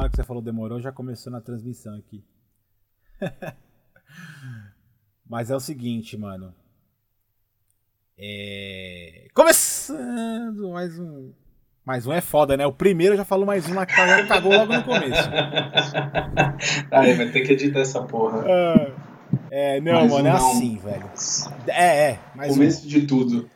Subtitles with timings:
[0.00, 2.24] hora que você falou demorou, já começou na transmissão aqui.
[5.28, 6.54] Mas é o seguinte, mano.
[8.18, 9.28] É...
[9.32, 11.32] Começando mais um.
[11.84, 12.66] Mais um é foda, né?
[12.66, 15.30] O primeiro já falou mais um, mas já cagou logo no começo.
[16.90, 18.44] Aí, vai ter que editar essa porra.
[19.50, 20.36] É, é não, mano, é não.
[20.36, 21.10] assim, velho.
[21.66, 22.20] É, é.
[22.34, 22.88] Mais começo um...
[22.88, 23.50] de tudo.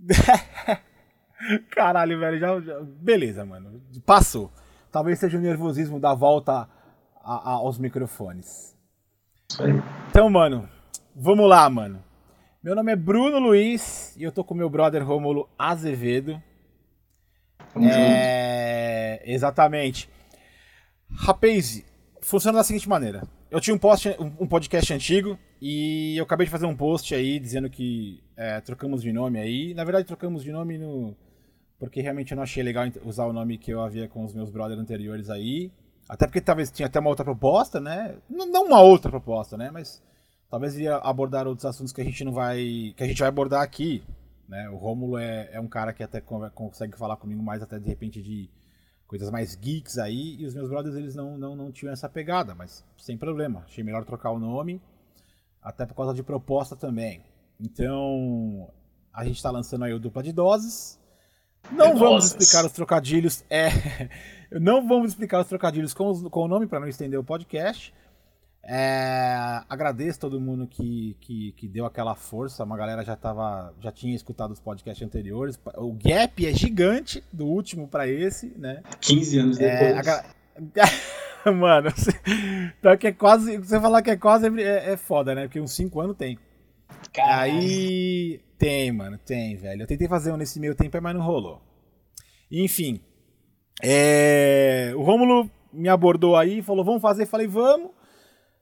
[1.70, 3.82] Caralho, velho, já, já, Beleza, mano.
[4.06, 4.52] Passou.
[4.92, 6.68] Talvez seja o nervosismo da volta
[7.24, 8.76] a, a, aos microfones.
[9.50, 9.72] Isso aí.
[10.10, 10.68] Então, mano,
[11.16, 12.04] vamos lá, mano.
[12.62, 16.40] Meu nome é Bruno Luiz e eu tô com meu brother Rômulo Azevedo.
[17.72, 19.16] Tamo é...
[19.16, 19.30] junto.
[19.30, 20.10] Exatamente.
[21.10, 21.82] Rapaz,
[22.20, 23.22] funciona da seguinte maneira.
[23.50, 27.38] Eu tinha um, post, um podcast antigo e eu acabei de fazer um post aí
[27.38, 29.72] dizendo que é, trocamos de nome aí.
[29.72, 31.16] Na verdade, trocamos de nome no,
[31.82, 34.50] porque realmente eu não achei legal usar o nome que eu havia com os meus
[34.50, 35.68] brothers anteriores aí.
[36.08, 38.14] Até porque talvez tinha até uma outra proposta, né?
[38.30, 39.68] Não uma outra proposta, né?
[39.68, 40.00] Mas
[40.48, 42.94] talvez ia abordar outros assuntos que a gente não vai.
[42.96, 44.00] que a gente vai abordar aqui.
[44.48, 44.70] Né?
[44.70, 48.22] O Rômulo é, é um cara que até consegue falar comigo mais até de repente
[48.22, 48.48] de
[49.08, 50.36] coisas mais geeks aí.
[50.40, 53.64] E os meus brothers eles não, não, não tinham essa pegada, mas sem problema.
[53.66, 54.80] Achei melhor trocar o nome.
[55.60, 57.24] Até por causa de proposta também.
[57.58, 58.70] Então,
[59.12, 61.01] a gente está lançando aí o dupla de doses.
[61.70, 63.44] Não vamos explicar os trocadilhos.
[63.50, 64.08] É,
[64.60, 67.94] não vamos explicar os trocadilhos com, os, com o nome para não estender o podcast.
[68.64, 72.62] É, agradeço todo mundo que, que, que, deu aquela força.
[72.62, 75.58] Uma galera já tava, já tinha escutado os podcasts anteriores.
[75.76, 78.82] O gap é gigante do último para esse, né?
[79.00, 80.08] 15 anos é, depois.
[80.08, 80.24] A...
[81.50, 82.12] Mano, você,
[82.78, 85.42] então que é quase, você falar que é quase é, é foda, né?
[85.42, 86.38] Porque uns 5 anos tem.
[87.12, 87.52] Caralho.
[87.52, 89.82] Aí tem, mano, tem, velho.
[89.82, 91.60] Eu tentei fazer um nesse meio tempo, mas não rolou.
[92.48, 93.00] Enfim.
[93.82, 94.92] É...
[94.94, 97.26] O Rômulo me abordou aí falou: vamos fazer.
[97.26, 97.90] Falei, vamos.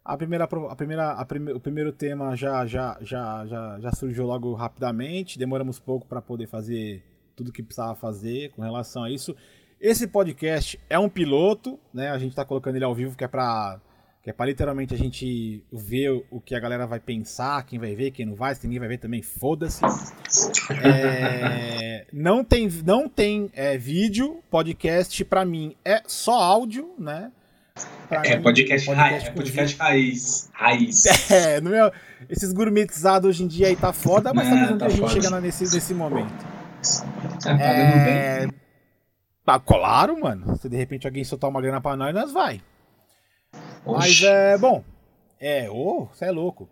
[0.03, 1.53] A primeira, a primeira, a prime...
[1.53, 5.39] o primeiro tema já, já, já, já, já surgiu logo rapidamente.
[5.39, 7.05] Demoramos pouco para poder fazer
[7.37, 9.37] tudo que precisava fazer com relação a isso.
[9.79, 12.09] Esse podcast é um piloto, né?
[12.09, 13.79] A gente está colocando ele ao vivo, que é para
[14.23, 17.95] que é para literalmente a gente ver o que a galera vai pensar, quem vai
[17.95, 19.81] ver, quem não vai, se ninguém vai ver também, foda-se.
[20.85, 27.33] É, não tem, não tem é, vídeo, podcast para mim é só áudio, né?
[28.11, 30.51] Pra é, mim, podcast, podcast, raiz, é podcast raiz.
[30.53, 31.05] Raiz.
[31.31, 31.91] É, no meu,
[32.29, 35.41] esses gourmetizados hoje em dia aí tá foda, mas é, talvez tá a gente chega
[35.41, 36.45] nesse, nesse momento.
[37.43, 38.53] Tá é, bem.
[39.47, 40.57] Tá, claro, mano.
[40.59, 42.61] Se de repente alguém soltar uma grana pra nós, nós vai.
[43.87, 44.85] Mas é bom.
[45.39, 46.69] É, ô, oh, você é louco.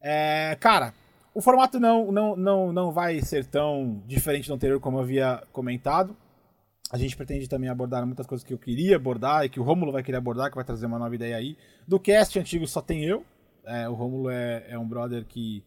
[0.00, 0.94] É, cara,
[1.34, 5.42] o formato não, não, não, não vai ser tão diferente do anterior como eu havia
[5.52, 6.16] comentado.
[6.90, 9.90] A gente pretende também abordar muitas coisas que eu queria abordar e que o Rômulo
[9.90, 11.56] vai querer abordar, que vai trazer uma nova ideia aí.
[11.86, 13.24] Do cast antigo só tem eu.
[13.64, 15.64] É, o Rômulo é, é um brother que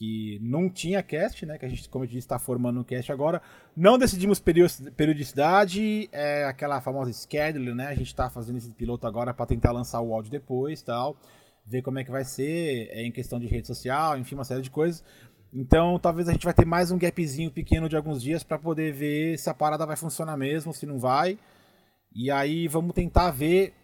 [0.00, 1.58] que não tinha cast, né?
[1.58, 3.42] Que a gente, como eu disse, está formando um cast agora.
[3.76, 7.88] Não decidimos periodicidade, é aquela famosa schedule, né?
[7.88, 11.18] A gente está fazendo esse piloto agora para tentar lançar o áudio depois, tal,
[11.66, 14.62] ver como é que vai ser, é em questão de rede social, enfim, uma série
[14.62, 15.04] de coisas.
[15.52, 18.94] Então, talvez a gente vai ter mais um gapzinho pequeno de alguns dias para poder
[18.94, 21.38] ver se a parada vai funcionar mesmo, se não vai.
[22.14, 23.74] E aí vamos tentar ver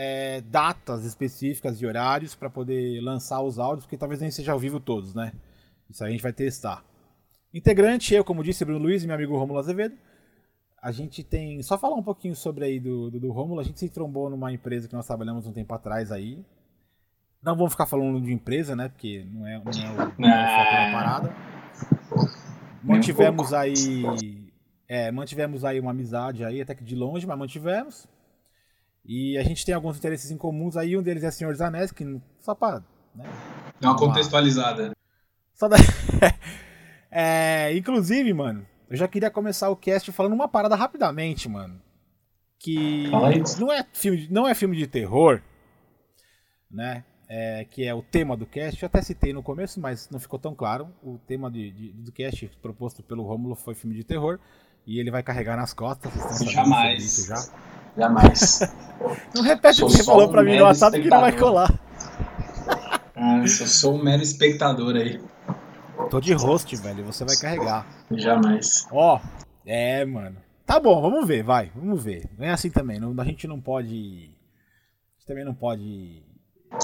[0.00, 4.58] é, datas específicas e horários para poder lançar os áudios, porque talvez nem seja ao
[4.58, 5.32] vivo todos, né?
[5.90, 6.84] Isso aí a gente vai testar.
[7.52, 9.96] Integrante, eu, como disse, Bruno Luiz e meu amigo Romulo Azevedo.
[10.80, 11.60] A gente tem.
[11.64, 13.58] Só falar um pouquinho sobre aí do, do, do Romulo.
[13.58, 16.44] A gente se trombou numa empresa que nós trabalhamos um tempo atrás aí.
[17.42, 18.88] Não vamos ficar falando de empresa, né?
[18.88, 21.36] Porque não é, não é o, não é o foco da parada.
[22.84, 24.52] Mantivemos aí.
[24.86, 28.06] É, mantivemos aí uma amizade aí, até que de longe, mas mantivemos.
[29.08, 31.90] E a gente tem alguns interesses em comuns aí, um deles é Senhor dos Anéis,
[31.90, 32.04] que
[32.40, 32.82] só pra.
[33.14, 33.24] Né,
[33.80, 34.94] Dá uma contextualizada.
[35.54, 35.78] Só da...
[37.10, 41.80] é, inclusive, mano, eu já queria começar o cast falando uma parada rapidamente, mano.
[42.58, 43.08] Que
[43.58, 45.40] não é filme, não é filme de terror,
[46.70, 47.02] né?
[47.30, 48.82] É, que é o tema do cast.
[48.82, 50.88] Eu até citei no começo, mas não ficou tão claro.
[51.02, 54.38] O tema de, de, do cast proposto pelo Rômulo foi filme de terror.
[54.86, 56.12] E ele vai carregar nas costas.
[56.50, 57.04] Jamais.
[57.04, 57.77] Isso já.
[57.98, 58.60] Jamais.
[59.34, 61.72] Não repete o que você falou pra mim no WhatsApp que não vai colar.
[63.14, 65.20] Ah, eu sou um mero espectador aí.
[66.10, 67.04] Tô de host, velho.
[67.04, 67.86] Você vai carregar.
[68.10, 68.86] Jamais.
[68.90, 69.20] Ó, oh,
[69.64, 70.36] é, mano.
[70.66, 71.70] Tá bom, vamos ver, vai.
[71.74, 72.28] Vamos ver.
[72.36, 72.98] Não é assim também.
[72.98, 73.88] Não, a gente não pode.
[73.88, 76.22] A gente também não pode.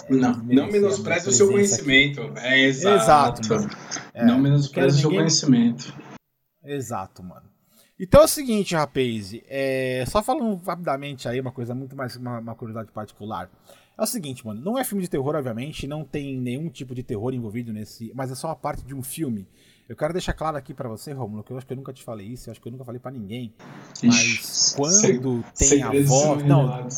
[0.08, 2.22] É, não, não menospreze o seu conhecimento.
[2.22, 2.38] Aqui.
[2.38, 3.43] É exato.
[3.43, 3.78] Exato,
[4.14, 5.93] É, não menospreze o seu conhecimento.
[6.64, 7.54] Exato, mano.
[7.99, 9.35] Então é o seguinte, rapaz.
[9.49, 10.05] É...
[10.06, 12.17] Só falando rapidamente aí, uma coisa muito mais.
[12.17, 13.50] Uma, uma curiosidade particular.
[13.96, 14.61] É o seguinte, mano.
[14.61, 15.87] Não é filme de terror, obviamente.
[15.87, 18.12] Não tem nenhum tipo de terror envolvido nesse.
[18.14, 19.46] Mas é só uma parte de um filme.
[19.87, 22.02] Eu quero deixar claro aqui para você, Romulo, que eu acho que eu nunca te
[22.02, 23.52] falei isso, eu acho que eu nunca falei para ninguém.
[24.02, 26.43] Mas quando tem a voz.
[26.43, 26.88] Não.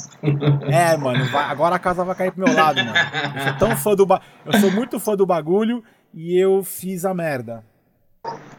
[0.70, 1.44] É, mano, vai...
[1.46, 2.96] agora a casa vai cair pro meu lado, mano.
[3.34, 4.22] Eu sou tão fã do ba...
[4.44, 5.82] Eu sou muito fã do bagulho
[6.14, 7.64] e eu fiz a merda.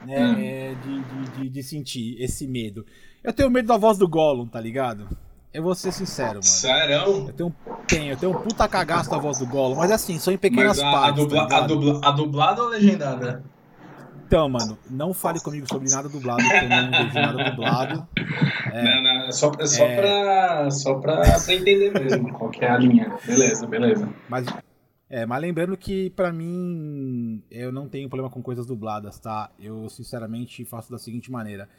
[0.06, 0.36] Né, hum.
[0.40, 2.86] É, de, de, de, de, sentir esse medo.
[3.24, 5.08] Eu tenho medo da voz do Gollum, tá ligado?
[5.54, 6.44] Eu vou ser sincero, mano.
[6.44, 6.96] Sério?
[7.28, 7.56] Eu tenho,
[7.88, 10.78] tenho, eu tenho um puta cagaço da voz do Gollum, mas assim, só em pequenas
[10.78, 11.10] mas a, partes.
[11.10, 13.44] A, dubla, tá a, dubla, a dublada ou legendada?
[14.28, 18.08] Então, mano, não fale comigo sobre nada dublado, porque eu não vejo nada dublado.
[18.74, 19.96] É, não, não, é só, é só, é...
[19.96, 23.10] Pra, só pra, pra entender mesmo qual que é a linha.
[23.26, 24.10] Beleza, beleza.
[24.28, 24.46] Mas,
[25.10, 29.52] é, mas lembrando que pra mim eu não tenho problema com coisas dubladas, tá?
[29.60, 31.70] Eu sinceramente faço da seguinte maneira.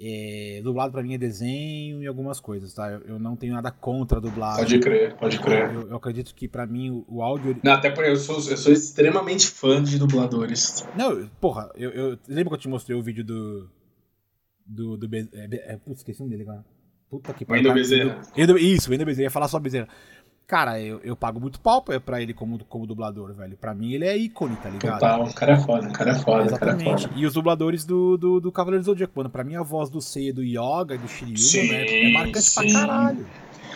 [0.00, 2.88] É, dublado para mim é desenho e algumas coisas, tá?
[2.88, 4.58] Eu, eu, não tenho nada contra dublado.
[4.58, 5.74] Pode crer, pode crer.
[5.74, 7.58] Eu, eu acredito que para mim o, o, áudio.
[7.64, 10.86] Não, até porque eu sou, eu sou extremamente fã de dubladores.
[10.96, 13.68] Não, porra, eu, eu lembro que eu te mostrei o vídeo do.
[14.64, 14.96] Do.
[14.96, 15.28] do Be...
[15.32, 16.64] é, é, putz, esqueci um dele agora.
[17.10, 17.62] Puta que pariu.
[17.62, 18.20] Wendel Bezerra.
[18.60, 19.24] Isso, Wendel Bezerra.
[19.24, 19.88] ia falar só Bezerra.
[20.48, 23.54] Cara, eu, eu pago muito pau pra ele como, como dublador, velho.
[23.54, 24.94] Pra mim ele é ícone, tá ligado?
[24.94, 26.44] Total, o cara é foda, o cara é foda.
[26.46, 26.84] Exatamente.
[26.84, 27.14] Cara é foda.
[27.14, 29.28] E os dubladores do, do, do Cavaleiro do Zodíaco, mano.
[29.28, 31.86] Pra mim a voz do Seiya, do Yoga e do Shiryu, né?
[31.86, 32.72] É marcante sim.
[32.72, 33.26] pra caralho.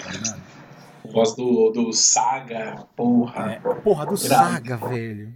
[0.02, 0.38] Tá
[1.04, 3.52] a voz do, do Saga, porra.
[3.52, 5.34] É, porra, do Saga, velho.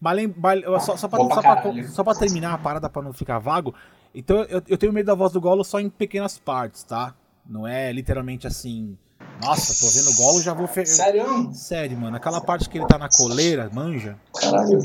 [0.00, 3.74] Mas, só, só, pra, só, pra, só pra terminar a parada pra não ficar vago,
[4.14, 7.14] então eu, eu tenho medo da voz do Golo só em pequenas partes, tá?
[7.46, 8.96] Não é literalmente assim
[9.40, 10.66] nossa, tô vendo o golo já vou.
[10.66, 10.86] Fe...
[10.86, 11.52] Sério?
[11.52, 12.16] Sério, mano.
[12.16, 14.16] Aquela parte que ele tá na coleira, manja.
[14.34, 14.78] Caralho.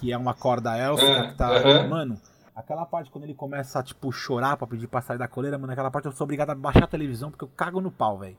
[0.00, 1.50] Que é uma corda élfica é, que tá.
[1.50, 1.88] Uh -huh.
[1.88, 2.20] Mano,
[2.54, 5.72] aquela parte quando ele começa a, tipo, chorar pra pedir pra sair da coleira, mano,
[5.72, 8.36] aquela parte eu sou obrigado a baixar a televisão porque eu cago no pau, velho.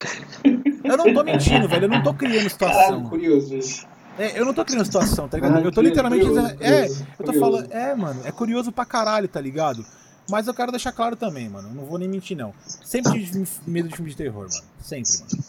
[0.84, 1.86] Eu não tô mentindo, velho.
[1.86, 2.78] Eu não tô criando situação.
[2.78, 3.86] Caralho, curioso isso.
[4.18, 5.56] É, eu não tô criando situação, tá ligado?
[5.56, 6.62] Ah, eu tô literalmente curioso, dizendo.
[6.62, 7.40] É, curioso, eu tô curioso.
[7.40, 7.72] falando.
[7.72, 9.84] É, mano, é curioso pra caralho, tá ligado?
[10.28, 11.72] Mas eu quero deixar claro também, mano.
[11.72, 12.54] Não vou nem mentir, não.
[12.82, 14.64] Sempre tive medo de filme de terror, mano.
[14.80, 15.44] Sempre, mano.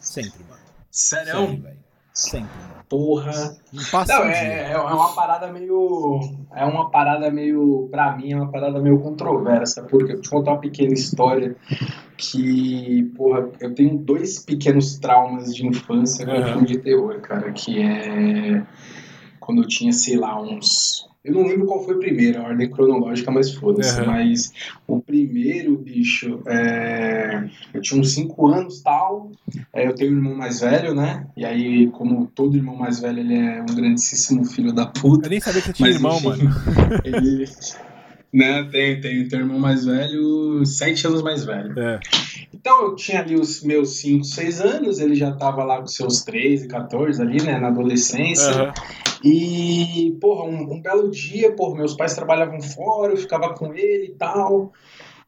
[0.00, 0.60] Sempre, mano.
[0.90, 1.32] Sério?
[1.32, 1.78] Sempre,
[2.12, 2.84] Sempre, mano.
[2.88, 3.56] Porra.
[4.08, 6.20] Não, é, é uma parada meio.
[6.54, 7.88] É uma parada meio.
[7.90, 9.84] Pra mim, é uma parada meio controversa.
[9.84, 11.56] Porque eu vou te contar uma pequena história
[12.16, 16.44] que, porra, eu tenho dois pequenos traumas de infância com uhum.
[16.44, 17.52] filme de terror, cara.
[17.52, 18.66] Que é.
[19.38, 22.70] Quando eu tinha, sei lá, uns eu não lembro qual foi o primeiro, a ordem
[22.70, 24.00] cronológica, mas foda-se.
[24.00, 24.06] Uhum.
[24.06, 24.52] Mas
[24.86, 27.44] o primeiro, bicho, é...
[27.74, 29.30] eu tinha uns 5 anos tal.
[29.72, 31.26] É, eu tenho um irmão mais velho, né?
[31.36, 35.26] E aí, como todo irmão mais velho, ele é um grandíssimo filho da puta.
[35.26, 37.00] Eu nem sabia que tinha mas, irmão, enfim, mano.
[37.04, 37.44] Ele.
[38.32, 41.76] Né, tem, tem, tem um irmão mais velho, sete anos mais velho.
[41.78, 41.98] É.
[42.54, 46.22] Então eu tinha ali os meus 5, 6 anos, ele já tava lá com seus
[46.22, 48.66] 13, 14 ali, né, na adolescência.
[48.66, 48.72] Uhum.
[49.24, 54.06] E, porra, um, um, belo dia, porra, meus pais trabalhavam fora, eu ficava com ele
[54.06, 54.72] e tal.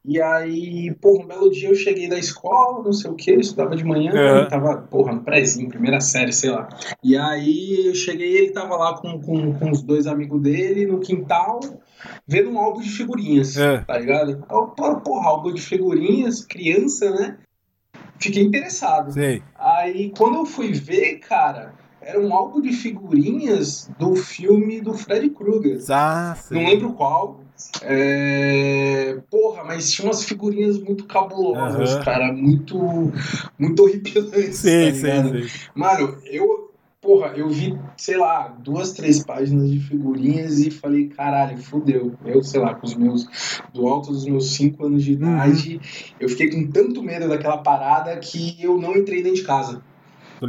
[0.05, 3.39] E aí, porra, um belo dia eu cheguei da escola, não sei o que, eu
[3.39, 4.47] estudava de manhã, uhum.
[4.49, 6.67] tava, porra, no prézinho, primeira série, sei lá.
[7.01, 10.99] E aí eu cheguei ele tava lá com, com, com os dois amigos dele no
[10.99, 11.61] quintal,
[12.27, 13.77] vendo um álbum de figurinhas, é.
[13.79, 14.45] tá ligado?
[14.51, 17.37] Eu, porra, álbum de figurinhas, criança, né?
[18.19, 19.13] Fiquei interessado.
[19.13, 19.41] Sei.
[19.55, 21.73] Aí quando eu fui ver, cara
[22.05, 25.79] era um álbum de figurinhas do filme do Freddy Krueger.
[25.89, 27.39] Ah, Não lembro qual.
[27.81, 29.17] É...
[29.29, 32.03] Porra, mas tinha umas figurinhas muito cabulosas, uhum.
[32.03, 33.11] cara, muito,
[33.57, 34.57] muito horripilantes.
[34.57, 35.69] Sim, tá sim, sim.
[35.75, 41.57] Mano, eu, porra, eu vi, sei lá, duas, três páginas de figurinhas e falei, caralho,
[41.57, 42.13] fudeu.
[42.25, 43.27] Eu, sei lá, com os meus,
[43.73, 45.17] do alto dos meus cinco anos de uhum.
[45.17, 45.81] idade, uhum.
[46.19, 49.81] eu fiquei com tanto medo daquela parada que eu não entrei dentro de casa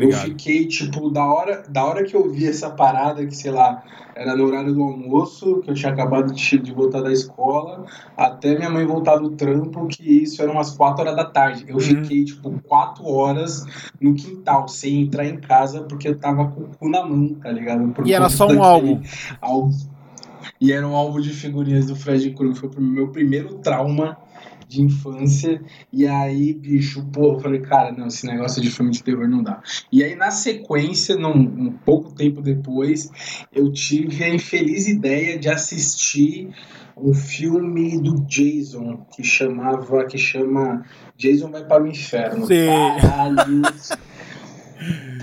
[0.03, 3.83] eu fiquei, tipo, da hora, da hora que eu vi essa parada, que, sei lá,
[4.15, 7.85] era no horário do almoço, que eu tinha acabado de, de voltar da escola,
[8.17, 11.65] até minha mãe voltar do trampo, que isso era umas 4 horas da tarde.
[11.67, 11.81] Eu uhum.
[11.81, 13.65] fiquei, tipo, 4 horas
[14.01, 17.51] no quintal, sem entrar em casa, porque eu tava com o cu na mão, tá
[17.51, 17.87] ligado?
[17.93, 19.01] Por e era só um álbum.
[19.41, 19.73] álbum.
[20.61, 22.57] E era um álbum de figurinhas do Fred Krueger.
[22.57, 24.17] Foi o meu primeiro trauma
[24.69, 25.61] de infância.
[25.93, 29.43] E aí, bicho, pô, eu falei, cara, não, esse negócio de filme de terror não
[29.43, 29.63] dá.
[29.91, 33.11] E aí, na sequência, num, um pouco tempo depois,
[33.53, 36.51] eu tive a infeliz ideia de assistir
[36.97, 40.85] um filme do Jason que chamava, que chama
[41.17, 42.47] Jason vai para o inferno.
[42.47, 42.67] Sim.
[43.01, 43.63] Caralho.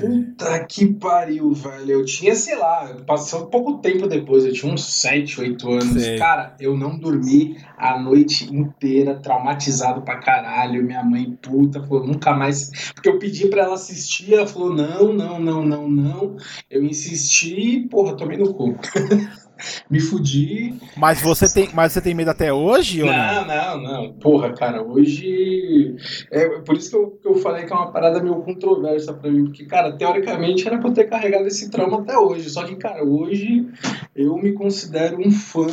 [0.02, 1.92] Puta que pariu, velho.
[1.92, 6.04] Eu tinha, sei lá, passou pouco tempo depois, eu tinha uns 7, 8 anos.
[6.04, 6.18] Sei.
[6.18, 10.84] Cara, eu não dormi a noite inteira, traumatizado pra caralho.
[10.84, 12.92] Minha mãe, puta, falou, nunca mais.
[12.94, 16.38] Porque eu pedi pra ela assistir, ela falou, não, não, não, não, não.
[16.70, 18.78] Eu insisti, porra, tomei no cu.
[19.90, 20.74] me fudi.
[20.96, 23.04] Mas você tem, mas você tem medo até hoje?
[23.04, 24.14] Não, não, não, não.
[24.14, 25.96] Porra, cara, hoje.
[26.32, 29.32] É por isso que eu, que eu falei que é uma parada meio controversa pra
[29.32, 29.46] mim.
[29.46, 32.50] Porque, cara, teoricamente era pra eu ter carregado esse trauma até hoje.
[32.50, 33.68] Só que, cara, hoje
[34.16, 35.68] eu me considero um fã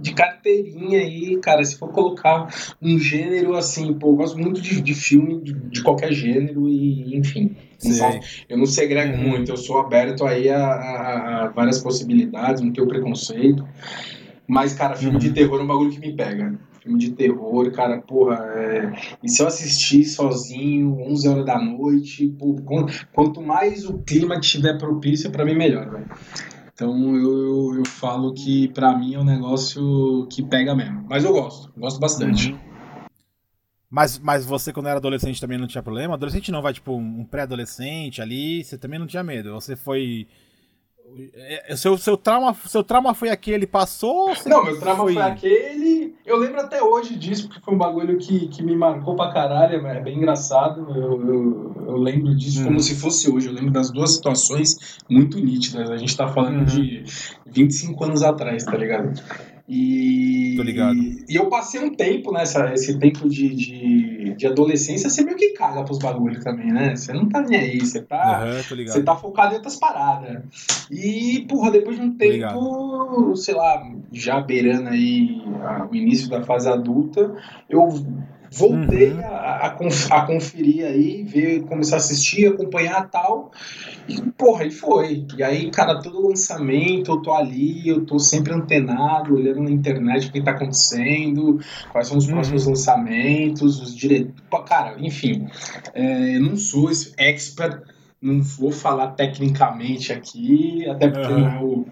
[0.00, 1.64] de carteirinha aí, cara.
[1.64, 2.48] Se for colocar
[2.80, 7.16] um gênero assim, pô, eu gosto muito de, de filme de, de qualquer gênero e,
[7.16, 7.56] enfim.
[7.84, 9.28] Então, eu não segrego uhum.
[9.28, 13.66] muito, eu sou aberto aí a, a, a, várias possibilidades, não tenho preconceito.
[14.46, 15.20] Mas, cara, filme uhum.
[15.20, 16.58] de terror é um bagulho que me pega.
[16.82, 18.36] Filme de terror, cara, porra.
[18.56, 18.92] É...
[19.22, 22.56] E se eu assistir sozinho, 11 horas da noite, pô,
[23.12, 26.06] quanto mais o clima tiver propício, para mim melhor, velho.
[26.72, 31.04] Então eu, eu, eu, falo que para mim é um negócio que pega mesmo.
[31.10, 32.52] Mas eu gosto, gosto bastante.
[32.52, 32.67] Uhum.
[33.90, 36.14] Mas, mas você, quando era adolescente, também não tinha problema?
[36.14, 39.54] Adolescente não, vai tipo um pré-adolescente ali, você também não tinha medo?
[39.54, 40.26] Você foi.
[41.34, 44.30] É, é, seu, seu, trauma, seu trauma foi aquele, passou?
[44.44, 45.14] Não, meu trauma foi...
[45.14, 45.22] foi...
[45.22, 46.14] aquele.
[46.26, 49.86] Eu lembro até hoje disso, porque foi um bagulho que, que me marcou pra caralho,
[49.86, 50.86] é bem engraçado.
[50.94, 52.64] Eu, eu, eu lembro disso hum.
[52.64, 53.48] como se fosse hoje.
[53.48, 55.88] Eu lembro das duas situações muito nítidas.
[55.90, 56.64] A gente tá falando hum.
[56.66, 57.04] de
[57.46, 59.18] 25 anos atrás, tá ligado?
[59.68, 60.98] E, Tô ligado.
[61.28, 65.50] E eu passei um tempo nessa, esse tempo de, de, de adolescência, você meio que
[65.50, 66.96] caga pros bagulhos também, né?
[66.96, 70.42] Você não tá nem aí, você tá, uhum, você tá focado em outras paradas.
[70.90, 75.42] E, porra, depois de um tempo, sei lá, já beirando aí
[75.90, 77.36] o início da fase adulta,
[77.68, 77.86] eu
[78.50, 79.20] Voltei uhum.
[79.20, 83.52] a, a, a, conferir aí, ver, começar a assistir, acompanhar tal.
[84.08, 85.26] E, porra, e foi.
[85.36, 90.28] E aí, cara, todo lançamento, eu tô ali, eu tô sempre antenado, olhando na internet
[90.28, 91.60] o que tá acontecendo,
[91.92, 92.32] quais são os uhum.
[92.32, 94.34] próximos lançamentos, os direitos.
[94.66, 95.46] Cara, enfim,
[95.94, 97.82] é, não sou expert,
[98.20, 101.40] não vou falar tecnicamente aqui, até porque uhum.
[101.40, 101.86] não é o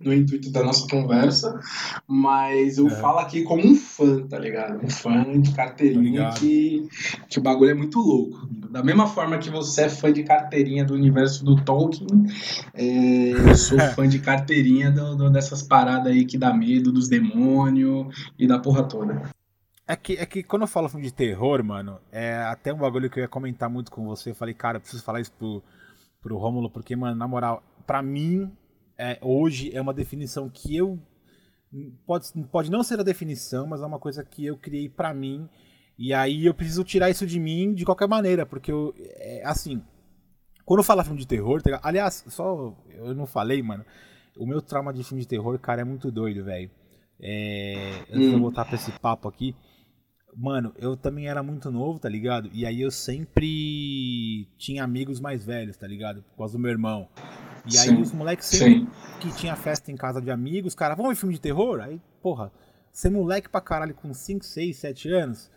[0.00, 1.60] no intuito da nossa conversa,
[2.06, 2.90] mas eu é.
[2.90, 4.84] falo aqui como um fã, tá ligado?
[4.84, 6.88] Um fã de carteirinha que,
[7.28, 8.46] que o bagulho é muito louco.
[8.70, 12.06] Da mesma forma que você é fã de carteirinha do universo do Tolkien,
[12.74, 17.08] é, eu sou fã de carteirinha do, do, dessas paradas aí que dá medo, dos
[17.08, 19.22] demônios e da porra toda.
[19.86, 23.18] É que, é que quando eu falo de terror, mano, é até um bagulho que
[23.18, 24.30] eu ia comentar muito com você.
[24.30, 25.62] Eu falei, cara, eu preciso falar isso pro,
[26.20, 28.52] pro Rômulo, porque, mano, na moral, pra mim,
[28.98, 30.98] é, hoje é uma definição que eu
[32.06, 35.48] pode, pode não ser a definição, mas é uma coisa que eu criei para mim
[35.96, 39.82] e aí eu preciso tirar isso de mim de qualquer maneira, porque eu é, assim,
[40.64, 43.84] quando eu falo filme de terror, tá, aliás, só eu não falei, mano,
[44.36, 46.70] o meu trauma de filme de terror, cara, é muito doido, velho.
[47.20, 48.18] É, antes hum.
[48.18, 48.40] de eu hum.
[48.40, 49.56] voltar pra esse papo aqui,
[50.36, 52.48] mano, eu também era muito novo, tá ligado?
[52.52, 56.22] E aí eu sempre tinha amigos mais velhos, tá ligado?
[56.22, 57.08] Por causa do meu irmão.
[57.70, 58.88] E aí sim, os moleques sempre sim.
[59.20, 61.80] que tinha festa em casa de amigos, cara, vamos ver filme de terror?
[61.80, 62.50] Aí, porra,
[62.92, 65.50] ser moleque pra caralho com 5, 6, 7 anos,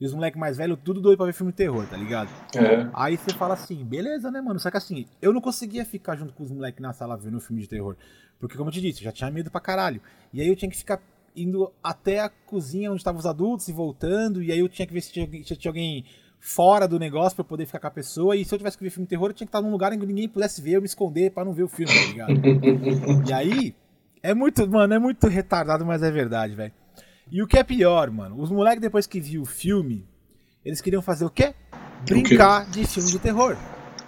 [0.00, 2.28] e os moleques mais velhos tudo doido pra ver filme de terror, tá ligado?
[2.54, 2.88] É.
[2.92, 4.60] Aí você fala assim, beleza, né, mano?
[4.60, 7.62] Só que assim, eu não conseguia ficar junto com os moleques na sala vendo filme
[7.62, 7.96] de terror.
[8.38, 10.00] Porque, como eu te disse, eu já tinha medo pra caralho.
[10.32, 11.00] E aí eu tinha que ficar
[11.34, 14.92] indo até a cozinha onde estavam os adultos e voltando, e aí eu tinha que
[14.92, 16.04] ver se tinha, se tinha alguém
[16.46, 18.36] fora do negócio para poder ficar com a pessoa.
[18.36, 19.92] E se eu tivesse que ver filme de terror, eu tinha que estar num lugar
[19.92, 22.32] em que ninguém pudesse ver, eu me esconder para não ver o filme, tá ligado?
[23.28, 23.74] e aí,
[24.22, 26.72] é muito, mano, é muito retardado, mas é verdade, velho.
[27.30, 30.06] E o que é pior, mano, os moleques depois que viu o filme,
[30.64, 31.52] eles queriam fazer o quê?
[32.04, 32.80] Brincar o quê?
[32.80, 33.56] de filme de terror.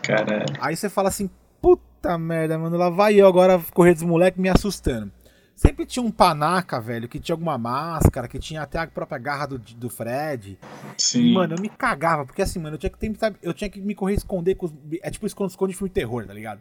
[0.00, 0.46] Caralho.
[0.60, 1.28] Aí você fala assim,
[1.60, 5.10] puta merda, mano, lá vai eu agora correr dos moleques me assustando.
[5.58, 9.44] Sempre tinha um panaca, velho, que tinha alguma máscara, que tinha até a própria garra
[9.44, 10.56] do, do Fred.
[10.96, 11.30] Sim.
[11.30, 13.80] E, mano, eu me cagava, porque assim, mano, eu tinha que tentar, eu tinha que
[13.80, 14.72] me correr esconder com os,
[15.02, 16.60] É tipo esconde-esconde filme de terror, tá ligado?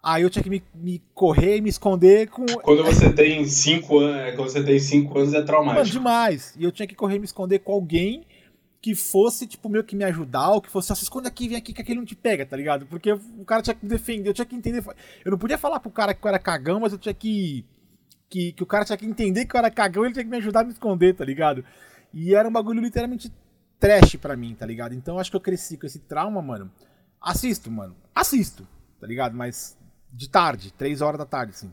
[0.00, 2.46] Aí eu tinha que me, me correr e me esconder com.
[2.62, 5.80] Quando você tem 5 anos, é, quando você tem 5 anos é traumático.
[5.80, 6.54] Mano, demais.
[6.56, 8.24] E eu tinha que correr e me esconder com alguém
[8.84, 11.56] que fosse, tipo, meio que me ajudar, ou que fosse, ó, se esconde aqui, vem
[11.56, 12.84] aqui, que aquele não te pega, tá ligado?
[12.84, 14.84] Porque o cara tinha que me defender, eu tinha que entender.
[15.24, 17.64] Eu não podia falar pro cara que eu era cagão, mas eu tinha que.
[18.28, 20.36] Que, que o cara tinha que entender que eu era cagão, ele tinha que me
[20.36, 21.64] ajudar a me esconder, tá ligado?
[22.12, 23.32] E era um bagulho literalmente
[23.80, 24.94] trash pra mim, tá ligado?
[24.94, 26.70] Então acho que eu cresci com esse trauma, mano.
[27.18, 27.96] Assisto, mano.
[28.14, 28.68] Assisto,
[29.00, 29.34] tá ligado?
[29.34, 29.78] Mas
[30.12, 31.72] de tarde, três horas da tarde, assim.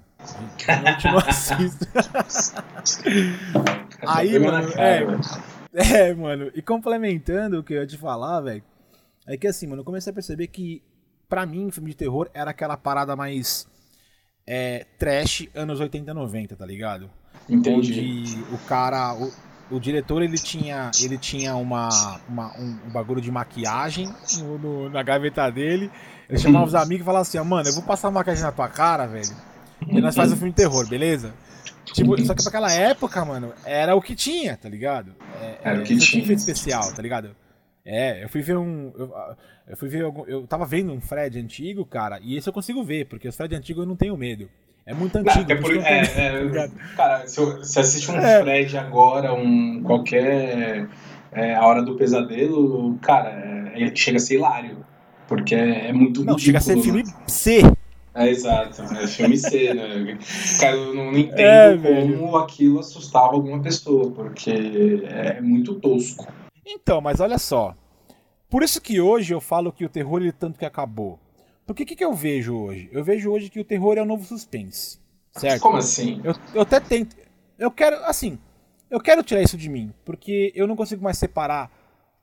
[1.05, 1.85] Eu não assisto.
[4.07, 5.01] Aí, mano, é.
[5.73, 8.61] É, mano, e complementando o que eu ia te falar, velho,
[9.25, 10.83] é que assim, mano, eu comecei a perceber que
[11.29, 13.65] pra mim, filme de terror era aquela parada mais
[14.45, 17.09] é, trash anos 80 90, tá ligado?
[17.49, 17.93] Entendi.
[17.93, 19.13] Onde o cara.
[19.13, 19.31] O,
[19.71, 21.87] o diretor ele tinha, ele tinha uma,
[22.27, 25.89] uma um, um, bagulho de maquiagem no, no, na gaveta dele.
[26.27, 29.07] Ele chamava os amigos e falava assim: mano, eu vou passar maquiagem na tua cara,
[29.07, 29.33] velho.
[29.87, 31.33] E nós fazemos um filme de terror, beleza?
[31.85, 35.13] Tipo, só que pra aquela época, mano, era o que tinha, tá ligado?
[35.41, 36.23] É, era o que tinha.
[36.23, 37.35] efeito especial, tá ligado?
[37.85, 38.93] É, eu fui ver um.
[38.95, 39.13] Eu,
[39.67, 42.83] eu, fui ver algum, Eu tava vendo um Fred antigo, cara, e esse eu consigo
[42.83, 44.49] ver, porque os Fred antigos eu não tenho medo.
[44.85, 45.45] É muito antigo.
[45.47, 48.41] Não, é por, é, é, tá cara, se você assiste um é.
[48.41, 50.87] Fred agora, um qualquer.
[51.31, 53.29] É, a Hora do Pesadelo, cara,
[53.73, 54.85] é, chega a ser hilário.
[55.27, 57.61] Porque é, muito Não, ridículo, chega a ser filme C.
[58.25, 60.17] É, exato, é filme C, né?
[60.59, 66.27] Cara, eu não entendo é, como aquilo assustava alguma pessoa, porque é muito tosco.
[66.65, 67.75] Então, mas olha só.
[68.49, 71.19] Por isso que hoje eu falo que o terror ele tanto que acabou.
[71.65, 72.89] Porque o que, que eu vejo hoje?
[72.91, 74.99] Eu vejo hoje que o terror é o novo suspense.
[75.31, 75.61] Certo?
[75.61, 76.19] Como assim?
[76.23, 77.15] Eu, eu até tento.
[77.57, 78.37] Eu quero, assim,
[78.89, 81.71] eu quero tirar isso de mim, porque eu não consigo mais separar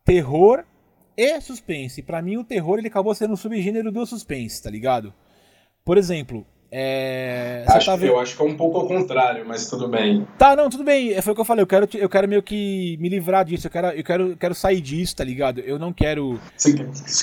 [0.04, 0.64] terror
[1.16, 2.02] e suspense.
[2.02, 5.14] Para mim, o terror ele acabou sendo um subgênero do suspense, tá ligado?
[5.88, 7.96] Por exemplo, é, acho, tá.
[7.96, 10.28] Eu acho que é um pouco ao contrário, mas tudo bem.
[10.36, 11.14] Tá, não, tudo bem.
[11.14, 11.62] É, foi o que eu falei.
[11.62, 13.68] Eu quero, eu quero meio que me livrar disso.
[13.68, 15.60] Eu quero, eu quero, quero sair disso, tá ligado?
[15.60, 16.38] Eu não quero.
[16.54, 16.74] Você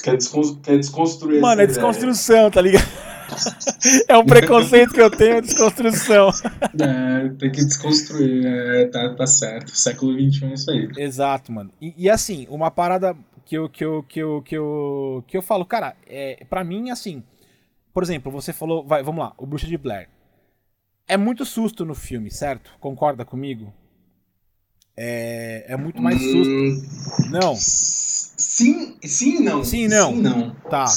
[0.01, 0.17] quer,
[0.63, 2.89] quer desconstruir Mano, é desconstrução, tá ligado?
[4.09, 6.31] é um preconceito que eu tenho, é desconstrução.
[6.81, 8.47] É, tem que desconstruir.
[8.47, 9.77] É, tá, tá certo.
[9.77, 10.89] Século XXI é isso aí.
[10.97, 11.69] Exato, mano.
[11.79, 15.41] E, e assim, uma parada que eu, que eu, que eu, que eu, que eu
[15.43, 17.23] falo, cara, é, pra mim, assim
[17.95, 18.85] por exemplo, você falou.
[18.85, 20.09] Vai, vamos lá, o Bruxa de Blair.
[21.07, 22.71] É muito susto no filme, certo?
[22.77, 23.73] Concorda comigo?
[24.97, 26.51] É, é muito mais susto.
[26.51, 27.55] Hum, não.
[27.55, 29.63] Sim, sim não.
[29.63, 30.11] Sim não.
[30.11, 30.55] Sim, não.
[30.69, 30.87] Tá.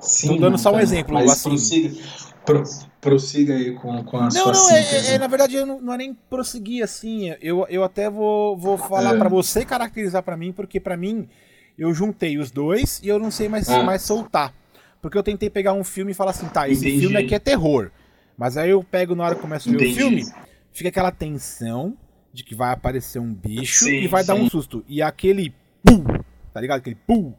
[0.00, 0.82] Sim, Tô dando não, só um cara.
[0.82, 1.12] exemplo.
[1.12, 1.50] Mas assim.
[1.50, 2.02] prossiga,
[2.46, 2.62] pro,
[3.02, 5.92] prossiga aí com, com a não, sua Não, é, é, na verdade, eu não, não
[5.92, 7.34] é nem prosseguir assim.
[7.42, 9.18] Eu, eu até vou, vou falar é.
[9.18, 11.28] para você caracterizar para mim, porque para mim
[11.76, 13.82] eu juntei os dois e eu não sei mais, ah.
[13.82, 14.54] mais soltar.
[15.00, 17.00] Porque eu tentei pegar um filme e falar assim, tá, esse Entendi.
[17.00, 17.90] filme aqui é terror.
[18.36, 19.92] Mas aí eu pego na hora que começo a ver Entendi.
[19.92, 20.24] o filme,
[20.72, 21.96] fica aquela tensão
[22.32, 24.28] de que vai aparecer um bicho sim, e vai sim.
[24.28, 24.84] dar um susto.
[24.86, 26.04] E aquele pum,
[26.52, 26.78] tá ligado?
[26.78, 27.32] Aquele pum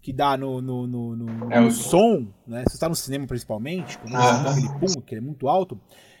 [0.00, 2.62] que dá no, no, no, no, é som, né?
[2.68, 4.50] Se você tá no cinema principalmente, quando ah.
[4.50, 5.78] aquele pum, que é muito alto,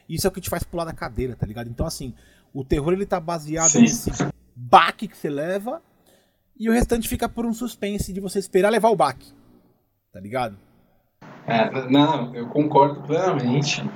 [0.08, 1.68] isso é o que te faz pular da cadeira, tá ligado?
[1.70, 2.12] Então, assim,
[2.52, 3.82] o terror ele tá baseado sim.
[3.82, 4.10] nesse
[4.54, 5.80] baque que você leva
[6.58, 9.32] e o restante fica por um suspense de você esperar levar o baque,
[10.12, 10.58] tá ligado?
[11.48, 13.94] É, não, eu concordo plenamente.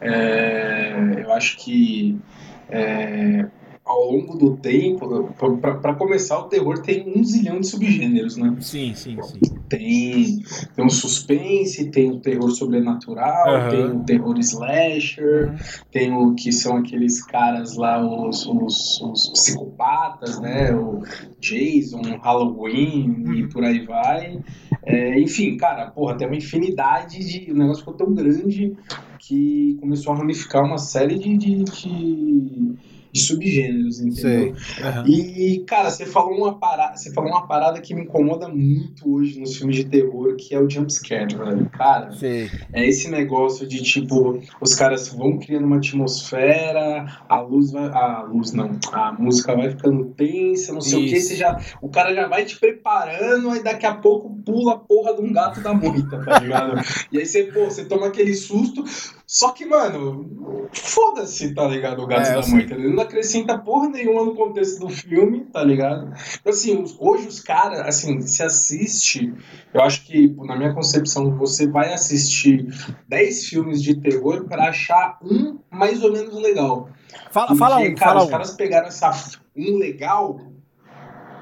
[0.00, 2.24] É, eu acho que
[2.68, 3.50] é,
[3.86, 8.56] ao longo do tempo, para começar, o terror tem um zilhão de subgêneros, né?
[8.60, 9.38] Sim, sim, sim.
[9.68, 10.42] Tem,
[10.74, 13.70] tem um suspense, tem o terror sobrenatural, uhum.
[13.70, 15.56] tem o terror slasher, uhum.
[15.92, 20.74] tem o que são aqueles caras lá, os, os, os psicopatas, né?
[20.74, 21.02] O
[21.38, 23.34] Jason, Halloween uhum.
[23.34, 24.40] e por aí vai.
[24.84, 27.52] É, enfim, cara, porra, tem uma infinidade de.
[27.52, 28.74] O negócio ficou tão grande
[29.20, 32.74] que começou a ramificar uma série de, de, de
[33.16, 34.50] de subgêneros, entendeu?
[34.50, 35.06] Uhum.
[35.06, 39.40] E, cara, você falou, uma parada, você falou uma parada que me incomoda muito hoje
[39.40, 41.68] nos filmes de terror, que é o jumpscare, velho.
[41.70, 42.50] Cara, Sei.
[42.72, 47.86] é esse negócio de, tipo, os caras vão criando uma atmosfera, a luz vai...
[47.86, 51.14] A luz não, a música vai ficando tensa, não sei Isso.
[51.14, 51.58] o que, você já...
[51.80, 55.32] O cara já vai te preparando, aí daqui a pouco pula a porra de um
[55.32, 56.80] gato da moita, tá ligado?
[57.10, 58.84] e aí você, pô, você toma aquele susto,
[59.26, 62.00] só que, mano, foda-se, tá ligado?
[62.00, 62.74] O gato é, da moita.
[62.74, 66.12] Ele não acrescenta porra nenhuma no contexto do filme, tá ligado?
[66.40, 69.34] Então, assim, hoje os caras, assim, se assiste,
[69.74, 72.68] eu acho que, na minha concepção, você vai assistir
[73.08, 76.88] 10 filmes de terror para achar um mais ou menos legal.
[77.32, 78.30] Fala, Porque, fala um, cara, fala os um.
[78.30, 79.10] caras pegaram essa
[79.56, 80.40] um legal.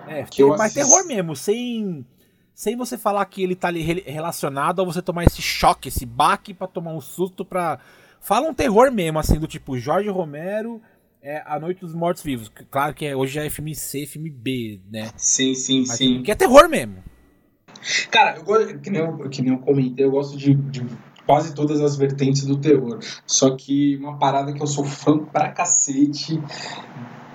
[0.09, 2.05] É, que eu mas terror mesmo, sem
[2.55, 6.55] sem você falar que ele tá ali relacionado a você tomar esse choque, esse baque
[6.55, 7.81] para tomar um susto pra.
[8.21, 10.81] Fala um terror mesmo, assim, do tipo Jorge Romero,
[11.21, 12.51] é A Noite dos Mortos Vivos.
[12.71, 15.11] Claro que é, hoje é filme C, filme B, né?
[15.17, 16.23] Sim, sim, Mas, sim.
[16.23, 17.03] Que é terror mesmo.
[18.11, 20.87] Cara, eu gosto, que nem eu, que nem eu comentei, eu gosto de, de
[21.27, 22.99] quase todas as vertentes do terror.
[23.27, 26.41] Só que uma parada que eu sou fã pra cacete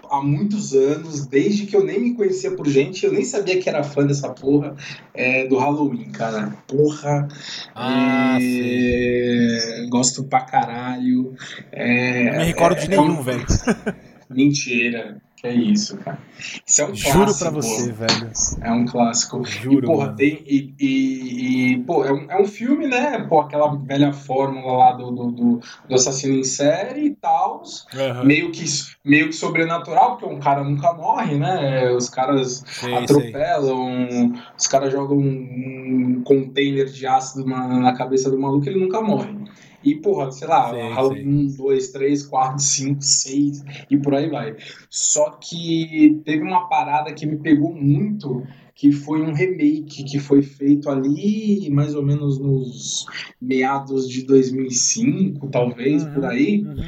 [0.10, 3.70] há muitos anos, desde que eu nem me conhecia por gente, eu nem sabia que
[3.70, 4.76] era fã dessa porra
[5.14, 6.54] é, do Halloween, cara.
[6.68, 7.28] Porra.
[7.76, 11.34] Ah, é, gosto pra caralho.
[11.72, 13.46] É, não me recordo de é, nenhum, velho.
[14.30, 15.22] Mentira.
[15.40, 16.20] Que é isso, cara.
[16.66, 17.40] Isso é um Juro clássico.
[17.40, 18.32] Juro pra você, velho.
[18.62, 19.46] É um clássico.
[19.46, 19.78] Juro.
[19.78, 20.44] E, porra, tem.
[20.46, 23.20] E, e, e pô, é um, é um filme, né?
[23.20, 27.64] Pô, aquela velha fórmula lá do, do, do, do assassino em série e tal.
[27.94, 28.26] Uhum.
[28.26, 28.66] Meio, que,
[29.06, 31.90] meio que sobrenatural, porque um cara nunca morre, né?
[31.92, 34.34] Os caras sei, atropelam, sei.
[34.58, 39.02] os caras jogam um container de ácido na, na cabeça do maluco e ele nunca
[39.02, 39.39] morre.
[39.84, 44.30] E, porra, sei lá, sim, Halloween 1, 2, 3, 4, 5, 6 e por aí
[44.30, 44.56] vai.
[44.90, 48.44] Só que teve uma parada que me pegou muito,
[48.76, 53.06] que foi um remake que foi feito ali mais ou menos nos
[53.42, 56.64] meados de 2005, talvez, uhum, por aí.
[56.64, 56.84] Uhum.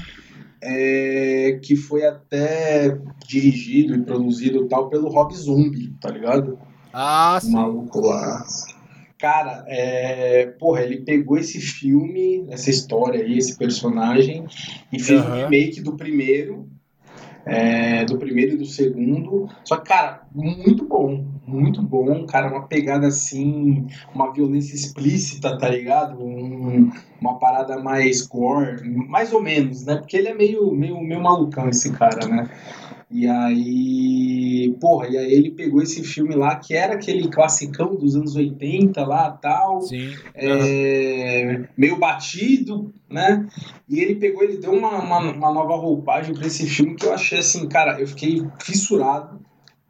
[0.63, 6.59] É, que foi até dirigido e produzido tal pelo Rob Zombie, tá ligado?
[6.93, 7.49] Ah, sim.
[7.49, 8.45] O maluco lá.
[9.21, 10.47] Cara, é...
[10.59, 14.45] porra, ele pegou esse filme, essa história aí, esse personagem,
[14.91, 15.29] e fez uhum.
[15.29, 16.67] um remake do primeiro,
[17.45, 18.03] é...
[18.03, 19.47] do primeiro e do segundo.
[19.63, 25.69] Só que, cara, muito bom, muito bom, cara, uma pegada assim, uma violência explícita, tá
[25.69, 26.19] ligado?
[26.19, 26.89] Um...
[27.21, 29.97] uma parada mais gore, mais ou menos, né?
[29.97, 32.49] Porque ele é meio, meio, meio malucão, esse cara, né?
[33.11, 38.15] E aí, porra, e aí ele pegou esse filme lá, que era aquele classicão dos
[38.15, 40.15] anos 80 lá, tal, Sim.
[40.33, 43.45] É, meio batido, né?
[43.89, 47.13] E ele pegou, ele deu uma, uma, uma nova roupagem para esse filme que eu
[47.13, 49.41] achei assim, cara, eu fiquei fissurado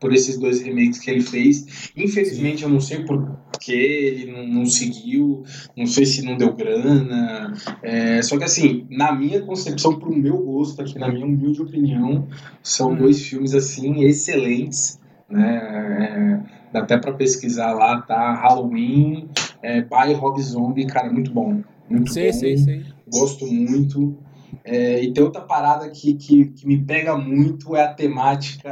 [0.01, 1.91] por esses dois remakes que ele fez.
[1.95, 5.43] Infelizmente, eu não sei por que ele não, não, seguiu,
[5.77, 7.53] não sei se não deu grana.
[7.83, 12.27] É, só que, assim, na minha concepção, pro meu gosto, aqui, na minha humilde opinião,
[12.63, 12.97] são hum.
[12.97, 16.41] dois filmes, assim, excelentes, né?
[16.47, 18.33] É, dá até para pesquisar lá, tá?
[18.33, 19.29] Halloween,
[19.61, 21.61] é, by Rob Zombie, cara, muito bom.
[21.87, 22.33] Muito sim, bom.
[22.33, 22.83] Sim, sim.
[23.07, 24.17] Gosto muito.
[24.63, 28.69] É, e tem outra parada que, que, que, me pega muito é a temática.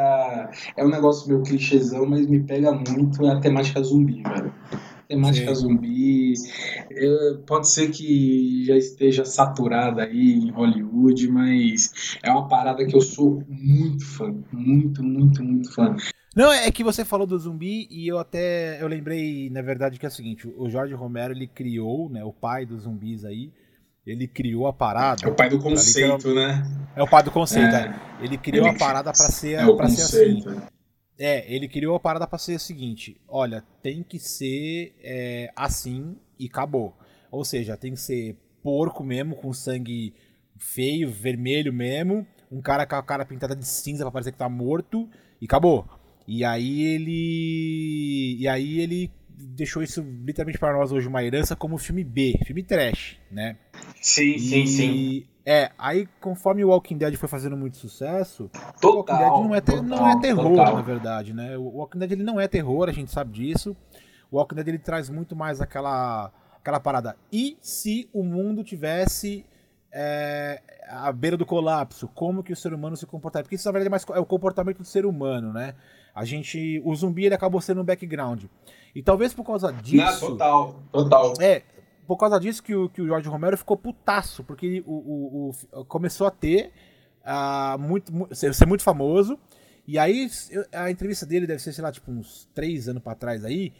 [0.75, 4.53] É um negócio meio clichêzão, mas me pega muito é a temática zumbi, velho.
[5.07, 5.61] Temática Sim.
[5.61, 6.33] zumbi.
[6.91, 12.95] É, pode ser que já esteja saturada aí em Hollywood, mas é uma parada que
[12.95, 14.35] eu sou muito fã.
[14.51, 15.95] Muito, muito, muito fã.
[16.35, 20.05] Não, é que você falou do zumbi e eu até eu lembrei, na verdade, que
[20.05, 23.51] é o seguinte, o Jorge Romero ele criou, né, o pai dos zumbis aí,
[24.11, 25.25] ele criou a parada.
[25.25, 26.65] É o pai do conceito, né?
[26.95, 27.95] É o pai do conceito, é.
[28.19, 28.25] é.
[28.25, 28.75] Ele criou ele...
[28.75, 30.43] a parada para ser, é pra ser assim.
[31.17, 36.15] É, ele criou a parada para ser o seguinte: olha, tem que ser é, assim
[36.39, 36.97] e acabou.
[37.29, 40.13] Ou seja, tem que ser porco mesmo, com sangue
[40.57, 44.49] feio, vermelho mesmo, um cara com a cara pintada de cinza pra parecer que tá
[44.49, 45.09] morto
[45.41, 45.87] e acabou.
[46.27, 48.37] E aí ele.
[48.39, 52.61] E aí ele deixou isso literalmente para nós hoje uma herança como filme B, filme
[52.61, 53.57] trash, né?
[54.01, 55.25] Sim, e, sim, sim.
[55.45, 59.55] É, aí conforme o Walking Dead foi fazendo muito sucesso, total, o Walking Dead não
[59.55, 60.75] é, total, não é terror, total.
[60.75, 61.57] na verdade, né?
[61.57, 63.75] O Walking Dead ele não é terror, a gente sabe disso.
[64.31, 67.17] O Walking Dead ele traz muito mais aquela aquela parada.
[67.31, 69.45] E se o mundo tivesse
[69.91, 73.43] é, à beira do colapso, como que o ser humano se comportaria?
[73.43, 75.73] Porque isso na verdade é, mais, é o comportamento do ser humano, né?
[76.13, 78.45] A gente, o zumbi ele acabou sendo um background.
[78.93, 80.03] E talvez por causa disso.
[80.03, 81.33] Não, total, total.
[81.39, 81.63] É,
[82.09, 85.85] por causa disso que o, que o Jorge Romero ficou putaço, porque o, o, o
[85.85, 86.71] começou a ter
[87.21, 89.37] uh, muito, muito, ser muito famoso.
[89.87, 90.27] E aí
[90.71, 93.73] a entrevista dele deve ser, sei lá, tipo uns três anos para trás aí.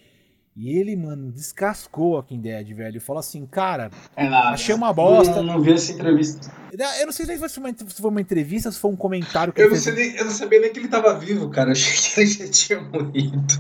[0.62, 3.00] E ele, mano, descascou a King Dead, velho.
[3.00, 4.50] Falou assim, cara, é nada.
[4.50, 5.36] achei uma bosta.
[5.36, 6.52] Não, não vi essa entrevista.
[7.00, 9.62] Eu não sei se foi uma, se foi uma entrevista se foi um comentário que
[9.62, 11.72] eu não, sei nem, eu não sabia nem que ele tava vivo, cara.
[11.72, 13.54] Achei que ele já tinha morrido.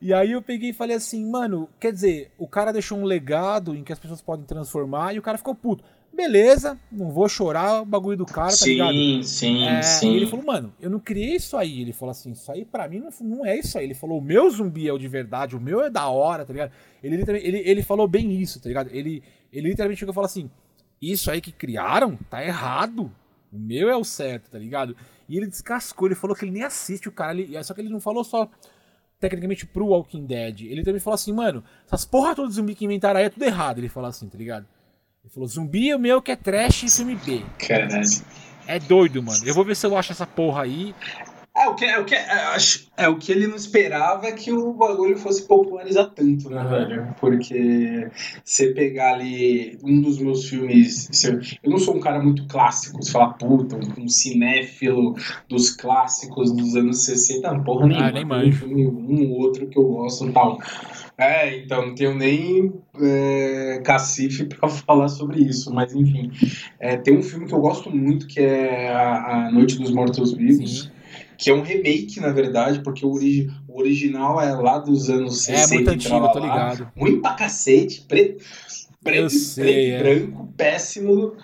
[0.00, 3.74] E aí eu peguei e falei assim, mano, quer dizer, o cara deixou um legado
[3.74, 5.82] em que as pessoas podem transformar e o cara ficou puto
[6.14, 8.92] beleza, não vou chorar o bagulho do cara, tá sim, ligado?
[8.92, 10.12] Sim, sim, é, sim.
[10.12, 11.80] E ele falou, mano, eu não criei isso aí.
[11.82, 13.84] Ele falou assim, isso aí pra mim não, não é isso aí.
[13.84, 16.52] Ele falou, o meu zumbi é o de verdade, o meu é da hora, tá
[16.52, 16.72] ligado?
[17.02, 18.90] Ele, ele, ele falou bem isso, tá ligado?
[18.92, 19.22] Ele,
[19.52, 20.50] ele literalmente chegou e falou assim,
[21.00, 23.10] isso aí que criaram tá errado.
[23.52, 24.96] O meu é o certo, tá ligado?
[25.28, 27.88] E ele descascou, ele falou que ele nem assiste o cara, ele, só que ele
[27.88, 28.48] não falou só
[29.20, 30.62] tecnicamente pro Walking Dead.
[30.62, 33.44] Ele também falou assim, mano, essas porra todas de zumbi que inventaram aí é tudo
[33.44, 33.78] errado.
[33.78, 34.66] Ele falou assim, tá ligado?
[35.24, 37.42] Ele falou, zumbi é o meu que é trash e filme B.
[37.58, 38.02] Caralho.
[38.66, 39.40] É doido, mano.
[39.46, 40.94] Eu vou ver se eu acho essa porra aí.
[41.56, 42.56] É o que, é, o que, é,
[42.96, 47.14] é o que ele não esperava que o bagulho fosse popularizar tanto, né, velho?
[47.20, 48.10] Porque
[48.44, 51.08] você pegar ali um dos meus filmes.
[51.62, 55.14] Eu não sou um cara muito clássico, se falar puta, um cinéfilo
[55.48, 58.08] dos clássicos dos anos 60, porra nenhuma.
[58.08, 58.60] Ah, nem mais.
[58.60, 60.58] Um um outro que eu gosto e tal.
[61.16, 66.30] É, então não tenho nem é, cacife para falar sobre isso, mas enfim.
[66.78, 70.92] É, tem um filme que eu gosto muito que é A, a Noite dos Mortos-Vivos.
[71.36, 75.42] Que é um remake, na verdade, porque o, origi o original é lá dos anos
[75.42, 75.74] 60.
[75.74, 76.88] É muito antigo, tô ligado.
[76.96, 78.44] Ruim pra cacete, preto,
[79.02, 80.02] preto, sei, preto é.
[80.02, 81.34] branco, péssimo.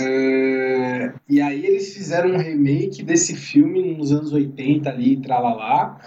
[0.00, 1.12] É...
[1.28, 5.98] E aí eles fizeram um remake desse filme nos anos 80 ali, tralalá.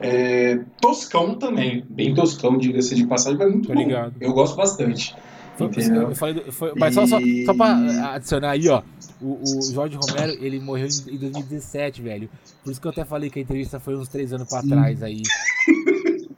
[0.00, 3.80] É, toscão também, bem toscão, diga-se de passagem, mas muito Tô bom.
[3.80, 4.14] Ligado.
[4.20, 5.14] Eu gosto bastante.
[5.56, 5.66] Foi?
[5.66, 6.94] Eu falei, foi, mas e...
[6.94, 8.82] só, só, só pra adicionar aí, ó.
[9.20, 12.30] O, o, Jorge Romero, ele morreu em 2017, velho.
[12.62, 14.68] Por isso que eu até falei que a entrevista foi uns três anos pra Sim.
[14.68, 15.22] trás aí.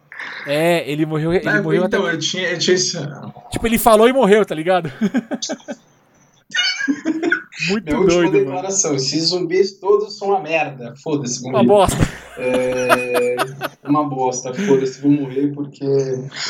[0.47, 1.35] É, ele morreu.
[1.35, 2.15] Ele ah, morreu então, até...
[2.15, 2.77] eu tinha, eu tinha.
[3.51, 4.91] Tipo, ele falou e morreu, tá ligado?
[7.69, 9.03] Muito Minha doido, declaração: mano.
[9.03, 10.95] esses zumbis todos são uma merda.
[11.03, 11.99] Foda-se, Uma bosta.
[12.41, 13.37] É,
[13.89, 15.85] uma bosta, foda-se, vou morrer porque.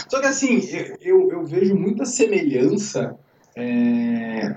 [0.09, 0.61] Só que assim,
[1.01, 3.19] eu, eu vejo muita semelhança
[3.57, 4.55] é,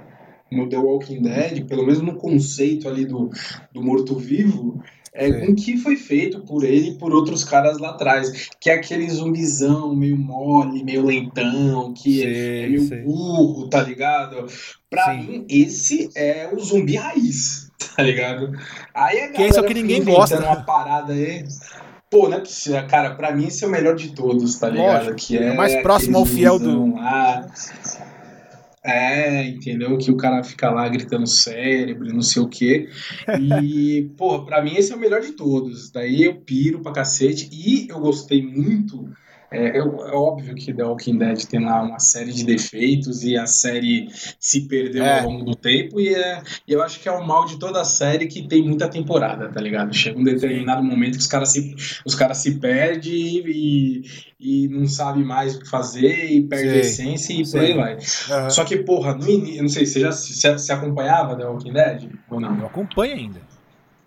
[0.51, 3.29] no The Walking Dead, pelo menos no conceito ali do,
[3.73, 4.81] do morto-vivo,
[5.13, 8.49] é, com o que foi feito por ele e por outros caras lá atrás.
[8.59, 14.47] Que é aquele zumbizão meio mole, meio lentão, que é meio burro, tá ligado?
[14.89, 15.27] Pra Sim.
[15.27, 17.62] mim, esse é o zumbi raiz,
[17.95, 18.51] tá ligado?
[18.93, 20.39] Aí a que é isso que ninguém gosta.
[20.39, 21.45] uma parada aí.
[22.09, 25.05] Pô, não é possível, cara, pra mim esse é o melhor de todos, tá ligado?
[25.05, 26.95] Lógico, que é, é mais próximo ao fiel do.
[26.95, 27.47] Lá.
[28.85, 29.97] É, entendeu?
[29.97, 32.89] Que o cara fica lá gritando cérebro, não sei o quê.
[33.39, 35.89] E, pô, pra mim esse é o melhor de todos.
[35.89, 37.49] Daí eu piro pra cacete.
[37.51, 39.09] E eu gostei muito
[39.53, 43.45] é, é, óbvio que The Walking Dead tem lá uma série de defeitos e a
[43.45, 44.07] série
[44.39, 45.19] se perdeu é.
[45.19, 47.85] ao longo do tempo e, é, eu acho que é o mal de toda a
[47.85, 49.93] série que tem muita temporada, tá ligado?
[49.93, 54.01] Chega um determinado momento que os caras se, os cara se perdem e,
[54.39, 56.75] e não sabe mais o que fazer e perde Sim.
[56.75, 57.51] a essência e Sim.
[57.51, 57.93] por aí vai.
[57.95, 58.49] Uhum.
[58.49, 62.09] Só que, porra, no início, não sei, você já se, se acompanhava The Walking Dead
[62.29, 62.57] ou não?
[62.59, 63.52] Eu acompanho ainda.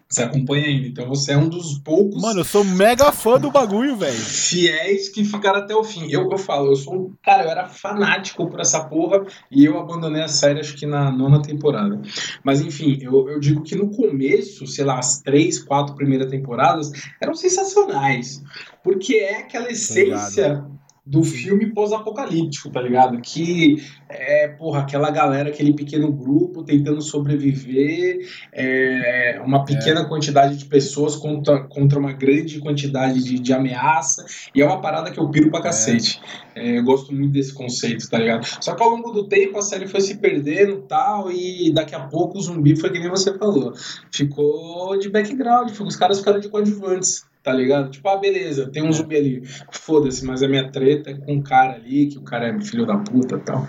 [0.09, 0.87] Você acompanha ainda.
[0.87, 2.23] Então você é um dos poucos.
[2.23, 4.17] Mano, eu sou mega fã do bagulho, velho.
[4.17, 6.09] Fiéis que ficaram até o fim.
[6.09, 7.13] Eu, eu falo, eu sou um.
[7.25, 11.11] Cara, eu era fanático por essa porra e eu abandonei a série acho que na
[11.11, 12.01] nona temporada.
[12.45, 16.93] Mas enfim, eu, eu digo que no começo, sei lá, as três, quatro primeiras temporadas
[17.21, 18.43] eram sensacionais.
[18.85, 20.65] Porque é aquela essência
[21.07, 23.21] do filme pós-apocalíptico, tá ligado?
[23.21, 23.77] Que
[24.09, 30.05] é, porra, aquela galera, aquele pequeno grupo tentando sobreviver, é, uma pequena é.
[30.05, 35.13] quantidade de pessoas contra, contra uma grande quantidade de, de ameaça, e é uma parada
[35.13, 36.21] que eu piro pra cacete.
[36.57, 38.45] É, eu gosto muito desse conceito, tá ligado?
[38.61, 42.01] Só que ao longo do tempo a série foi se perdendo tal, e daqui a
[42.01, 43.73] pouco o zumbi foi que nem você falou.
[44.11, 47.91] Ficou de background, os caras ficaram de coadjuvantes tá ligado?
[47.93, 49.43] Tipo, ah, beleza, tem um zumbi ali.
[49.71, 52.85] Foda-se, mas a minha treta é com um cara ali, que o cara é filho
[52.85, 53.65] da puta e tal.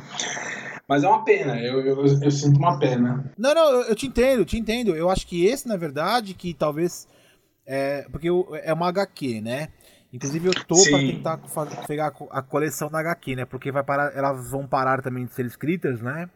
[0.88, 3.32] Mas é uma pena, eu, eu, eu, sinto uma pena.
[3.38, 4.96] Não, não, eu, te entendo, eu te entendo.
[4.96, 7.08] Eu acho que esse, na verdade, que talvez.
[7.68, 9.68] É, porque eu, é uma HQ, né?
[10.12, 10.90] Inclusive eu tô Sim.
[10.90, 13.46] pra tentar fazer, pegar a coleção da HQ, né?
[13.46, 16.28] Porque vai parar, elas vão parar também de ser escritas, né?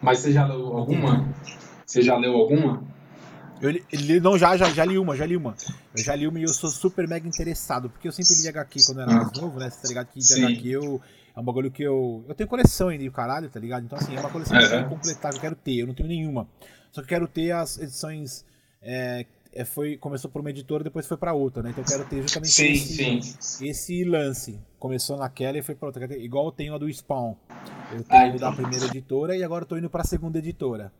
[0.00, 1.28] Mas você já leu alguma?
[1.84, 2.84] Você já leu alguma?
[3.60, 5.56] Eu li, não, já, já, já li uma, já li uma.
[5.96, 8.84] Eu já li uma e eu sou super mega interessado, porque eu sempre li HQ
[8.86, 9.70] quando eu era mais novo, né?
[9.70, 10.44] Você tá ligado que de Sim.
[10.44, 11.00] HQ eu,
[11.36, 12.24] é um bagulho que eu.
[12.28, 13.84] Eu tenho coleção ainda, o caralho, tá ligado?
[13.84, 15.94] Então, assim, é uma coleção que eu quero completar, que eu quero ter, eu não
[15.94, 16.48] tenho nenhuma.
[16.92, 18.44] Só que eu quero ter as edições.
[18.80, 21.70] É, é, foi, começou por uma editora, depois foi para outra, né?
[21.70, 23.68] Então eu quero ter justamente sim, esse, sim.
[23.68, 24.58] esse lance.
[24.78, 26.16] Começou naquela e foi pra outra.
[26.16, 27.34] Igual eu tenho a do Spawn.
[27.92, 30.92] Eu tenho ah, da primeira editora e agora eu tô indo pra segunda editora.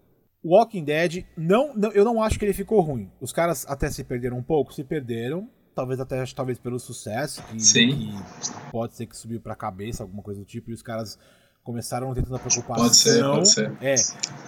[0.44, 3.10] Walking Dead, não, não, eu não acho que ele ficou ruim.
[3.20, 5.48] Os caras até se perderam um pouco, se perderam.
[5.74, 8.12] Talvez até talvez pelo sucesso, que, Sim.
[8.40, 11.16] que pode ser que subiu pra cabeça, alguma coisa do tipo, e os caras
[11.62, 12.84] começaram tentando a preocupação.
[12.84, 13.72] Pode ser, pode ser.
[13.80, 13.94] É,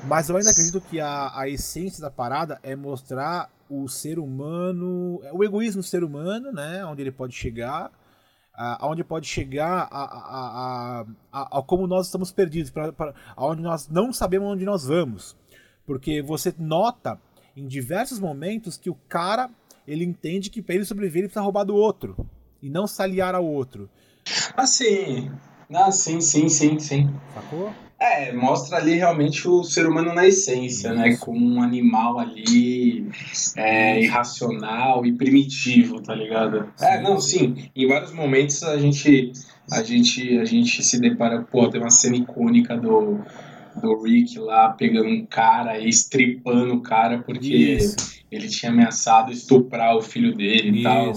[0.07, 5.21] mas eu ainda acredito que a, a essência da parada é mostrar o ser humano,
[5.33, 6.85] o egoísmo do ser humano, né?
[6.85, 7.93] Onde ele pode chegar,
[8.53, 14.13] aonde pode chegar a, a, a, a, como nós estamos perdidos, para aonde nós não
[14.13, 15.37] sabemos onde nós vamos.
[15.87, 17.19] Porque você nota
[17.57, 19.51] em diversos momentos que o cara
[19.87, 22.17] ele entende que para ele sobreviver ele precisa roubar do outro
[22.63, 23.89] e não se aliar ao outro.
[24.57, 25.31] Ah, sim.
[25.73, 27.11] Ah, sim, sim, sim, sim.
[27.35, 27.73] Sacou?
[27.99, 31.11] É, mostra ali realmente o ser humano na essência, né?
[31.11, 31.21] Isso.
[31.21, 31.25] né?
[31.25, 33.07] Como um animal ali
[33.57, 36.67] é, irracional e primitivo, tá ligado?
[36.77, 36.87] Sim.
[36.87, 37.71] É, não, sim.
[37.77, 39.33] Em vários momentos a gente,
[39.71, 43.21] a gente, a gente se depara, pô, tem uma cena icônica do
[43.81, 47.97] do Rick lá pegando um cara e estripando o cara porque Isso.
[48.31, 51.13] ele tinha ameaçado estuprar o filho dele e tal.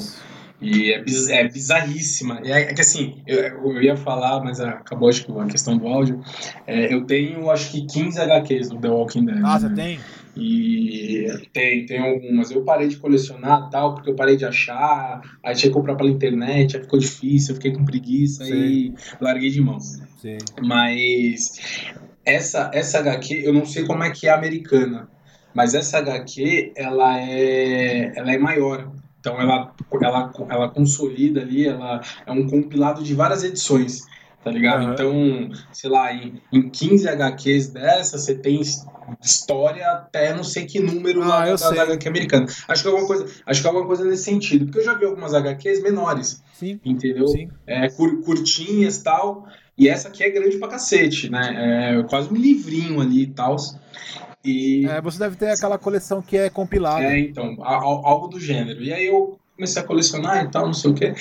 [0.64, 2.40] E é, biz, é bizarríssima.
[2.46, 5.86] É, é, que assim, eu, eu, ia falar, mas acabou acho que a questão do
[5.86, 6.22] áudio.
[6.66, 9.38] É, eu tenho acho que 15 HQs do The Walking Dead.
[9.44, 9.60] Ah, né?
[9.60, 10.00] você tem?
[10.36, 12.50] E tem, tem algumas.
[12.50, 16.10] Eu parei de colecionar tal, porque eu parei de achar, aí tinha que comprar pela
[16.10, 19.80] internet, aí ficou difícil, eu fiquei com preguiça e larguei de mão.
[19.80, 20.38] Sim.
[20.64, 21.62] Mas
[22.26, 25.10] essa, essa HQ, eu não sei como é que é americana,
[25.54, 28.92] mas essa HQ, ela é, ela é maior.
[29.20, 34.04] Então ela, ela, ela consolida ali, ela é um compilado de várias edições
[34.44, 34.84] tá ligado?
[34.84, 34.92] Uhum.
[34.92, 38.60] Então, sei lá, em, em 15 HQs dessa, você tem
[39.22, 42.46] história até não sei que número ah, lá da, da, HQ americana.
[42.68, 44.94] Acho que, é alguma coisa, acho que é alguma coisa nesse sentido, porque eu já
[44.96, 46.80] vi algumas HQs menores, Sim.
[46.84, 47.28] entendeu?
[47.28, 47.50] Sim.
[47.66, 51.98] É, cur, curtinhas e tal, e essa aqui é grande pra cacete, né?
[51.98, 53.56] É quase um livrinho ali e tal.
[54.44, 54.86] E...
[54.88, 57.04] É, você deve ter aquela coleção que é compilada.
[57.04, 58.84] É, então, algo do gênero.
[58.84, 61.14] E aí eu comecei a colecionar e tal, não sei o quê.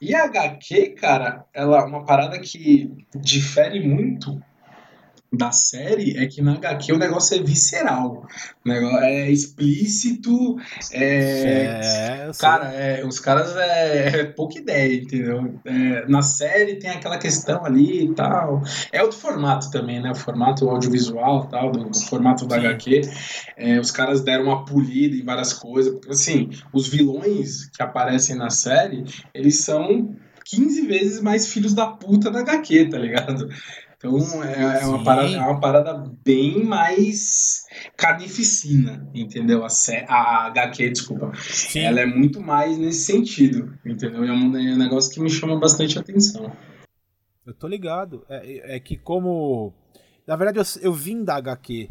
[0.00, 4.40] E a HQ, cara, ela é uma parada que difere muito
[5.32, 8.26] da série é que na HQ o negócio é visceral.
[8.64, 10.56] O negócio é explícito.
[10.92, 15.54] É, é cara, é, os caras é, é, pouca ideia, entendeu?
[15.64, 18.62] É, na série tem aquela questão ali e tal.
[18.92, 20.10] É outro formato também, né?
[20.10, 22.58] O formato audiovisual tal, do, do formato da.
[22.58, 23.02] HQ.
[23.56, 25.92] É, os caras deram uma polida em várias coisas.
[25.92, 31.86] Porque, assim, os vilões que aparecem na série, eles são 15 vezes mais filhos da
[31.86, 33.48] puta da HQ, tá ligado?
[33.98, 39.64] Então é, é, uma parada, é uma parada bem mais carnificina, entendeu?
[39.64, 39.68] A,
[40.06, 41.32] a HQ, desculpa.
[41.34, 41.80] Sim.
[41.80, 44.22] Ela é muito mais nesse sentido, entendeu?
[44.22, 46.52] É um, é um negócio que me chama bastante atenção.
[47.44, 48.24] Eu tô ligado.
[48.28, 49.74] É, é que como.
[50.24, 51.90] Na verdade, eu, eu vim da HQ.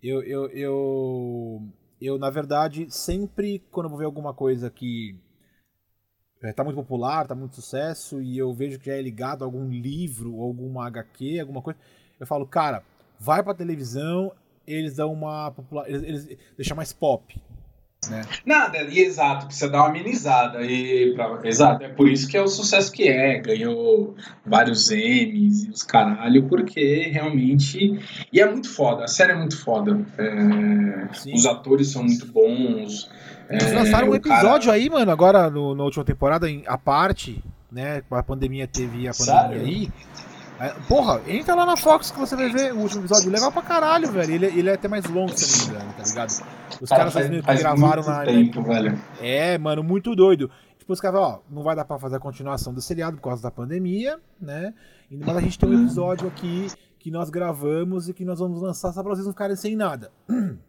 [0.00, 1.68] Eu, eu, eu,
[2.00, 5.16] eu, na verdade, sempre quando eu vou ver alguma coisa que
[6.42, 9.46] é, tá muito popular, tá muito sucesso, e eu vejo que já é ligado a
[9.46, 11.78] algum livro, alguma HQ, alguma coisa,
[12.18, 12.82] eu falo, cara,
[13.18, 14.32] vai pra televisão,
[14.66, 17.40] eles dão uma popular, eles, eles deixam mais pop.
[18.08, 18.22] Né?
[18.46, 20.62] Nada, e exato, precisa dar uma amenizada.
[20.62, 23.40] E pra, exato, é por isso que é o sucesso que é.
[23.40, 24.14] Ganhou
[24.46, 27.98] vários M's e os caralho, porque realmente.
[28.32, 30.00] E é muito foda, a série é muito foda.
[30.16, 33.10] É, os atores são muito bons.
[33.48, 34.72] Eles é, lançaram um episódio cara...
[34.72, 38.02] aí, mano, agora no, na última temporada, em, a parte, né?
[38.10, 39.60] A pandemia teve a pandemia Sério?
[39.60, 39.92] aí.
[40.60, 43.30] É, porra, entra lá na Fox que você vai ver o último episódio.
[43.30, 44.34] Legal pra caralho, velho.
[44.34, 46.30] Ele, ele é até mais longo, se não me engano, tá ligado?
[46.80, 48.24] Os cara, caras faz, que faz gravaram na.
[48.24, 48.98] Tempo, velho.
[49.20, 50.50] É, mano, muito doido.
[50.76, 53.42] Tipo, os caras, ó, não vai dar pra fazer a continuação do seriado por causa
[53.42, 54.74] da pandemia, né?
[55.10, 56.66] Mas a gente tem um episódio aqui
[56.98, 60.10] que nós gravamos e que nós vamos lançar só pra vocês não ficarem sem nada.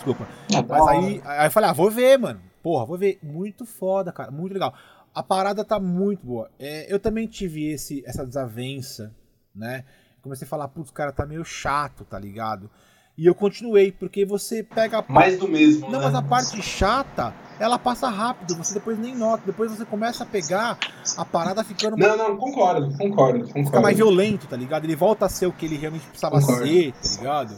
[0.00, 0.26] Desculpa.
[0.50, 2.40] É Mas aí, aí eu falei, ah, vou ver, mano.
[2.62, 3.18] Porra, vou ver.
[3.22, 4.30] Muito foda, cara.
[4.30, 4.74] Muito legal.
[5.14, 6.50] A parada tá muito boa.
[6.58, 9.14] É, eu também tive esse, essa desavença,
[9.54, 9.84] né?
[10.22, 12.70] Comecei a falar, putz, o cara tá meio chato, tá ligado?
[13.16, 15.12] E eu continuei, porque você pega a parte...
[15.12, 16.06] Mais do mesmo, Não, né?
[16.06, 19.42] mas a parte chata, ela passa rápido, você depois nem nota.
[19.44, 20.78] Depois você começa a pegar
[21.16, 21.96] a parada ficando...
[21.96, 23.66] Não, não, concordo, concordo, concordo.
[23.66, 24.84] Fica mais violento, tá ligado?
[24.84, 26.66] Ele volta a ser o que ele realmente precisava concordo.
[26.66, 27.54] ser, tá ligado?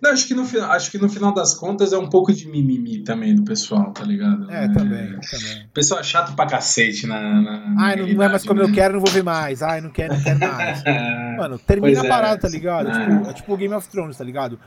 [0.00, 3.02] Não, acho que, no, acho que no final das contas é um pouco de mimimi
[3.02, 4.50] também do pessoal, tá ligado?
[4.50, 5.66] É, é também, também.
[5.66, 7.20] O pessoal é chato pra cacete na.
[7.42, 8.66] na Ai, não, não, é mais como né?
[8.66, 9.60] eu quero, não vou ver mais.
[9.60, 10.82] Ai, não quero, não quero mais.
[11.36, 12.08] Mano, termina a é.
[12.08, 12.88] parada, tá ligado?
[12.88, 12.92] É.
[12.92, 14.58] Tipo, é tipo Game of Thrones, tá ligado?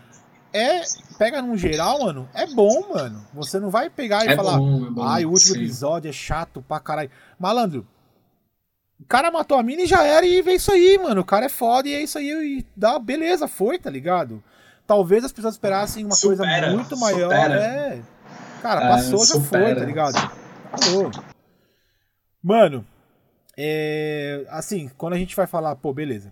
[0.53, 0.81] É,
[1.17, 3.25] pega num geral, mano, é bom, mano.
[3.33, 5.61] Você não vai pegar e é falar, bom, é bom, ai, o último sim.
[5.61, 7.09] episódio é chato pra caralho.
[7.39, 7.87] Malandro,
[8.99, 11.21] o cara matou a mina e já era, e vê isso aí, mano.
[11.21, 12.29] O cara é foda e é isso aí.
[12.59, 14.43] E dá, beleza, foi, tá ligado?
[14.85, 17.31] Talvez as pessoas esperassem uma supera, coisa muito maior.
[17.31, 17.55] Supera.
[17.55, 18.01] É.
[18.61, 20.31] Cara, passou, é, já foi, tá ligado?
[20.77, 21.11] Falou.
[22.43, 22.85] Mano,
[23.57, 26.31] é, assim, quando a gente vai falar, pô, beleza.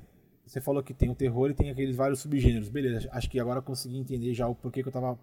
[0.50, 2.70] Você falou que tem o terror e tem aqueles vários subgêneros.
[2.70, 5.16] Beleza, acho que agora eu consegui entender já o porquê que eu tava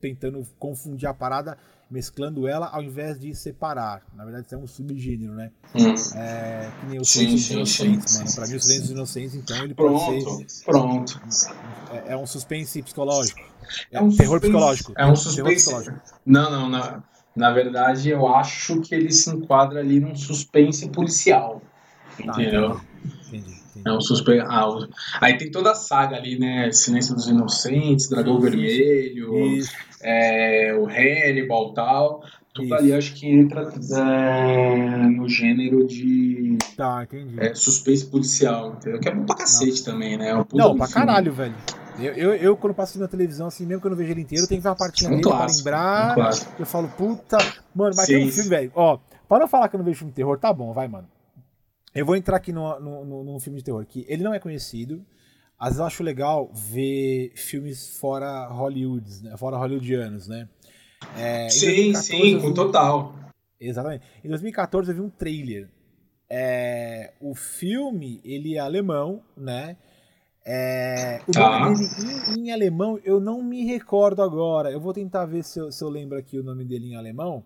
[0.00, 1.56] tentando confundir a parada,
[1.88, 4.02] mesclando ela ao invés de separar.
[4.12, 5.52] Na verdade, isso é um subgênero, né?
[5.72, 5.94] Hum.
[6.18, 8.34] É, que nem os Silêncios Inocentes, mano.
[8.34, 10.64] Pra mim, os Silêncios Inocentes, então, ele pronto, pode ser.
[10.64, 11.22] Pronto.
[11.92, 13.40] É, é um suspense psicológico.
[13.92, 14.92] É, é um terror suspense, psicológico.
[14.96, 15.70] É um suspense.
[16.26, 17.04] Não, não, não.
[17.36, 21.62] Na verdade, eu acho que ele se enquadra ali num suspense policial.
[22.16, 22.80] Tá, entendeu?
[23.28, 23.61] Entendi.
[23.84, 24.44] É um suspeito.
[24.48, 24.68] Ah,
[25.20, 26.70] aí tem toda a saga ali, né?
[26.72, 28.42] Silêncio dos Inocentes, Dragão Isso.
[28.42, 29.60] Vermelho,
[30.02, 32.24] é, o Hannibal e tal.
[32.52, 32.74] Tudo Isso.
[32.74, 37.40] ali acho que entra é, no gênero de tá, entendi.
[37.40, 39.00] É, suspense policial, entendeu?
[39.00, 39.92] Que é bom pra cacete Não.
[39.92, 40.30] também, né?
[40.30, 40.44] É Não,
[40.76, 40.92] pra filme.
[40.92, 41.54] caralho, velho.
[41.98, 44.46] Eu, eu, eu, quando passo na televisão, assim, mesmo que eu não vejo ele inteiro,
[44.46, 46.34] tenho que ver uma partinha um dele clássico, pra lembrar.
[46.34, 47.38] Um eu falo, puta,
[47.74, 48.72] mano, mas sim, tem um filme, velho.
[48.74, 48.98] Ó,
[49.28, 51.06] Para não falar que eu não vejo filme de terror, tá bom, vai, mano.
[51.94, 54.38] Eu vou entrar aqui no, no, no, num filme de terror que ele não é
[54.38, 55.04] conhecido.
[55.58, 59.36] Às vezes eu acho legal ver filmes fora Hollywood, né?
[59.36, 60.48] fora hollywoodianos, né?
[61.16, 63.14] É, sim, sim, com total.
[63.60, 64.04] Exatamente.
[64.24, 65.68] Em 2014 eu vi um trailer.
[66.28, 69.76] É, o filme, ele é alemão, né?
[70.44, 71.68] É, o nome ah.
[71.68, 74.70] dele em, em, alemão eu não me recordo agora.
[74.70, 77.44] Eu vou tentar ver se eu, se eu lembro aqui o nome dele em alemão.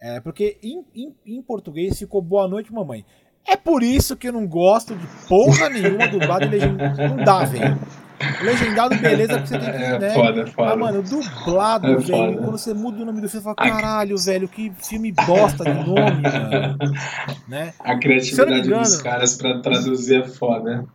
[0.00, 3.04] É, porque em, em, em, português ficou Boa Noite Mamãe.
[3.48, 7.08] É por isso que eu não gosto de porra nenhuma dublado e legendado.
[7.08, 7.78] Não dá, velho.
[8.42, 9.76] Legendado, beleza, porque você tem que.
[9.76, 10.10] É, né?
[10.10, 10.76] foda, foda.
[10.76, 12.06] Mas, mano, dublado, é, velho.
[12.06, 12.36] Foda.
[12.38, 15.74] Quando você muda o nome do filme, você fala, caralho, velho, que filme bosta de
[15.74, 16.78] nome, mano.
[17.46, 17.74] Né?
[17.78, 20.86] A criatividade engano, dos caras pra traduzir é foda.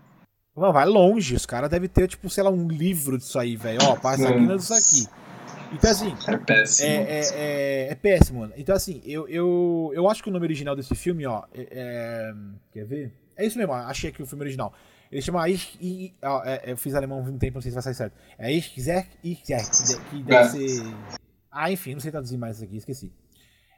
[0.55, 1.35] Mano, vai longe.
[1.35, 3.79] Os caras devem ter, tipo, sei lá, um livro disso aí, velho.
[3.83, 5.20] Ó, passa aqui não disso aqui.
[5.71, 6.15] Então, assim.
[6.27, 6.89] É péssimo.
[6.89, 8.53] É, é, é, é, péssimo, mano.
[8.57, 11.43] Então, assim, eu, eu, eu acho que o nome original desse filme, ó.
[11.53, 12.33] É, é
[12.73, 13.13] quer ver?
[13.35, 14.73] É isso mesmo, achei aqui o filme original.
[15.11, 17.75] Ele chama Ich, ich, ó, é, eu fiz alemão há um tempo, não sei se
[17.75, 18.13] vai sair certo.
[18.37, 20.95] É Ich, Zerk, Ich, Zerk, que deve ser.
[21.51, 23.11] Ah, enfim, não sei traduzir mais isso aqui, esqueci.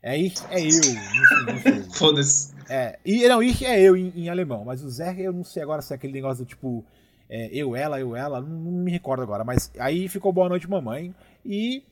[0.02, 1.90] É Ich, é eu.
[1.96, 2.54] Foda-se.
[2.70, 5.64] É, e, não, Ich é eu em, em, alemão, mas o Zerk eu não sei
[5.64, 6.86] agora se é aquele negócio do tipo.
[7.30, 11.16] Eu, ela, eu, ela, não, não, me recordo agora, mas aí ficou Boa Noite Mamãe
[11.46, 11.84] e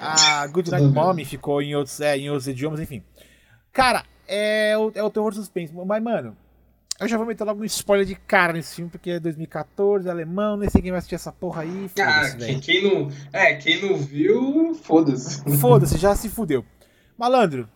[0.00, 3.02] a Good Night Mommy ficou em outros, é, em outros idiomas, enfim.
[3.72, 6.36] Cara, é o, é o terror suspense, mas mano,
[6.98, 10.56] eu já vou meter logo um spoiler de cara nesse filme, porque é 2014, alemão,
[10.56, 11.90] nem sei quem vai assistir essa porra aí.
[12.00, 13.10] Ah, quem, quem, não.
[13.32, 15.58] É, quem não viu, foda-se.
[15.58, 16.64] Foda-se, já se fudeu.
[17.18, 17.68] Malandro,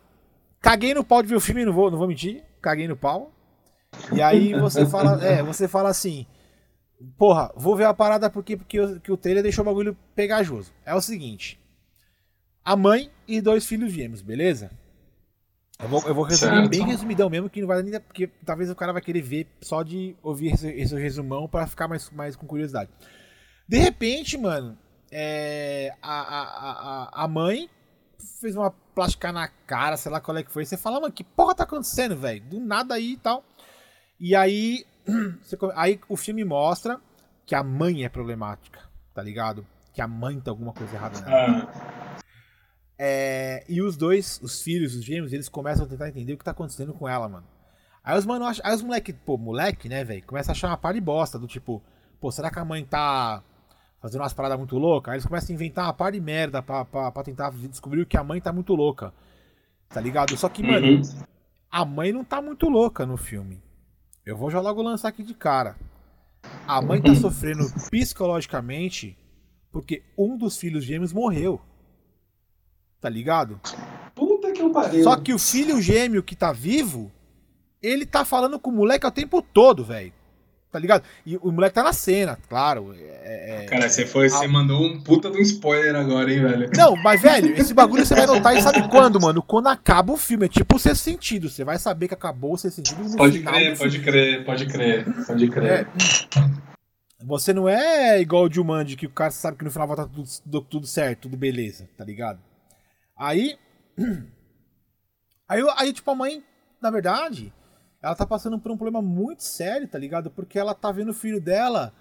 [0.61, 2.43] caguei no pau de ver o filme, não vou, não vou mentir.
[2.63, 3.31] Caguei no pau.
[4.13, 6.27] E aí você fala, é, você fala assim.
[7.17, 10.73] Porra, vou ver a parada porque, porque, porque o trailer deixou o bagulho pegajoso.
[10.85, 11.59] É o seguinte:
[12.65, 14.71] a mãe e dois filhos gêmeos, beleza?
[15.79, 16.69] Eu vou, eu vou resumir certo.
[16.69, 17.99] bem resumidão mesmo, que não vai nem.
[17.99, 21.89] Porque talvez o cara vai querer ver só de ouvir esse, esse resumão para ficar
[21.89, 22.91] mais, mais com curiosidade.
[23.67, 24.77] De repente, mano,
[25.11, 27.71] é, a, a, a, a mãe
[28.41, 30.67] fez uma plástica na cara, sei lá qual é que foi.
[30.67, 32.43] Você fala, mano, que porra tá acontecendo, velho?
[32.43, 33.43] Do nada aí e tal.
[34.19, 34.85] E aí,
[35.75, 37.01] aí o filme mostra
[37.47, 38.81] que a mãe é problemática,
[39.15, 39.67] tá ligado?
[39.93, 41.69] Que a mãe tem alguma coisa errada nela.
[41.69, 42.19] Ah.
[43.03, 46.45] É, e os dois, os filhos, os gêmeos, eles começam a tentar entender o que
[46.45, 47.47] tá acontecendo com ela, mano.
[48.05, 50.93] Aí os mano, aí os moleque, pô, moleque, né, velho, começa a achar uma par
[50.93, 51.83] de bosta, do tipo,
[52.21, 53.43] pô, será que a mãe tá
[54.01, 55.13] fazendo umas paradas muito loucas?
[55.13, 58.17] Aí eles começam a inventar uma par de merda pra, pra, pra tentar descobrir que
[58.17, 59.13] a mãe tá muito louca.
[59.89, 60.37] Tá ligado?
[60.37, 61.03] Só que, mano, uhum.
[61.71, 63.63] a mãe não tá muito louca no filme.
[64.25, 65.77] Eu vou já logo lançar aqui de cara.
[66.67, 69.17] A mãe tá sofrendo psicologicamente
[69.71, 71.61] porque um dos filhos gêmeos morreu.
[73.01, 73.61] Tá ligado?
[74.15, 75.03] Puta que eu pariu.
[75.03, 77.11] Só que o filho gêmeo que tá vivo,
[77.83, 80.13] ele tá falando com o moleque o tempo todo, velho.
[80.71, 81.03] Tá ligado?
[81.27, 82.95] E o moleque tá na cena, claro.
[82.97, 84.31] É, é, Cara, você foi, a...
[84.31, 86.71] você mandou um puta de um spoiler agora, hein, velho?
[86.77, 89.43] Não, mas, velho, esse bagulho você vai notar e sabe quando, mano?
[89.43, 90.47] Quando acaba o filme.
[90.47, 91.49] É tipo o seu sentido.
[91.49, 95.05] Você vai saber que acabou o seu sentido no Pode crer, pode crer, pode crer,
[95.27, 95.71] pode crer.
[95.73, 99.97] É, você não é igual o Jumanji, que o cara sabe que no final vai
[99.97, 102.39] estar tudo, tudo certo, tudo beleza, tá ligado?
[103.19, 103.59] Aí.
[105.49, 106.45] Aí, aí, tipo, a mãe,
[106.81, 107.53] na verdade,
[108.03, 110.31] ela tá passando por um problema muito sério, tá ligado?
[110.31, 111.93] Porque ela tá vendo o filho dela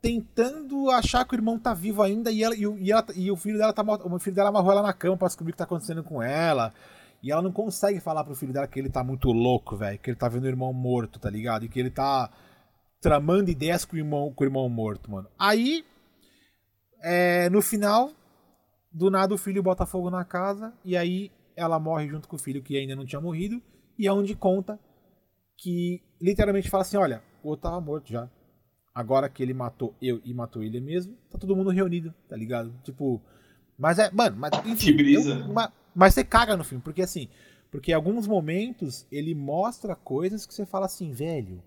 [0.00, 3.36] tentando achar que o irmão tá vivo ainda e, ela, e, e, ela, e o
[3.36, 5.64] filho dela tá o filho dela amarrou ela na cama pra descobrir o que tá
[5.64, 6.72] acontecendo com ela.
[7.22, 9.98] E ela não consegue falar pro filho dela que ele tá muito louco, velho.
[9.98, 11.64] Que ele tá vendo o irmão morto, tá ligado?
[11.64, 12.30] E que ele tá
[13.00, 15.28] tramando ideias com o irmão, com o irmão morto, mano.
[15.38, 15.84] Aí,
[17.02, 18.10] é, no final,
[18.90, 22.38] do nada o filho bota fogo na casa e aí ela morre junto com o
[22.38, 23.60] filho que ainda não tinha morrido.
[23.98, 24.78] E é onde conta
[25.60, 28.28] que literalmente fala assim: olha, o outro tava morto já.
[28.92, 32.74] Agora que ele matou eu e matou ele mesmo, tá todo mundo reunido, tá ligado?
[32.82, 33.22] Tipo.
[33.78, 34.10] Mas é.
[34.10, 34.86] Mano, mas enfim.
[34.86, 35.34] Que brisa.
[35.34, 37.28] Eu, mas, mas você caga no filme, porque assim.
[37.70, 41.62] Porque em alguns momentos ele mostra coisas que você fala assim, velho.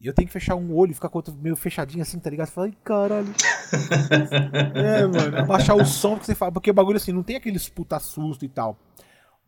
[0.00, 2.18] E eu tenho que fechar um olho e ficar com o outro meio fechadinho assim,
[2.18, 2.46] tá ligado?
[2.46, 3.34] Você fala, ai caralho.
[4.74, 5.38] é, mano.
[5.38, 6.52] Abaixar o som que você fala.
[6.52, 8.78] Porque o bagulho assim, não tem aqueles puta susto e tal.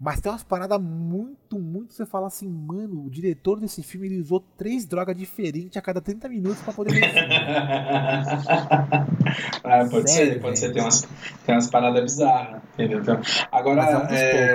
[0.00, 1.92] Mas tem umas paradas muito, muito.
[1.92, 6.00] Você fala assim, mano, o diretor desse filme ele usou três drogas diferentes a cada
[6.00, 7.34] 30 minutos pra poder ver o filme.
[9.62, 10.72] ah, pode Sério, ser, pode ser.
[10.72, 11.02] Tem umas,
[11.44, 13.00] tem umas paradas bizarras, entendeu?
[13.00, 13.20] Então,
[13.52, 14.54] agora, é,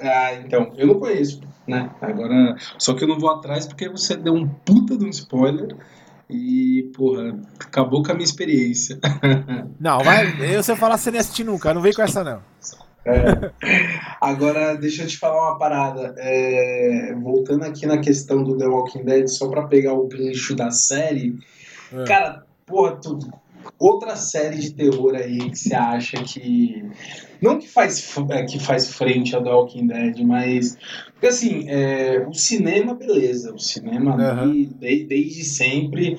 [0.00, 1.90] ah, então, eu não conheço, né?
[2.00, 5.76] Agora, só que eu não vou atrás porque você deu um puta de um spoiler
[6.30, 8.98] e, porra, acabou com a minha experiência.
[9.78, 12.42] Não, vai, eu você falar sem assistir nunca, não vem com essa não.
[13.04, 13.50] É.
[14.20, 16.14] Agora, deixa eu te falar uma parada.
[16.18, 20.70] É, voltando aqui na questão do The Walking Dead, só pra pegar o gancho da
[20.70, 21.38] série.
[21.92, 22.04] É.
[22.04, 23.18] Cara, porra, tu,
[23.78, 26.84] outra série de terror aí que você acha que.
[27.40, 30.76] Não que faz, é, que faz frente ao The Walking Dead, mas.
[31.12, 33.52] Porque assim, é, o cinema, beleza.
[33.52, 34.40] O cinema uhum.
[34.40, 36.16] ali, de, desde sempre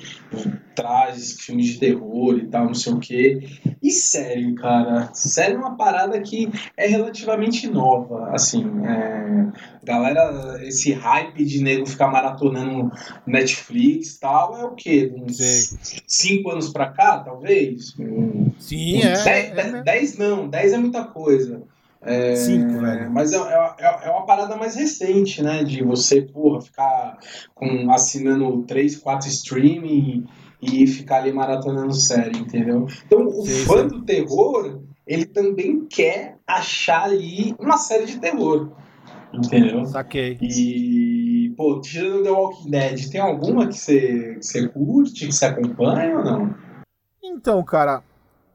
[0.76, 3.40] traz filmes de terror e tal, não sei o quê.
[3.84, 5.10] E sério, cara.
[5.14, 8.30] Sério é uma parada que é relativamente nova.
[8.32, 9.48] Assim, é,
[9.84, 12.92] galera, esse hype de nego ficar maratonando
[13.26, 15.12] Netflix e tal, é o quê?
[15.16, 16.02] Uns Sei.
[16.08, 17.96] cinco anos pra cá, talvez?
[18.58, 19.24] Sim, é.
[19.24, 21.64] Dez, é dez não, dez é muita coisa.
[22.02, 23.12] É, Cinco, velho.
[23.12, 25.64] Mas é, é, é, uma parada mais recente, né?
[25.64, 27.18] De você, porra, ficar
[27.54, 30.26] com, assinando três, quatro streaming
[30.62, 32.88] e ficar ali maratonando série, entendeu?
[33.06, 33.88] Então, o sim, fã sim.
[33.88, 38.72] do terror, ele também quer achar ali uma série de terror,
[39.34, 39.86] entendeu?
[39.86, 40.38] Saquei.
[40.42, 45.46] E, pô, tirando The Walking Dead, tem alguma que você, que você curte, que você
[45.46, 46.56] acompanha ou não?
[47.22, 48.04] Então, cara,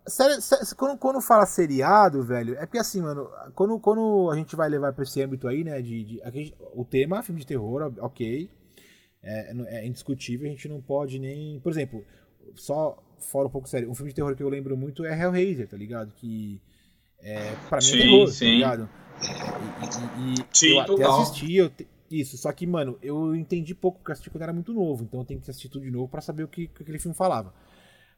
[0.06, 0.34] série,
[0.76, 4.92] quando, quando fala seriado, velho, é porque assim, mano, quando, quando a gente vai levar
[4.92, 8.50] pra esse âmbito aí, né, de, de gente, o tema, filme de terror, ok,
[9.22, 11.58] é, é, indiscutível, a gente não pode nem.
[11.60, 12.04] Por exemplo,
[12.54, 15.66] só fora um pouco sério, um filme de terror que eu lembro muito é Hellraiser,
[15.66, 16.12] tá ligado?
[16.14, 16.60] Que
[17.20, 18.44] é, pra mim é sim, é terror, tá sim.
[18.44, 18.88] tá ligado?
[20.18, 21.12] E, e, sim, eu total.
[21.12, 24.42] até assisti, eu te, isso, só que, mano, eu entendi pouco porque eu assisti quando
[24.42, 26.68] era muito novo, então eu tenho que assistir tudo de novo para saber o que,
[26.68, 27.52] que aquele filme falava.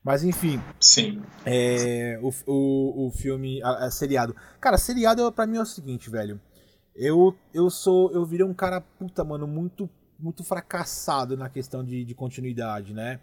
[0.03, 0.61] Mas enfim.
[0.81, 1.23] Sim.
[1.45, 3.63] É, o, o, o filme.
[3.63, 4.35] A, a seriado.
[4.61, 6.41] Cara, seriado pra mim é o seguinte, velho.
[6.95, 8.11] Eu, eu sou.
[8.13, 13.21] Eu virei um cara, puta, mano, muito muito fracassado na questão de, de continuidade, né?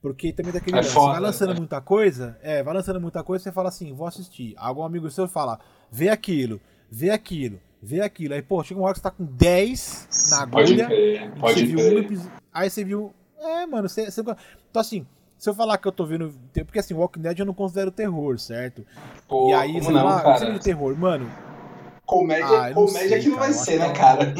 [0.00, 0.78] Porque também daquele.
[0.78, 1.58] É foda, vai lançando né?
[1.58, 4.54] muita coisa, é, vai lançando muita coisa, você fala assim, vou assistir.
[4.56, 5.60] Algum amigo seu fala,
[5.90, 6.60] vê aquilo,
[6.90, 8.34] vê aquilo, vê aquilo.
[8.34, 10.66] Aí, pô, chega uma hora que você tá com 10 na agulha.
[10.66, 11.66] Pode crer, pode.
[11.66, 13.14] Viu um, aí você viu.
[13.38, 14.20] É, mano, você, você.
[14.20, 15.06] Então assim.
[15.42, 16.32] Se eu falar que eu tô vendo.
[16.54, 18.86] Porque assim, Walking Dead eu não considero terror, certo?
[19.26, 20.52] Pô, e aí você não, fala, cara?
[20.52, 21.28] de terror, mano.
[22.06, 24.32] Comédia, ah, comédia sei, que não vai ser, né, cara?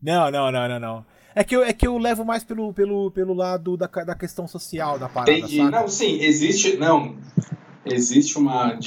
[0.00, 1.06] Não, não, não, não, não.
[1.34, 4.48] É que eu, é que eu levo mais pelo, pelo, pelo lado da, da questão
[4.48, 5.32] social da parada.
[5.32, 5.58] Entendi.
[5.58, 5.70] Sabe?
[5.70, 6.78] Não, sim, existe.
[6.78, 7.14] Não.
[7.84, 8.78] Existe uma.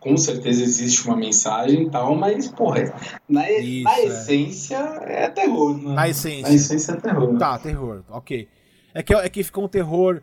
[0.00, 2.92] Com certeza existe uma mensagem e tal, mas, porra,
[3.28, 4.04] na, Isso, na é.
[4.06, 4.76] essência
[5.06, 5.94] é terror, né?
[5.94, 6.48] Na essência.
[6.48, 7.38] Na essência é terror.
[7.38, 8.48] Tá, terror, ok.
[8.92, 10.20] É que, é que ficou um terror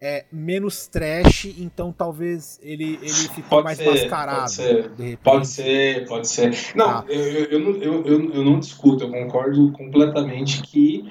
[0.00, 4.40] é, menos trash, então talvez ele, ele ficou pode mais ser, mascarado.
[4.40, 6.56] Pode ser, pode ser, pode ser.
[6.74, 7.04] Não, ah.
[7.06, 11.04] eu, eu, eu, eu, eu, eu não discuto, eu concordo completamente que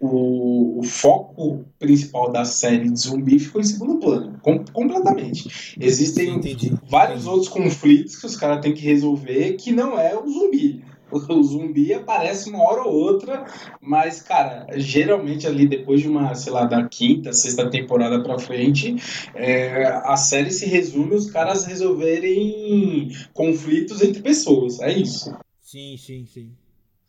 [0.00, 5.76] o, o, foco principal da série de zumbi ficou em segundo plano, com, completamente.
[5.80, 6.74] Existem Entendi.
[6.90, 7.30] vários Entendi.
[7.30, 10.82] outros conflitos que os caras têm que resolver que não é o zumbi
[11.16, 13.44] o zumbi aparece uma hora ou outra,
[13.80, 18.96] mas, cara, geralmente ali depois de uma, sei lá, da quinta, sexta temporada pra frente,
[19.34, 24.80] é, a série se resume os caras resolverem conflitos entre pessoas.
[24.80, 25.36] É isso.
[25.60, 26.52] Sim, sim, sim.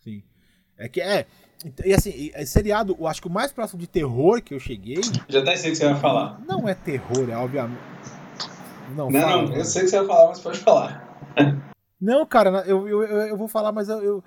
[0.04, 0.24] Sim.
[0.78, 1.26] É que é.
[1.84, 5.02] E assim, é seriado, eu acho que o mais próximo de terror que eu cheguei.
[5.28, 6.42] Já até sei o que você vai falar.
[6.46, 7.80] Não é terror, é obviamente.
[8.96, 11.74] Não, não, fala, não eu sei o que você vai falar, mas pode falar.
[12.06, 14.24] Não, cara, eu, eu, eu vou falar, mas eu, eu.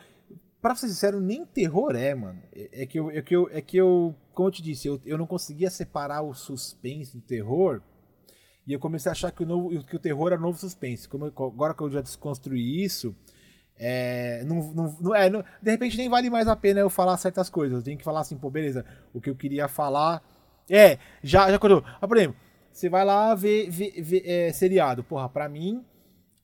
[0.61, 2.43] Pra ser sincero, nem terror é, mano.
[2.53, 4.17] É, é, que, eu, é, que, eu, é que eu.
[4.35, 7.81] Como eu te disse, eu, eu não conseguia separar o suspense do terror.
[8.67, 11.09] E eu comecei a achar que o, novo, que o terror era novo suspense.
[11.09, 13.15] Como eu, agora que eu já desconstruí isso,
[13.77, 17.17] é, não, não, não, é, não, de repente nem vale mais a pena eu falar
[17.17, 17.79] certas coisas.
[17.79, 20.21] Eu tenho que falar assim, pô, beleza, o que eu queria falar.
[20.69, 21.85] É, já, já quando.
[22.01, 22.37] Ah, por exemplo,
[22.73, 25.05] você vai lá ver, ver, ver é, seriado.
[25.05, 25.85] Porra, pra mim,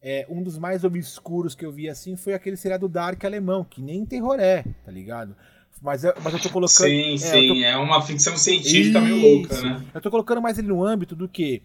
[0.05, 3.81] é, um dos mais obscuros que eu vi assim foi aquele seriado Dark alemão, que
[3.81, 5.35] nem terror é, tá ligado?
[5.81, 6.89] Mas, mas eu tô colocando.
[6.89, 7.55] Sim, é, sim, tô...
[7.55, 9.01] é uma ficção científica Isso.
[9.01, 9.83] meio louca, né?
[9.95, 11.63] Eu tô colocando mais ele no âmbito do que?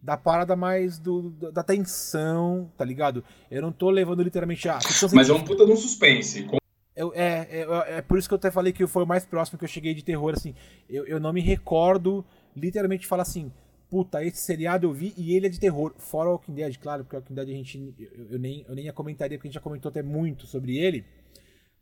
[0.00, 3.22] Da parada mais do, da tensão, tá ligado?
[3.50, 4.78] Eu não tô levando literalmente a.
[5.12, 6.48] Mas é um puta de um suspense.
[6.96, 7.66] Eu, é, é,
[7.98, 9.94] é, por isso que eu até falei que foi o mais próximo que eu cheguei
[9.94, 10.54] de terror, assim.
[10.88, 12.24] Eu, eu não me recordo
[12.56, 13.52] literalmente falar assim
[13.90, 15.92] puta, esse seriado eu vi e ele é de terror.
[15.98, 17.94] Fora o Walking Dead, claro, porque o Walking Dead a gente.
[17.98, 20.78] Eu, eu, nem, eu nem ia comentaria, porque a gente já comentou até muito sobre
[20.78, 21.04] ele.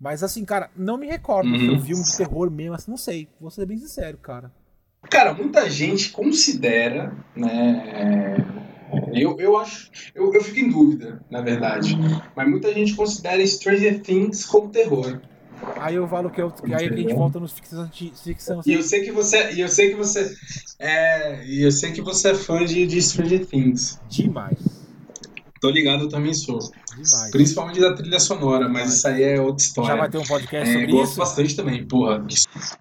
[0.01, 1.59] Mas assim, cara, não me recordo uhum.
[1.59, 3.29] se eu vi um de terror mesmo, assim, não sei.
[3.41, 4.53] Vou ser bem sincero, cara.
[5.11, 8.37] Cara, muita gente considera, né?
[9.13, 9.91] Eu, eu acho.
[10.15, 11.97] Eu, eu fico em dúvida, na verdade.
[12.35, 15.21] Mas muita gente considera Stranger Things como terror.
[15.81, 18.83] Aí eu falo que, eu, que aí a gente volta nos ficção, ficção E eu
[18.83, 20.35] sei que você, e eu sei que você
[20.79, 24.01] é, e eu sei que você é fã de, de Stranger Things.
[24.09, 24.78] Demais.
[25.61, 26.59] Tô ligado, eu também sou.
[26.91, 27.31] Demais.
[27.31, 29.91] Principalmente da trilha sonora, mas isso aí é outra história.
[29.91, 31.19] Já vai ter um podcast é, sobre gosto isso?
[31.19, 32.25] bastante também, porra.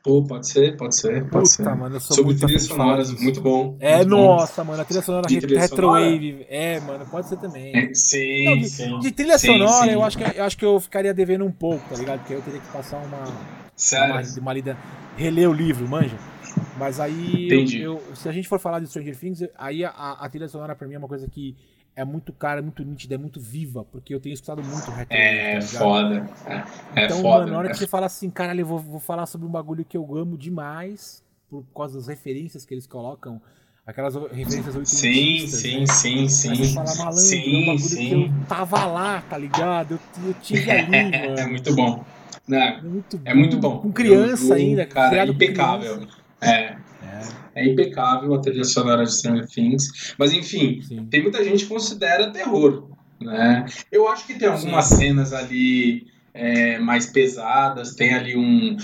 [0.04, 1.76] Pô, pode ser, pode ser, pode Puta, ser.
[1.76, 3.78] mano, sobre trilhas sonoras, muito bom.
[3.80, 4.72] É, muito nossa, bom.
[4.72, 6.32] mano, a trilha sonora de trilha retrowave.
[6.32, 6.46] Sonora?
[6.50, 7.76] É, mano, pode ser também.
[7.76, 9.00] É, sim, Não, de, sim.
[9.00, 9.94] De trilha sim, sonora, sim.
[9.94, 12.20] Eu, acho que, eu acho que eu ficaria devendo um pouco, tá ligado?
[12.20, 13.24] Porque eu teria que passar uma.
[13.76, 14.14] Sério?
[14.16, 14.78] Uma, uma lida.
[15.16, 16.18] Reler o livro, manja.
[16.78, 20.30] Mas aí, eu, eu, se a gente for falar de Stranger Things, aí a, a
[20.30, 21.56] trilha sonora pra mim é uma coisa que
[21.98, 25.18] é muito cara, é muito nítida, é muito viva, porque eu tenho escutado muito retro.
[25.18, 26.30] É, tá foda.
[26.95, 29.26] É, então, foda, mano, na hora que você fala assim, caralho, eu vou, vou falar
[29.26, 33.41] sobre um bagulho que eu amo demais, por causa das referências que eles colocam,
[33.84, 35.86] aquelas referências Sim, sim, né?
[35.88, 36.52] sim, sim.
[36.52, 38.08] Aí você fala, malandro, sim, é um bagulho sim.
[38.10, 39.93] que eu tava lá, tá ligado?
[39.93, 40.91] Eu, eu tive ali,
[41.28, 41.39] mano.
[41.39, 42.06] É muito bom.
[42.48, 43.24] Não, é, muito bom.
[43.26, 43.80] é muito bom.
[43.80, 46.08] Com criança eu, eu, ainda, cara, impecável.
[46.39, 46.78] É.
[47.58, 50.14] É impecável a trilha sonora de Stranger Things.
[50.18, 51.05] Mas enfim, Sim.
[51.10, 52.89] tem muita gente que considera terror.
[53.20, 53.66] Né?
[53.91, 54.95] Eu acho que tem algumas Sim.
[54.97, 58.78] cenas ali é, mais pesadas, tem ali um.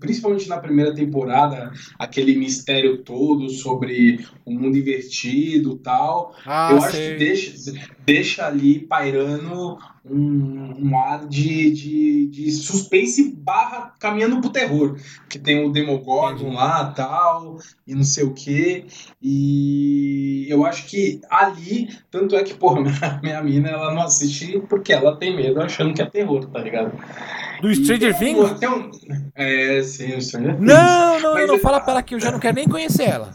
[0.00, 6.34] Principalmente na primeira temporada, aquele mistério todo sobre o mundo invertido tal.
[6.46, 6.88] Ah, Eu sei.
[6.88, 7.72] acho que deixa,
[8.04, 14.96] deixa ali pairando um, um ar de, de, de, suspense barra caminhando pro terror.
[15.28, 18.86] Que tem o Demogorgon lá tal, e não sei o que.
[19.22, 22.80] E eu acho que ali, tanto é que, porra,
[23.20, 26.60] minha, minha mina ela não assiste porque ela tem medo achando que é terror, tá
[26.60, 26.92] ligado?
[27.60, 28.50] Do Stranger e, Things?
[28.62, 28.90] Um,
[29.34, 30.66] é, sim, o Stranger Things.
[30.66, 33.34] Não, não, Mas, não, fala pra ela que eu já não quero nem conhecer ela.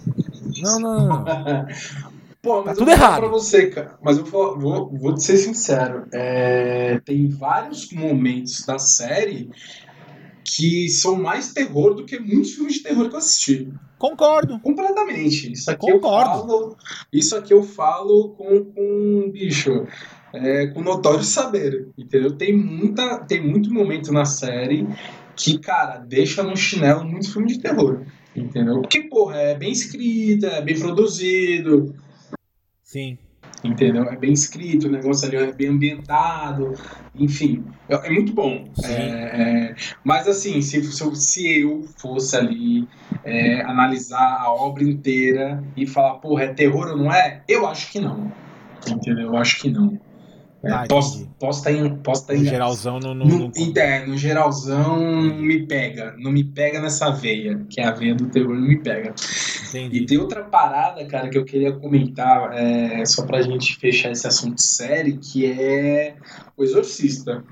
[0.63, 1.25] Não, não, não.
[2.43, 3.19] Pô, mas tá tudo errado.
[3.21, 3.97] Pra você, cara.
[4.03, 6.05] Mas eu vou, vou, vou te ser sincero.
[6.11, 9.49] É, tem vários momentos da série
[10.43, 13.69] que são mais terror do que muitos filmes de terror que eu assisti.
[13.97, 14.59] Concordo.
[14.59, 15.53] Completamente.
[15.53, 16.31] Isso aqui Concordo.
[16.31, 16.77] eu falo.
[17.13, 19.87] Isso aqui eu falo com, com bicho.
[20.33, 21.87] É, com notório saber.
[21.97, 22.35] Entendeu?
[22.35, 24.85] Tem, muita, tem muito momento na série
[25.33, 28.01] que, cara, deixa no chinelo muito filme de terror.
[28.35, 28.81] Entendeu?
[28.81, 31.95] Porque, porra, é bem escrita, é bem produzido.
[32.81, 33.17] Sim.
[33.63, 34.03] Entendeu?
[34.03, 36.73] É bem escrito, o negócio ali é bem ambientado,
[37.15, 38.69] enfim, é, é muito bom.
[38.83, 42.85] É, é, mas assim, se, se eu fosse ali
[43.23, 47.41] é, analisar a obra inteira e falar, porra, é terror ou não é?
[47.47, 48.29] Eu acho que não.
[48.85, 49.27] Entendeu?
[49.27, 49.97] Eu acho que não.
[50.65, 51.95] Ah, posso, posso estar tá em.
[51.97, 53.77] Posso tá em geralzão no, no, no, no...
[53.77, 56.15] É, no geralzão não me pega.
[56.17, 59.13] Não me pega nessa veia, que é a veia do terror não me pega.
[59.67, 60.03] Entendi.
[60.03, 64.25] E tem outra parada, cara, que eu queria comentar, é, só pra gente fechar esse
[64.25, 66.15] assunto sério, que é
[66.55, 67.43] o Exorcista.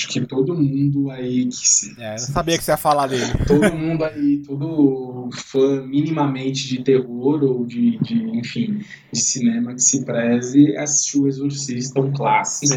[0.00, 1.94] Acho que todo mundo aí que se.
[2.00, 3.26] É, eu sabia que você ia falar dele.
[3.46, 8.82] Todo mundo aí, todo fã minimamente de terror ou de, de enfim,
[9.12, 12.74] de cinema que se preze, assistiu o Exorcista, um clássico.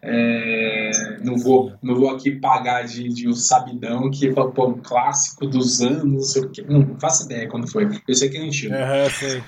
[0.00, 5.46] É, não, vou, não vou aqui pagar de, de um sabidão que é um clássico
[5.46, 6.62] dos anos, não sei o que.
[6.62, 7.88] Não faço ideia quando foi.
[8.08, 8.72] Eu sei que é antigo.
[8.72, 9.42] Uhum, sei.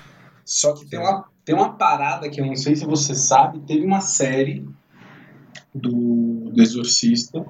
[0.45, 3.85] Só que tem uma, tem uma parada que eu não sei se você sabe, teve
[3.85, 4.63] uma série
[5.73, 7.45] do, do Exorcista,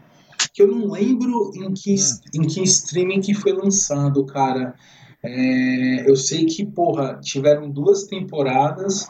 [0.54, 2.42] que eu não lembro em que, hum.
[2.42, 4.76] em que streaming que foi lançado, cara.
[5.24, 9.08] É, eu sei que, porra, tiveram duas temporadas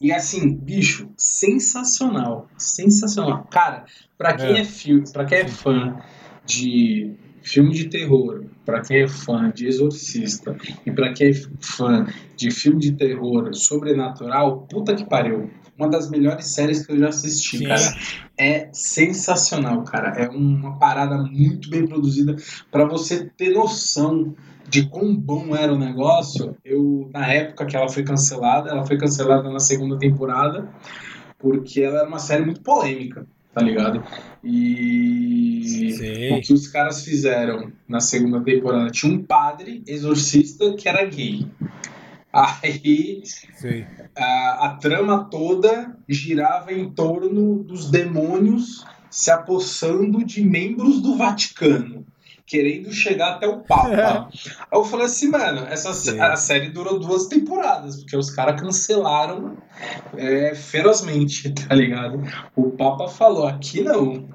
[0.00, 2.48] e assim, bicho, sensacional.
[2.58, 3.46] Sensacional.
[3.50, 3.84] Cara,
[4.16, 5.98] pra quem é, é para quem é fã
[6.44, 12.06] de filme de terror, para quem é fã de Exorcista e para quem é fã
[12.36, 17.08] de filme de terror sobrenatural, puta que pariu uma das melhores séries que eu já
[17.08, 17.66] assisti, Sim.
[17.66, 17.96] cara.
[18.36, 20.08] É sensacional, cara.
[20.18, 22.36] É uma parada muito bem produzida
[22.70, 24.34] para você ter noção
[24.68, 26.56] de quão bom era o negócio.
[26.64, 30.68] Eu na época que ela foi cancelada, ela foi cancelada na segunda temporada
[31.38, 34.02] porque ela era uma série muito polêmica, tá ligado?
[34.42, 36.38] E Sim.
[36.38, 41.46] o que os caras fizeram na segunda temporada tinha um padre exorcista que era gay.
[42.36, 43.22] Aí
[44.14, 52.06] a, a, trama toda girava em torno dos demônios se apossando de membros do Vaticano,
[52.44, 54.28] querendo chegar até o Papa.
[54.70, 55.90] Aí eu falei assim, mano, essa
[56.22, 59.56] a série durou duas temporadas, porque os caras cancelaram
[60.14, 62.22] é, ferozmente, tá ligado?
[62.54, 64.28] O Papa falou, aqui não.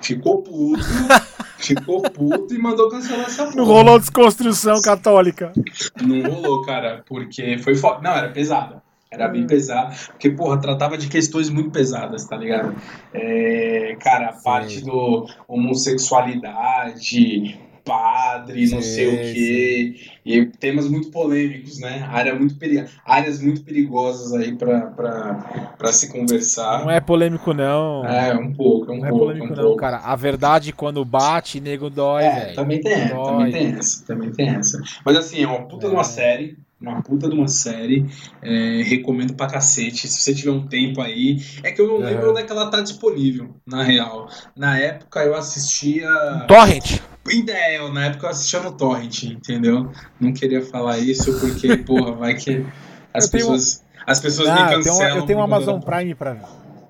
[0.00, 0.82] Ficou puto.
[1.74, 3.56] ficou puto e mandou cancelar essa porra.
[3.56, 5.52] Não rolou desconstrução católica.
[6.00, 8.00] Não rolou, cara, porque foi foda.
[8.02, 8.82] Não, era pesada.
[9.10, 12.76] Era bem pesado, porque, porra, tratava de questões muito pesadas, tá ligado?
[13.14, 17.58] É, cara, a parte do homossexualidade,
[17.88, 19.96] padre, não sei o quê.
[20.24, 22.06] E temas muito polêmicos, né?
[22.12, 22.84] Área muito peri...
[23.04, 26.84] Áreas muito perigosas aí para se conversar.
[26.84, 28.04] Não é polêmico, não.
[28.04, 29.24] É, um pouco, é um não pouco.
[29.24, 29.78] Não é polêmico, um não, pouco.
[29.78, 29.98] cara.
[29.98, 32.54] A verdade, quando bate, nego dói, é, velho.
[32.54, 33.24] Também tem, dói.
[33.24, 34.82] também tem essa, também tem essa.
[35.04, 35.88] Mas assim, é uma puta é.
[35.88, 38.06] de uma série uma puta de uma série.
[38.40, 40.06] É, recomendo pra cacete.
[40.06, 41.38] Se você tiver um tempo aí.
[41.62, 44.28] É que eu não lembro onde é que ela tá disponível, na real.
[44.56, 46.08] Na época eu assistia.
[46.46, 47.00] Torrent!
[47.30, 49.90] Ideia, na época eu assistia no Torrent, entendeu?
[50.20, 52.64] Não queria falar isso porque, porra, vai que
[53.12, 53.78] as eu pessoas.
[53.78, 53.88] Tenho...
[54.06, 55.16] As pessoas não, me cancelam.
[55.18, 56.46] Eu tenho, um Amazon Prime pra ver.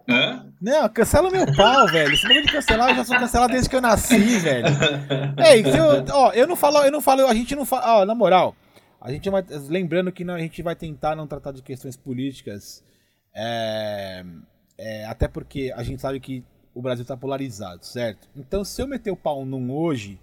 [0.09, 0.47] Hã?
[0.61, 2.13] Não, cancela meu pau, velho.
[2.13, 4.67] Esse bagulho de cancelar, eu já sou cancelado desde que eu nasci, velho.
[5.45, 8.15] Ei, eu, ó, eu não falo, eu não falo, a gente não fala, ó, na
[8.15, 8.55] moral,
[9.01, 12.83] a gente vai, lembrando que a gente vai tentar não tratar de questões políticas,
[13.35, 14.25] é,
[14.77, 18.29] é, até porque a gente sabe que o Brasil está polarizado, certo?
[18.37, 20.19] Então, se eu meter o pau num hoje,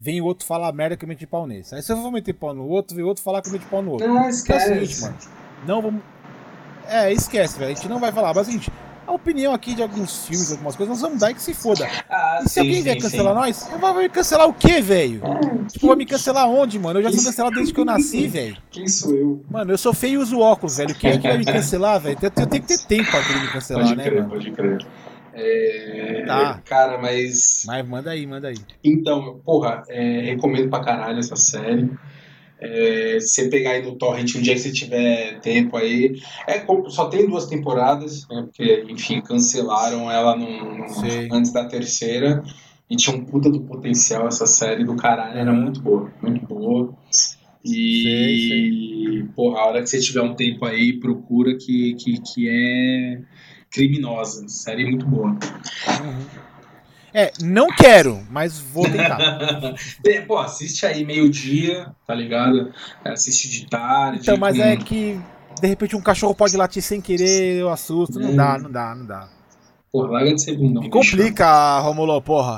[0.00, 1.74] vem o outro falar merda que eu meti pau nesse.
[1.74, 3.66] Aí se eu for meter pau no outro, vem o outro falar que eu meti
[3.66, 4.08] pau no outro.
[4.08, 4.64] Não, esquece.
[4.64, 5.16] Então, é o seguinte, mano.
[5.66, 6.02] Não vamos.
[6.88, 7.72] É, esquece, velho.
[7.72, 8.34] A gente não vai falar.
[8.34, 8.72] Mas, gente,
[9.06, 11.86] a opinião aqui de alguns filmes, algumas coisas, nós vamos dar e que se foda.
[12.08, 13.40] Ah, e se sim, alguém vier cancelar sim.
[13.40, 15.20] nós, vai me cancelar o quê, velho?
[15.68, 16.98] Tipo, vai me cancelar onde, mano?
[16.98, 18.56] Eu já sou cancelado desde que eu nasci, velho.
[18.70, 19.44] Quem sou eu?
[19.50, 20.94] Mano, eu sou feio e uso óculos, velho.
[20.94, 22.18] Quem é que vai me cancelar, velho?
[22.22, 24.30] Eu tenho que ter tempo pra me cancelar, pode né, crer, mano?
[24.30, 24.86] Pode crer.
[25.32, 26.60] É, tá.
[26.64, 27.64] Cara, mas.
[27.66, 28.56] Mas manda aí, manda aí.
[28.82, 31.90] Então, porra, é, recomendo pra caralho essa série.
[32.60, 36.20] É, você pegar aí no Torrent um dia que você tiver tempo aí.
[36.46, 40.84] É, só tem duas temporadas, né, porque, enfim, cancelaram ela no, no
[41.32, 42.42] antes da terceira.
[42.88, 46.92] E tinha um puta do potencial essa série do caralho, era muito boa, muito boa.
[47.64, 49.28] E, sei, sei.
[49.34, 53.20] porra, a hora que você tiver um tempo aí, procura que, que, que é
[53.70, 54.48] criminosa.
[54.48, 55.28] Série muito boa.
[55.28, 56.26] Uhum.
[57.12, 59.18] É, não quero, mas vou tentar.
[60.06, 62.72] é, pô, assiste aí meio-dia, tá ligado?
[63.04, 64.20] Assiste de tarde.
[64.22, 64.62] Então, mas com...
[64.62, 65.20] é que
[65.60, 68.18] de repente um cachorro pode latir sem querer, eu assusto.
[68.20, 68.36] Não hum.
[68.36, 69.28] dá, não dá, não dá.
[69.90, 70.82] Porra, larga de ser bundão.
[70.82, 72.56] Me complica, Romulo, porra.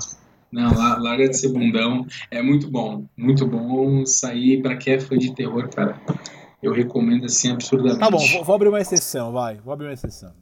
[0.52, 2.06] Não, larga de ser bundão.
[2.30, 3.06] É muito bom.
[3.16, 5.98] Muito bom sair pra quem é fã de terror, cara.
[6.62, 7.98] Eu recomendo assim absurdamente.
[7.98, 9.56] Tá bom, vou, vou abrir uma exceção, vai.
[9.56, 10.32] Vou abrir uma exceção.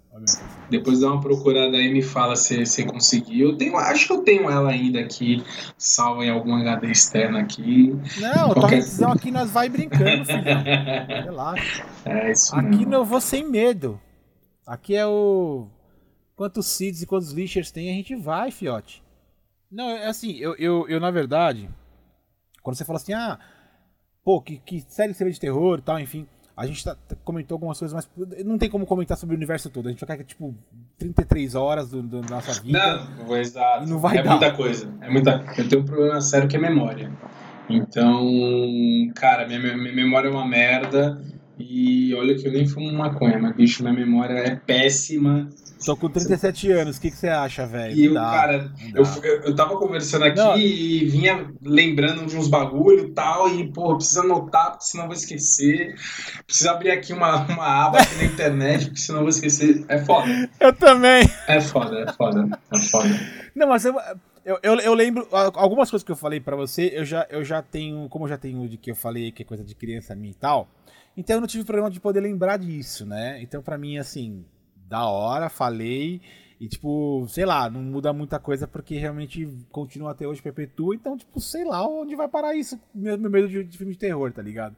[0.69, 3.51] Depois dá uma procurada aí e me fala se você conseguiu.
[3.51, 5.43] Eu tenho, acho que eu tenho ela ainda aqui,
[5.79, 7.97] salva em algum HD externo aqui.
[8.19, 8.61] Não, Qualquer...
[8.61, 10.45] torrentzão aqui nós vai brincando, filho.
[11.25, 11.87] Relaxa.
[12.05, 12.95] É isso Aqui mesmo.
[12.95, 13.99] eu vou sem medo.
[14.67, 15.69] Aqui é o.
[16.37, 19.03] Quantos seeds e quantos lixers tem, a gente vai, fiote.
[19.71, 21.71] Não, é assim, eu, eu, eu na verdade,
[22.63, 23.39] quando você fala assim, ah
[24.31, 26.25] pô, que, que série você vê de terror e tal, enfim.
[26.57, 29.69] A gente tá, tá, comentou algumas coisas, mas não tem como comentar sobre o universo
[29.71, 29.89] todo.
[29.89, 30.55] A gente vai ficar, tipo,
[30.99, 33.09] 33 horas do, do, da nossa vida.
[33.27, 33.89] Não, exato.
[33.89, 34.31] não vai é dar.
[34.31, 34.89] muita coisa.
[35.01, 35.45] É muita...
[35.59, 37.11] Eu tenho um problema sério que é memória.
[37.69, 38.25] Então,
[39.17, 41.21] cara, minha, minha memória é uma merda.
[41.59, 45.49] E olha que eu nem fumo maconha, mas bicho, minha memória é péssima.
[45.85, 47.95] Tô com 37 anos, o que, que você acha, velho?
[47.95, 49.05] E eu, dá, cara, eu,
[49.45, 50.59] eu tava conversando aqui não.
[50.59, 55.09] e vinha lembrando de uns bagulho e tal, e, pô, precisa anotar, porque senão eu
[55.09, 55.95] vou esquecer.
[56.47, 59.85] Precisa abrir aqui uma, uma aba aqui na internet, porque senão eu vou esquecer.
[59.89, 60.51] É foda.
[60.61, 61.23] Eu também.
[61.49, 63.09] É foda, é foda, é foda.
[63.55, 63.97] Não, mas eu,
[64.45, 67.63] eu, eu, eu, lembro, algumas coisas que eu falei para você, eu já, eu já
[67.63, 70.31] tenho, como eu já tenho de que eu falei que é coisa de criança minha
[70.31, 70.69] e tal,
[71.17, 73.41] então eu não tive problema de poder lembrar disso, né?
[73.43, 74.45] Então para mim, assim,
[74.91, 76.21] da hora, falei.
[76.61, 80.95] E, tipo, sei lá, não muda muita coisa porque realmente continua até hoje, perpetua.
[80.95, 83.99] Então, tipo, sei lá onde vai parar isso, meu, meu medo de, de, filme de
[83.99, 84.77] terror, tá ligado?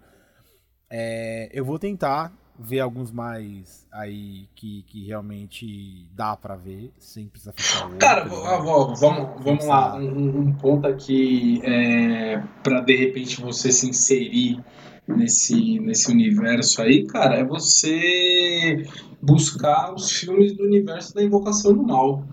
[0.89, 7.27] É, eu vou tentar ver alguns mais aí que, que realmente dá para ver, sem
[7.27, 7.99] precisar ficar louco.
[7.99, 9.97] Cara, tá vamos, vamos, vamos lá.
[9.97, 14.63] Um, um, ponto aqui é, para de repente você se inserir
[15.07, 18.85] nesse, nesse universo aí, cara, é você
[19.21, 22.25] buscar os filmes do universo da Invocação do Mal.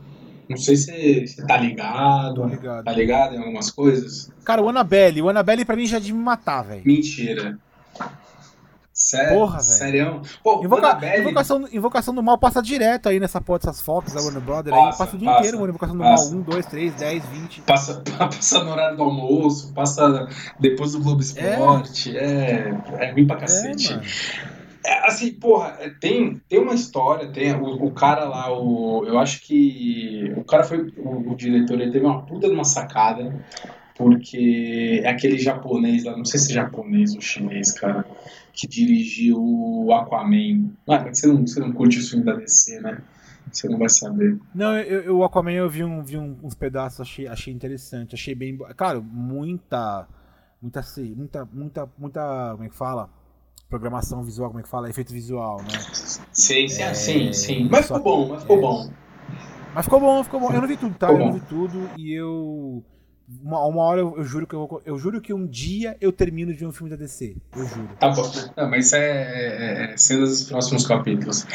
[0.50, 4.32] Não sei se você tá ligado, ligado, tá ligado em algumas coisas.
[4.44, 6.82] Cara, o Annabelle, o Annabelle pra mim já de me matar, velho.
[6.84, 7.60] Mentira.
[9.10, 9.40] Sério?
[9.40, 9.64] Porra, velho.
[9.64, 10.22] Sério?
[10.44, 11.18] Pô, Invoca...
[11.18, 14.86] Invocação, Invocação do Mal passa direto aí nessa porra dessas Fox da Warner Brother passa,
[14.86, 14.98] aí.
[14.98, 15.70] Passa o dia passa, inteiro, mano.
[15.70, 16.32] Invocação do passa.
[16.32, 17.62] Mal 1, 2, 3, 10, 20.
[17.62, 20.28] Passa, passa no horário do almoço, passa
[20.60, 22.16] depois do Globo Esporte.
[22.16, 23.94] É, é, é ruim pra cacete.
[24.86, 29.06] É, é, assim, porra, é, tem, tem uma história, tem o, o, cara lá, o,
[29.08, 32.64] eu acho que o cara foi, o, o diretor, ele teve uma puta de uma
[32.64, 33.44] sacada,
[34.00, 38.06] porque é aquele japonês lá, não sei se é japonês ou chinês, cara,
[38.54, 40.72] que dirigiu o Aquaman.
[40.88, 43.02] Ah, você não, você não curte o filme da DC, né?
[43.52, 44.40] Você não vai saber.
[44.56, 48.16] Não, eu, o Aquaman eu vi, um, vi um, uns pedaços, achei, achei interessante.
[48.16, 48.58] Achei bem.
[48.78, 50.08] Claro, muita.
[50.62, 50.82] Muita.
[51.14, 51.50] Muita.
[51.52, 51.90] Muita.
[51.98, 52.52] Muita.
[52.54, 53.10] Como é que fala?
[53.70, 54.90] Programação visual, como é que fala?
[54.90, 55.78] Efeito visual, né?
[56.32, 57.68] Sim, sim, é, sim, sim.
[57.70, 58.94] Mas ficou bom, mas ficou é, bom.
[59.76, 60.54] Mas ficou bom, ficou bom.
[60.54, 61.08] Eu não vi tudo, tá?
[61.08, 62.82] Ficou eu não vi tudo e eu.
[63.44, 64.82] Uma, uma hora eu, eu, juro que eu vou.
[64.84, 67.36] Eu juro que um dia eu termino de ver um filme da DC.
[67.56, 67.90] Eu juro.
[68.00, 68.24] Tá bom.
[68.58, 71.46] Não, mas isso é, é, é cenas dos próximos capítulos.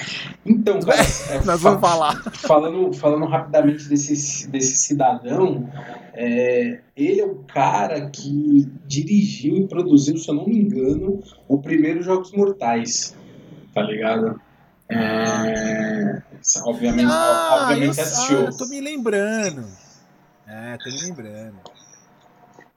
[0.46, 2.22] Então, cara, é, Nós vamos falar.
[2.32, 5.68] Falando, falando rapidamente desse, desse cidadão,
[6.12, 11.60] é, ele é o cara que dirigiu e produziu, se eu não me engano, o
[11.60, 13.16] primeiro Jogos Mortais.
[13.74, 14.40] Tá ligado?
[14.88, 16.22] É,
[16.64, 18.38] obviamente, ah, obviamente eu, assistiu.
[18.38, 19.83] Ah, eu tô me lembrando.
[20.54, 21.56] É, tô me lembrando.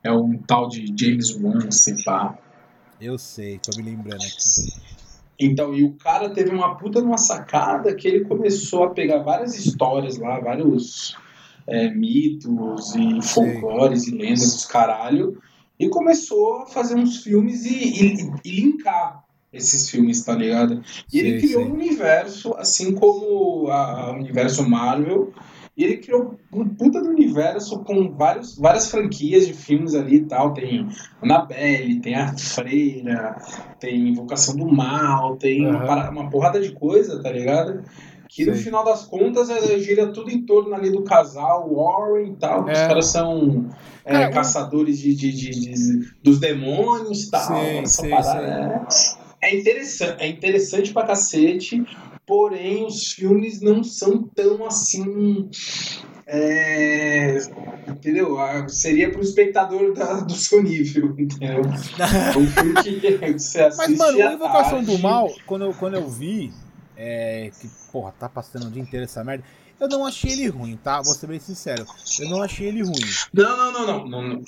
[0.03, 2.36] É um tal de James Wan, sei pá.
[2.99, 4.73] Eu sei, tô me lembrando aqui.
[5.39, 9.55] Então, e o cara teve uma puta numa sacada que ele começou a pegar várias
[9.55, 11.15] histórias lá, vários
[11.67, 15.39] é, mitos e folclores e lendas dos caralho,
[15.80, 19.23] e começou a fazer uns filmes e, e, e linkar
[19.53, 20.82] esses filmes, tá ligado?
[21.13, 21.69] E sim, ele criou sim.
[21.69, 25.32] um universo, assim como o universo Marvel,
[25.78, 30.25] e ele criou um puta do universo com vários, várias franquias de filmes ali e
[30.25, 30.51] tal.
[30.51, 30.89] Tem
[31.21, 33.38] Annabelle, tem A Freira,
[33.80, 35.78] tem Invocação do Mal, tem uhum.
[35.78, 37.84] uma, uma, porrada de coisa, tá ligado?
[38.28, 38.49] Que Sim.
[38.49, 42.67] no final das contas é, gira tudo em torno ali do casal Warren e tal.
[42.67, 42.73] É.
[42.73, 43.69] Os caras são
[44.03, 47.55] é, Cara, caçadores de, de, de, de, dos demônios e tal.
[47.55, 48.13] Sim, sim, sim.
[49.41, 51.86] É, é, interessante, é interessante pra cacete
[52.28, 55.49] porém os filmes não são tão assim.
[56.30, 57.38] É,
[57.88, 58.38] entendeu?
[58.38, 61.61] Ah, seria para o espectador da, do seu nível, entendeu?
[62.38, 64.97] um filme que você assiste Mas, mano, a Invocação tarde...
[64.97, 66.51] do Mal, quando eu, quando eu vi,
[66.97, 69.45] é, que, porra, tá passando o dia inteiro essa merda,
[69.80, 71.01] eu não achei ele ruim, tá?
[71.01, 71.86] Vou ser bem sincero.
[72.19, 72.93] Eu não achei ele ruim.
[73.34, 74.05] Não, não, não, não.
[74.05, 74.43] não, não.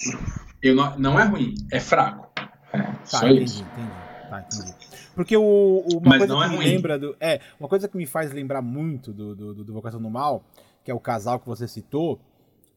[0.61, 2.29] Eu não, não é ruim, é fraco.
[2.73, 3.61] É, tá, só entendi, isso.
[3.61, 3.89] entendi.
[4.29, 4.78] Tá, entendi.
[5.19, 6.65] Porque o, o uma Mas coisa que é me ruim.
[6.65, 7.13] lembra do.
[7.19, 10.45] É, uma coisa que me faz lembrar muito do, do, do Vocação do Mal,
[10.81, 12.21] que é o casal que você citou,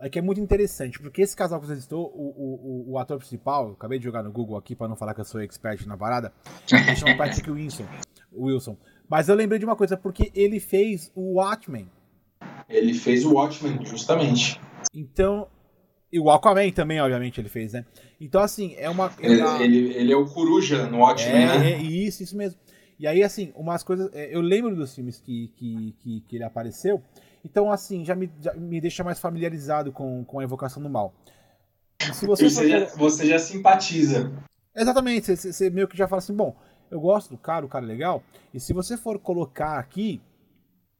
[0.01, 3.17] é que é muito interessante, porque esse casal que você citou, o, o, o ator
[3.19, 5.97] principal, acabei de jogar no Google aqui para não falar que eu sou expert na
[5.97, 6.33] parada,
[6.69, 7.87] ele chama Patrick Wilson,
[8.33, 8.77] Wilson.
[9.09, 11.89] Mas eu lembrei de uma coisa, porque ele fez o Watchmen.
[12.69, 14.61] Ele fez o Watchmen, justamente.
[14.93, 15.47] Então,
[16.13, 17.87] e o Aquaman também, obviamente, ele fez, né?
[18.21, 19.11] Então, assim, é uma.
[19.19, 21.73] Ele, ele, ele é o Coruja no Watchmen, é, né?
[21.73, 22.61] É, isso, isso mesmo.
[22.99, 24.11] E aí, assim, umas coisas.
[24.13, 27.03] É, eu lembro dos filmes que, que, que, que, ele apareceu.
[27.43, 31.15] Então, assim, já me, já me deixa mais familiarizado com, com a evocação do mal.
[32.01, 34.31] E se você, você, já, você já simpatiza.
[34.77, 36.55] Exatamente, você, você meio que já fala assim, bom,
[36.91, 38.23] eu gosto do cara, o cara é legal.
[38.53, 40.21] E se você for colocar aqui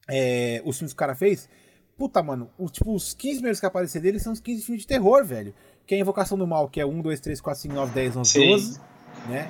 [0.09, 1.47] é, os filmes que o cara fez,
[1.97, 4.87] Puta, mano, os, tipo, os 15 primeiros que aparecer dele são os 15 filmes de
[4.87, 5.53] terror, velho.
[5.85, 8.17] Que é a Invocação do Mal, que é 1, 2, 3, 4, 5, 9, 10,
[8.17, 8.49] 11, Sim.
[8.49, 8.81] 12.
[9.27, 9.47] Né?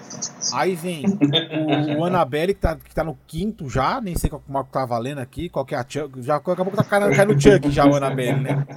[0.54, 4.44] Aí vem o, o Annabelle, que tá, que tá no quinto já, nem sei qual
[4.48, 6.22] marco tá valendo aqui, qual que é a Chuck.
[6.22, 8.68] Já, daqui a pouco tá caindo, caindo no Chuck já, o Annabelle, né?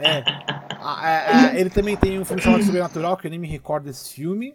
[0.00, 0.18] É,
[1.02, 4.14] é, é, ele também tem um filme chamado Sobrenatural, que eu nem me recordo desse
[4.14, 4.54] filme.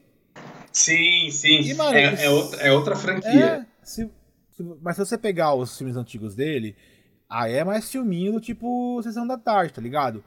[0.72, 1.62] Sim, sim.
[1.62, 3.46] E, mano, é, é, outra, é outra franquia.
[3.46, 4.10] É, se,
[4.52, 6.76] se, mas se você pegar os filmes antigos dele,
[7.30, 10.24] Aí é mais filminho tipo Sessão da Tarde, tá ligado?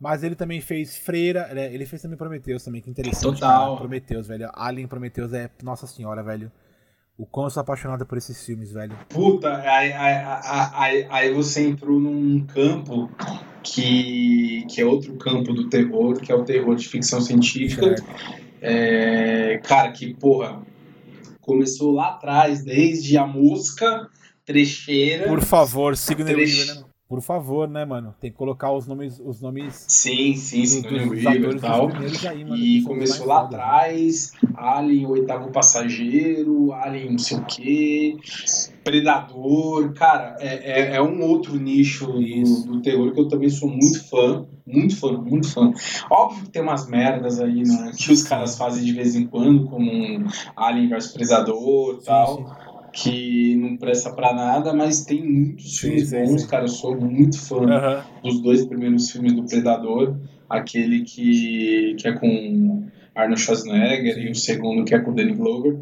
[0.00, 1.72] Mas ele também fez Freira, né?
[1.72, 3.40] Ele fez também Prometheus também, que interessante.
[3.40, 3.66] Total.
[3.66, 3.76] Cara.
[3.76, 4.50] Prometheus, velho.
[4.54, 5.50] Alien Prometheus é.
[5.62, 6.50] Nossa senhora, velho.
[7.18, 8.94] O quão eu sou apaixonado por esses filmes, velho.
[9.08, 10.40] Puta, aí, aí,
[10.74, 13.10] aí, aí você entrou num campo
[13.62, 17.94] que, que é outro campo do terror, que é o terror de ficção científica.
[18.60, 20.60] É, cara, que, porra,
[21.40, 24.10] começou lá atrás, desde A Mosca
[24.46, 25.26] trecheira.
[25.26, 26.60] Por favor, Sigourney Treche...
[26.60, 26.84] Weaver, né?
[27.08, 28.16] Por favor, né, mano?
[28.20, 29.20] Tem que colocar os nomes.
[29.24, 31.88] Os nomes sim, sim, Sigourney Weaver e tal.
[32.28, 38.16] Aí, mano, e começou lá atrás, Alien, o oitavo passageiro, Alien não sei o quê,
[38.82, 39.92] Predador.
[39.92, 44.08] Cara, é, é, é um outro nicho do, do, terror que eu também sou muito
[44.08, 44.44] fã.
[44.66, 45.72] Muito fã, muito fã.
[46.10, 47.92] Óbvio que tem umas merdas aí, né?
[47.96, 50.26] Que os caras fazem de vez em quando, como um
[50.56, 52.36] Alien vs Predador e tal.
[52.36, 52.65] Sim
[52.96, 56.48] que não presta para nada, mas tem muitos sim, filmes sim, bons, sim.
[56.48, 56.64] cara.
[56.64, 58.02] Eu sou muito fã uhum.
[58.22, 60.16] dos dois primeiros filmes do Predador,
[60.48, 65.78] aquele que, que é com Arnold Schwarzenegger e o segundo que é com Danny Glover.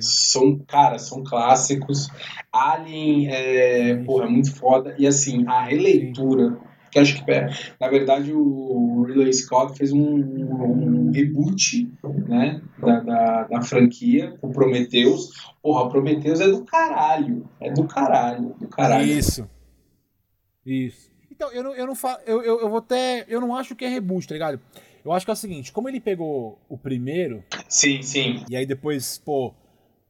[0.00, 2.08] São, cara, são clássicos.
[2.52, 4.96] Alien é, porra, é muito foda.
[4.98, 6.58] E assim, a releitura
[6.90, 7.48] que acho que, é,
[7.80, 11.90] na verdade, o Ridley Scott fez um, um reboot
[12.26, 15.30] né, da, da, da, franquia, o Prometheus.
[15.62, 17.48] Porra, o Prometheus é do caralho.
[17.60, 18.54] É do caralho.
[18.58, 19.06] Do caralho.
[19.06, 19.48] Isso.
[20.64, 21.10] Isso.
[21.30, 22.18] Então, eu não, eu não falo.
[22.26, 23.24] Eu, eu, eu vou até.
[23.28, 24.60] Eu não acho que é reboot, tá ligado?
[25.04, 27.42] Eu acho que é o seguinte, como ele pegou o primeiro.
[27.68, 28.44] Sim, sim.
[28.50, 29.54] E aí depois, pô,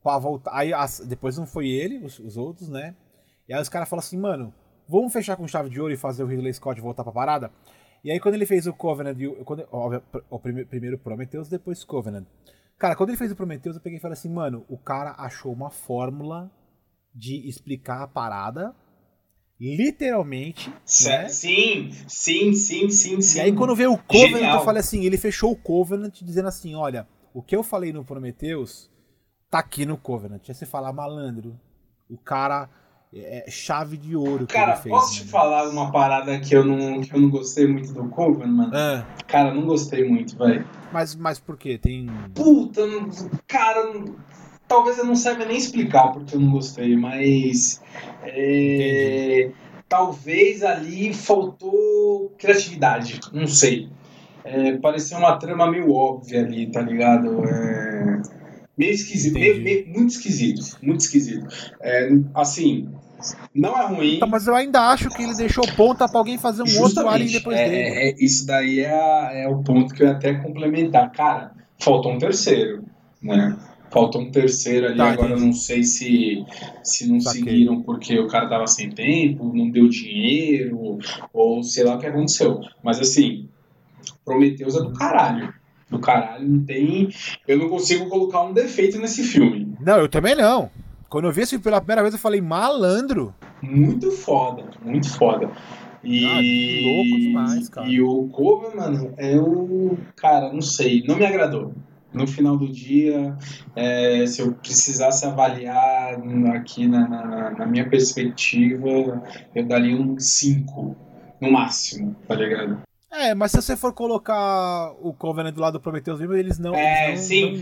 [0.03, 0.51] pra voltar.
[0.53, 2.95] Aí as, depois não foi ele, os, os outros, né?
[3.49, 4.53] E aí os caras falam assim, mano,
[4.91, 7.51] vamos fechar com chave de ouro e fazer o Ridley Scott voltar pra parada?
[8.03, 12.27] E aí quando ele fez o Covenant, quando, ó, o primeiro Prometheus, depois Covenant.
[12.79, 15.53] Cara, quando ele fez o Prometheus, eu peguei e falei assim, mano, o cara achou
[15.53, 16.51] uma fórmula
[17.15, 18.75] de explicar a parada
[19.61, 20.71] literalmente.
[20.71, 21.29] Né?
[21.29, 23.39] Sim, sim, sim, sim, sim.
[23.39, 24.59] E aí quando veio o Covenant, Genial.
[24.59, 28.05] eu falei assim, ele fechou o Covenant dizendo assim, olha, o que eu falei no
[28.05, 28.91] Prometheus
[29.51, 30.43] tá aqui no Covenant.
[30.49, 31.61] Aí você fala, malandro,
[32.09, 32.71] o cara
[33.15, 34.47] é, é chave de ouro.
[34.47, 37.93] Cara, fez, posso te falar uma parada que eu não, que eu não gostei muito
[37.93, 38.75] do Coven, mano?
[38.75, 39.05] É.
[39.27, 40.65] Cara, não gostei muito, velho.
[40.93, 41.79] Mas, mas por quê?
[41.79, 42.09] Tem.
[42.35, 42.83] Puta,
[43.47, 43.93] cara,
[44.69, 47.83] talvez eu não saiba nem explicar porque eu não gostei, mas.
[48.23, 49.51] É,
[49.89, 53.89] talvez ali faltou criatividade, não sei.
[54.45, 57.45] É, parecia uma trama meio óbvia ali, tá ligado?
[57.45, 58.23] É,
[58.81, 61.47] meio esquisito, meio, meio, muito esquisito, muito esquisito.
[61.83, 62.89] É, assim,
[63.55, 64.19] não é ruim.
[64.19, 67.09] Tá, mas eu ainda acho que ele deixou ponta para alguém fazer um Justamente, outro
[67.11, 67.83] Alien depois é, dele.
[67.83, 71.13] É, isso daí é, é o ponto que eu ia até complementar.
[71.13, 72.83] Cara, faltou um terceiro,
[73.23, 73.55] né?
[73.91, 76.43] Faltou um terceiro ali, tá, agora não sei se,
[76.83, 77.43] se não Saquei.
[77.43, 80.99] seguiram porque o cara tava sem tempo, não deu dinheiro,
[81.35, 82.61] ou sei lá o que aconteceu.
[82.83, 83.47] Mas assim,
[84.25, 85.60] Prometeus é do caralho.
[85.91, 87.09] Do caralho, não tem.
[87.49, 89.75] Eu não consigo colocar um defeito nesse filme.
[89.81, 90.71] Não, eu também não.
[91.09, 93.35] Quando eu vi esse pela primeira vez, eu falei, malandro.
[93.61, 95.51] Muito foda, muito foda.
[96.05, 97.89] E, ah, louco demais, cara.
[97.89, 99.99] E o Cover, mano, é o.
[100.17, 101.75] Cara, não sei, não me agradou.
[102.13, 103.37] No final do dia,
[103.77, 106.15] é, se eu precisasse avaliar
[106.55, 109.23] aqui na, na, na minha perspectiva,
[109.55, 110.97] eu daria um 5
[111.41, 112.81] no máximo, tá ligado?
[113.13, 116.75] É, mas se você for colocar o Covenant do lado do Prometheus vivo, eles não
[116.75, 117.15] é,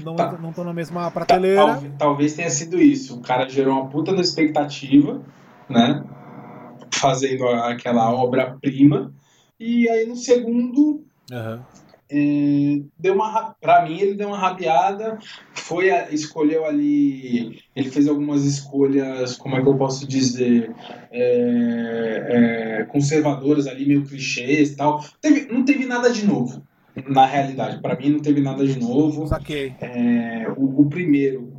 [0.04, 0.38] não, tá.
[0.48, 1.64] estão na mesma prateleira.
[1.64, 3.16] Talvez, talvez tenha sido isso.
[3.16, 5.22] O cara gerou uma puta da expectativa,
[5.68, 6.04] né?
[6.92, 9.12] Fazendo aquela obra-prima.
[9.58, 11.02] E aí no segundo.
[11.32, 11.60] Uhum.
[12.10, 15.18] É, deu uma para mim ele deu uma rabiada
[15.52, 20.74] foi a, escolheu ali ele fez algumas escolhas como é que eu posso dizer
[21.12, 25.04] é, é, conservadoras ali meio clichês tal.
[25.20, 26.62] Teve, não teve nada de novo
[27.08, 27.80] na realidade.
[27.80, 29.26] Para mim não teve nada de novo.
[29.28, 29.74] Saquei.
[29.80, 31.52] É, o, o primeiro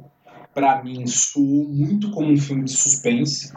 [0.53, 3.53] para mim soou muito como um filme de suspense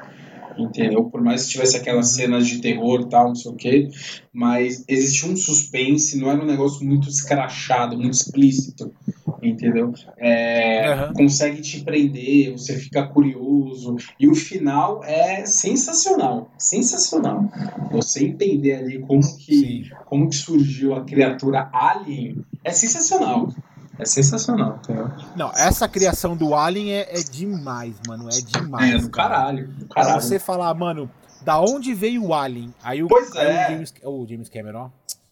[0.59, 1.05] entendeu?
[1.05, 3.89] Por mais que tivesse aquelas cenas de terror tal, não sei o quê,
[4.33, 8.93] mas existia um suspense, não era um negócio muito escrachado, muito explícito,
[9.43, 9.93] entendeu?
[10.17, 11.13] É, uhum.
[11.15, 17.49] Consegue te prender, você fica curioso, e o final é sensacional, sensacional.
[17.91, 23.49] Você entender ali como que, como que surgiu a criatura Alien é sensacional.
[23.99, 25.17] É sensacional, cara.
[25.37, 28.29] Não, essa criação do Alien é, é demais, mano.
[28.29, 28.95] É demais.
[28.95, 30.21] É, do caralho, do caralho.
[30.21, 31.11] você falar, mano,
[31.43, 32.75] da onde veio o Alien?
[32.83, 33.67] Aí o, pois aí é.
[33.67, 34.91] o, James, o James Cameron, ó.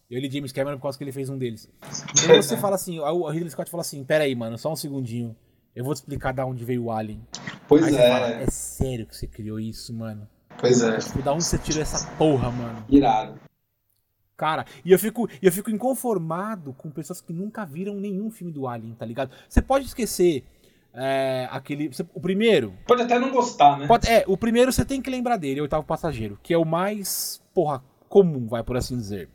[0.09, 1.69] Eu li James Cameron por causa que ele fez um deles.
[2.29, 5.33] Aí você fala assim, o Ridley Scott fala assim, pera aí, mano, só um segundinho.
[5.73, 7.25] Eu vou te explicar da onde veio o Alien.
[7.65, 8.11] Pois aí é.
[8.11, 10.27] Fala, é sério que você criou isso, mano?
[10.59, 10.97] Pois é.
[10.97, 12.83] Tipo, da onde você tirou essa porra, mano?
[12.89, 13.39] Irado.
[14.41, 18.67] Cara, e eu fico, eu fico inconformado com pessoas que nunca viram nenhum filme do
[18.67, 19.29] Alien, tá ligado?
[19.47, 20.43] Você pode esquecer
[20.95, 21.91] é, aquele.
[22.11, 22.73] O primeiro.
[22.87, 23.85] Pode até não gostar, né?
[23.85, 26.65] Pode, é, o primeiro você tem que lembrar dele, o oitavo passageiro, que é o
[26.65, 29.29] mais, porra, comum, vai por assim dizer.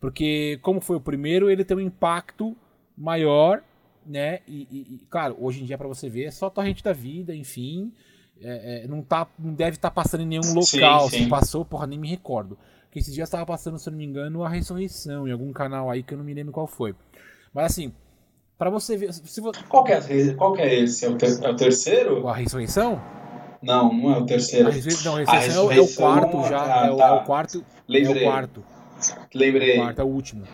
[0.00, 2.56] Porque, como foi o primeiro, ele tem um impacto
[2.98, 3.62] maior,
[4.04, 4.40] né?
[4.48, 7.32] E, e, e claro, hoje em dia, para você ver, é só torrente da vida,
[7.36, 7.92] enfim.
[8.42, 11.08] É, é, não, tá, não deve estar tá passando em nenhum local.
[11.08, 11.22] Sim, sim.
[11.22, 12.58] Se passou, porra, nem me recordo
[12.90, 16.02] que esses dias estava passando, se não me engano, a ressurreição em algum canal aí
[16.02, 16.94] que eu não me lembro qual foi.
[17.54, 17.92] Mas assim,
[18.58, 19.12] para você ver.
[19.12, 19.58] Se você...
[19.68, 21.06] Qual, que é, qual é esse?
[21.06, 22.28] É o, ter, é o terceiro?
[22.28, 23.00] A ressurreição?
[23.62, 24.68] Não, não é o terceiro.
[24.68, 26.62] A ressurreição, não, a ressurreição, a ressurreição é, o quarto já.
[26.62, 27.06] Ah, é, o, tá.
[27.06, 27.64] é, o, quarto.
[27.88, 28.24] Lembrei.
[28.24, 28.64] É o quarto.
[29.34, 29.70] Lembrei.
[29.70, 30.44] É o quarto é o último.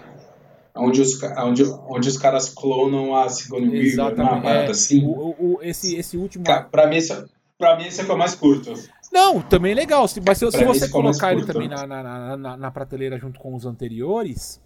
[0.77, 4.47] Onde os, onde, onde os caras clonam a Sigourney Weaver, Exatamente.
[4.47, 5.05] É, assim.
[5.05, 6.45] O, o, esse, esse último.
[6.45, 7.25] Pra mim, esse,
[7.59, 8.75] pra mim, esse é o mais curto.
[9.13, 10.07] Não, também é legal.
[10.27, 13.65] Mas se, se você colocar ele também na, na, na, na, prateleira junto com os
[13.67, 14.61] anteriores,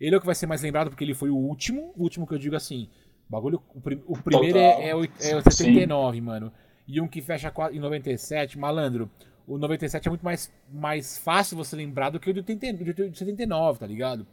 [0.00, 1.92] ele é o que vai ser mais lembrado porque ele foi o último.
[1.96, 2.88] O último que eu digo assim.
[3.28, 3.78] Bagulho, o,
[4.12, 6.20] o primeiro é, é, o, é o 79, Sim.
[6.20, 6.52] mano.
[6.86, 9.10] E um que fecha em 97, malandro.
[9.46, 13.18] o 97 é muito mais, mais fácil você lembrar do que o de, 80, de
[13.18, 14.26] 79, tá ligado?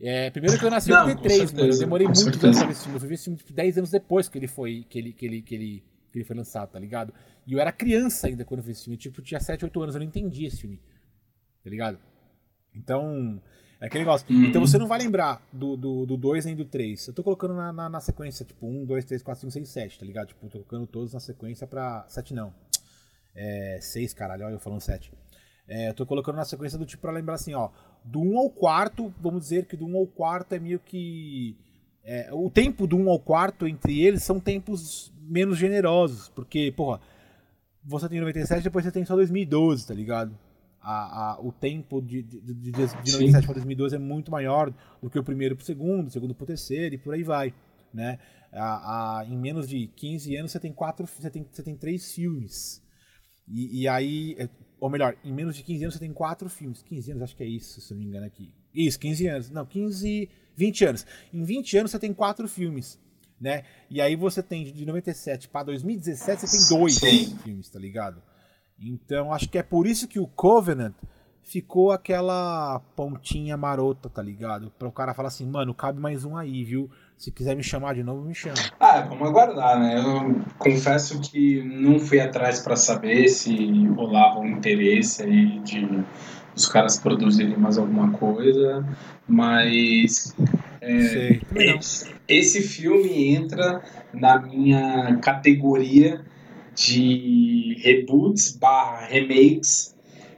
[0.00, 1.68] É, primeiro que eu nasci em 83, mano.
[1.68, 2.96] Eu demorei muito tempo pra ver esse filme.
[2.96, 4.84] Eu ver esse filme tipo, 10 anos depois que ele foi.
[4.88, 7.12] Que ele, que ele, que ele, que ele foi lançado, tá ligado?
[7.46, 8.96] E eu era criança ainda quando eu vi esse filme.
[8.96, 10.80] Tipo, tinha 7, 8 anos, eu não entendi esse filme.
[11.62, 11.98] Tá ligado?
[12.74, 13.40] Então.
[13.80, 14.24] É aquele negócio.
[14.32, 14.44] Uhum.
[14.44, 17.08] Então você não vai lembrar do 2 do, do nem do 3.
[17.08, 19.98] Eu tô colocando na, na, na sequência, tipo, 1, 2, 3, 4, 5, 6, 7,
[19.98, 20.28] tá ligado?
[20.28, 22.04] Tipo, tô colocando todos na sequência pra.
[22.08, 22.54] 7 não.
[23.34, 23.78] É.
[23.80, 25.12] 6, caralho, olha eu falando 7.
[25.66, 27.70] É, eu tô colocando na sequência do tipo pra lembrar assim, ó.
[28.04, 31.56] Do 1 ao quarto, vamos dizer que do 1 ao quarto é meio que.
[32.04, 36.28] É, o tempo do 1 ao quarto entre eles são tempos menos generosos.
[36.28, 37.00] Porque, porra,
[37.84, 40.36] você tem 97 depois você tem só 2012, tá ligado?
[40.82, 45.08] a, a, o tempo de, de, de, de 97 para 2012 é muito maior do
[45.08, 47.54] que o primeiro para o segundo, o segundo para o terceiro e por aí vai.
[47.94, 48.18] Né?
[48.50, 52.12] A, a, em menos de 15 anos você tem quatro, você tem, você tem três
[52.12, 52.82] filmes.
[53.46, 54.48] E, e, aí, é,
[54.80, 56.82] ou melhor, em menos de 15 anos você tem quatro filmes.
[56.82, 58.52] 15 anos, acho que é isso, se não me engano aqui.
[58.74, 59.50] Isso, 15 anos.
[59.50, 61.06] Não, 15, 20 anos.
[61.32, 63.00] Em 20 anos você tem quatro filmes.
[63.40, 63.64] Né?
[63.90, 67.36] E aí você tem de 97 para 2017 você tem dois Sim.
[67.38, 68.22] filmes, tá ligado?
[68.78, 70.94] Então acho que é por isso que o Covenant
[71.42, 74.72] ficou aquela pontinha marota, tá ligado?
[74.78, 76.90] Para o cara falar assim, mano, cabe mais um aí, viu?
[77.16, 78.54] Se quiser me chamar de novo, me chama.
[78.78, 79.98] Ah, vamos aguardar, né?
[79.98, 86.04] Eu confesso que não fui atrás para saber se rolava um interesse aí de
[86.54, 88.86] os caras produzirem mais alguma coisa,
[89.26, 90.34] mas
[90.80, 93.82] é, esse, esse filme entra
[94.12, 96.20] na minha categoria
[96.74, 99.92] de reboots barra remakes.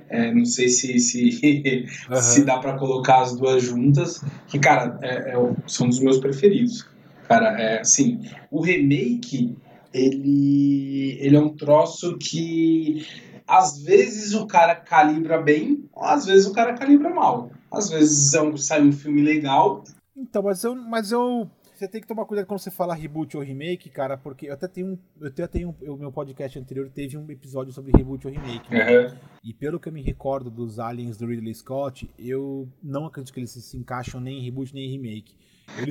[0.08, 2.16] É, não sei se, se, uhum.
[2.20, 6.86] se dá para colocar as duas juntas, que, cara, é, é, são dos meus preferidos.
[7.26, 9.56] Cara, é assim, o remake,
[9.92, 13.06] ele, ele é um troço que
[13.46, 17.50] às vezes o cara calibra bem, às vezes o cara calibra mal.
[17.70, 19.84] Às vezes é um, sai um filme legal.
[20.16, 23.42] Então, mas eu, mas eu você tem que tomar cuidado quando você fala reboot ou
[23.42, 27.28] remake, cara, porque eu até tenho eu até tenho o meu podcast anterior teve um
[27.28, 28.70] episódio sobre reboot ou remake.
[28.70, 28.98] Né?
[28.98, 29.16] Uhum.
[29.42, 33.40] E pelo que eu me recordo dos aliens do Ridley Scott, eu não acredito que
[33.40, 35.36] eles se encaixam nem em reboot nem em remake.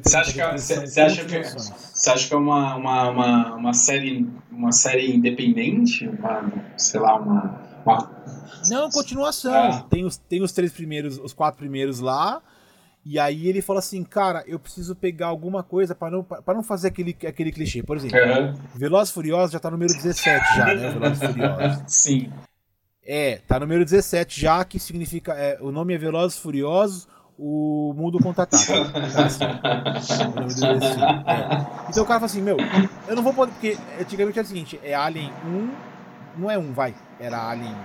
[0.04, 3.74] Você acha, que, é, você, acha que, você acha que é uma, uma, uma, uma,
[3.74, 6.08] série, uma série independente?
[6.08, 7.60] Uma, sei lá, uma.
[7.86, 8.24] uma...
[8.70, 9.54] Não, continuação.
[9.54, 9.86] É.
[9.90, 12.42] Tem, os, tem os três primeiros, os quatro primeiros lá.
[13.06, 16.64] E aí ele fala assim, cara, eu preciso pegar alguma coisa para não, pra não
[16.64, 17.84] fazer aquele, aquele clichê.
[17.84, 18.54] Por exemplo, uhum.
[18.76, 20.92] Veloz Furioso já tá no número 17 já, né?
[20.92, 21.84] Veloz Furioso.
[21.88, 22.32] Sim.
[23.06, 25.34] É, tá no número 17 já, que significa.
[25.34, 27.08] É, o nome é Velozes Furiosos,
[27.38, 28.74] o mundo contra-ataca.
[28.74, 28.78] é.
[31.90, 32.58] Então o cara fala assim, meu,
[33.08, 33.54] eu não vou poder.
[33.54, 35.72] Porque antigamente era o seguinte, é Alien 1.
[36.38, 36.96] Não é 1, vai.
[37.20, 37.76] Era Alien.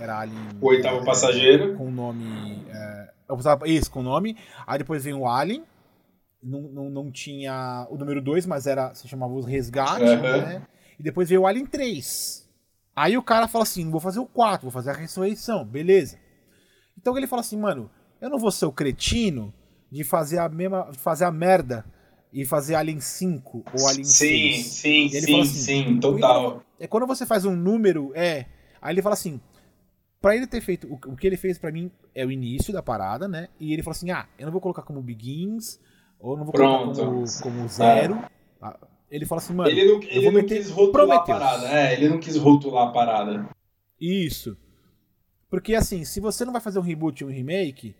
[0.00, 0.48] Era Alien.
[0.60, 1.76] O oitavo é, passageiro.
[1.76, 2.64] Com o nome.
[2.70, 3.08] É,
[3.66, 4.36] isso com o nome.
[4.66, 5.64] Aí depois vem o Alien.
[6.42, 8.94] Não, não, não tinha o número 2, mas era.
[8.94, 10.22] Se chamava os Resgate, uhum.
[10.22, 10.62] né?
[10.98, 12.48] E depois veio o Alien 3.
[12.94, 16.18] Aí o cara fala assim: vou fazer o 4, vou fazer a ressurreição, beleza.
[16.96, 17.90] Então ele fala assim, mano,
[18.20, 19.52] eu não vou ser o cretino
[19.90, 20.92] de fazer a mesma.
[20.92, 21.84] fazer a merda
[22.32, 24.66] e fazer Alien 5 ou Alien sim, 6.
[24.66, 26.62] Sim, sim, assim, sim, total.
[26.78, 28.46] É quando você faz um número, é.
[28.80, 29.40] Aí ele fala assim:
[30.20, 30.86] para ele ter feito.
[30.92, 33.48] O, que ele fez para mim é o início da parada, né?
[33.60, 35.78] E ele falou assim: ah, eu não vou colocar como Begins,
[36.18, 36.94] ou não vou Pronto.
[36.94, 38.14] colocar como, como Zero.
[38.62, 38.96] É.
[39.10, 39.70] Ele fala assim, mano.
[39.70, 41.68] Ele não, ele não quis rotular a parada.
[41.68, 43.48] É, ele não quis rotular a parada.
[44.00, 44.56] Isso.
[45.48, 47.94] Porque assim, se você não vai fazer um reboot um remake,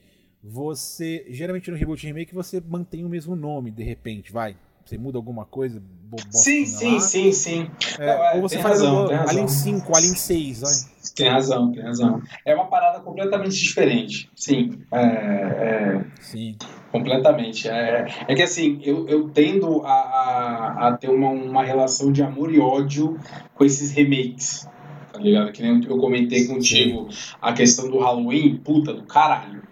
[0.48, 1.26] você.
[1.28, 4.56] Geralmente no reboot remake você mantém o mesmo nome, de repente, vai.
[4.84, 5.82] Você muda alguma coisa?
[6.30, 7.00] Sim, sim, lá.
[7.00, 7.70] sim, sim.
[7.98, 10.60] É, é, ou você faz razão, Alien 5, Alien 6.
[10.60, 10.72] Vai.
[11.16, 12.22] Tem razão, tem razão.
[12.44, 14.30] É uma parada completamente diferente.
[14.36, 14.78] Sim.
[14.92, 16.56] É, é, sim.
[16.92, 17.68] Completamente.
[17.68, 22.22] É, é que assim, eu, eu tendo a, a, a ter uma, uma relação de
[22.22, 23.18] amor e ódio
[23.54, 24.68] com esses remakes.
[25.12, 25.50] Tá ligado?
[25.50, 27.34] Que nem eu comentei contigo sim.
[27.42, 29.62] a questão do Halloween, puta do caralho.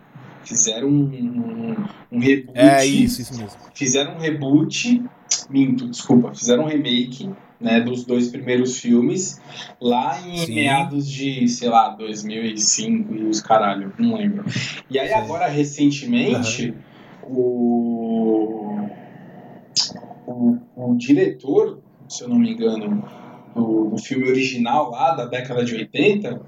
[0.45, 1.77] Fizeram um,
[2.13, 2.59] um, reboot.
[2.59, 3.59] É isso, isso mesmo.
[3.75, 5.03] Fizeram um reboot.
[5.51, 6.35] Minto, desculpa.
[6.35, 7.31] Fizeram um remake
[7.65, 9.41] né, dos dois primeiros filmes,
[9.81, 10.55] lá em Sim.
[10.55, 14.45] meados de, sei lá, 2005 e os caralho, não lembro.
[14.91, 15.15] E aí Sim.
[15.15, 16.75] agora, recentemente,
[17.27, 17.33] uhum.
[17.33, 18.89] o,
[20.27, 23.03] o, o, diretor, se eu não me engano,
[23.55, 26.43] do, do, filme original lá da década de 80,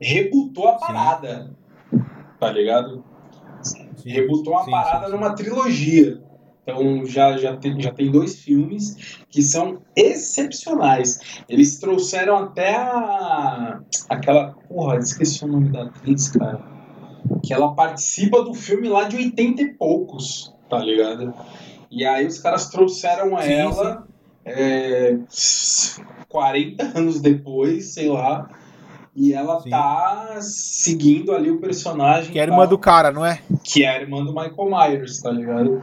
[0.00, 1.50] rebutou a parada,
[1.90, 2.00] Sim.
[2.38, 3.04] tá ligado?
[4.08, 6.20] Rebutou a parada numa trilogia
[6.62, 11.42] Então já, já, tem, já tem dois filmes que são excepcionais.
[11.48, 13.80] Eles trouxeram até a.
[14.08, 14.54] aquela.
[14.68, 16.60] Porra, esqueci o nome da atriz, cara.
[17.42, 21.34] Que ela participa do filme lá de 80 e poucos, tá ligado?
[21.90, 24.08] E aí os caras trouxeram sim, ela sim.
[24.44, 25.18] É,
[26.28, 28.48] 40 anos depois, sei lá.
[29.18, 29.70] E ela Sim.
[29.70, 32.30] tá seguindo ali o personagem.
[32.30, 33.40] Que é a irmã do cara, não é?
[33.64, 35.82] Que é a irmã do Michael Myers, tá ligado?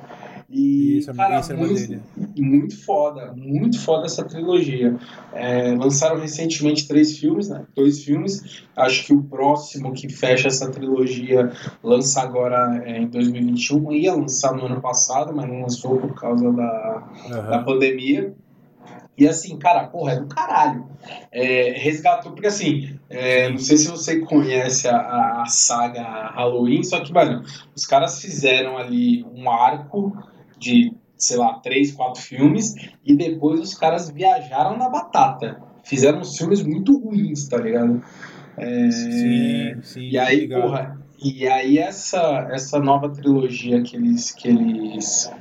[0.49, 2.01] E, isso, cara, isso é muito,
[2.37, 4.95] muito foda, muito foda essa trilogia.
[5.33, 7.65] É, lançaram recentemente três filmes, né?
[7.75, 8.63] Dois filmes.
[8.73, 11.51] Acho que o próximo que fecha essa trilogia
[11.83, 13.91] lança agora é, em 2021.
[13.91, 17.49] Ia lançar no ano passado, mas não lançou por causa da, uhum.
[17.49, 18.33] da pandemia.
[19.17, 20.87] E assim, cara, porra, é do caralho.
[21.31, 26.99] É, resgatou, porque assim, é, não sei se você conhece a, a, saga Halloween, só
[26.99, 27.43] que, mano,
[27.75, 30.17] os caras fizeram ali um arco
[30.57, 32.75] de, sei lá, três, quatro filmes,
[33.05, 35.61] e depois os caras viajaram na batata.
[35.83, 38.03] Fizeram uns filmes muito ruins, tá ligado?
[38.57, 40.09] É, sim, sim.
[40.09, 40.61] E aí, legal.
[40.63, 45.31] porra, e aí essa, essa nova trilogia que eles, que eles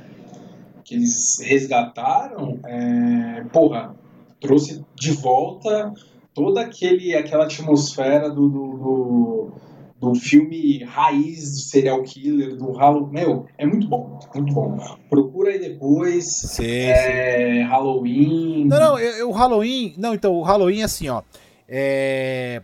[0.85, 3.95] que eles resgataram, é, porra,
[4.39, 5.91] trouxe de volta
[6.33, 9.51] toda aquele, aquela atmosfera do, do, do,
[9.99, 13.11] do filme raiz do serial killer, do Halloween.
[13.11, 14.77] Meu, é muito bom, muito bom.
[15.09, 16.25] Procura aí depois.
[16.25, 17.61] Sim, é, sim.
[17.63, 18.65] Halloween.
[18.65, 19.95] Não, não, o Halloween.
[19.97, 21.23] Não, então, o Halloween, assim, ó.
[21.67, 22.61] É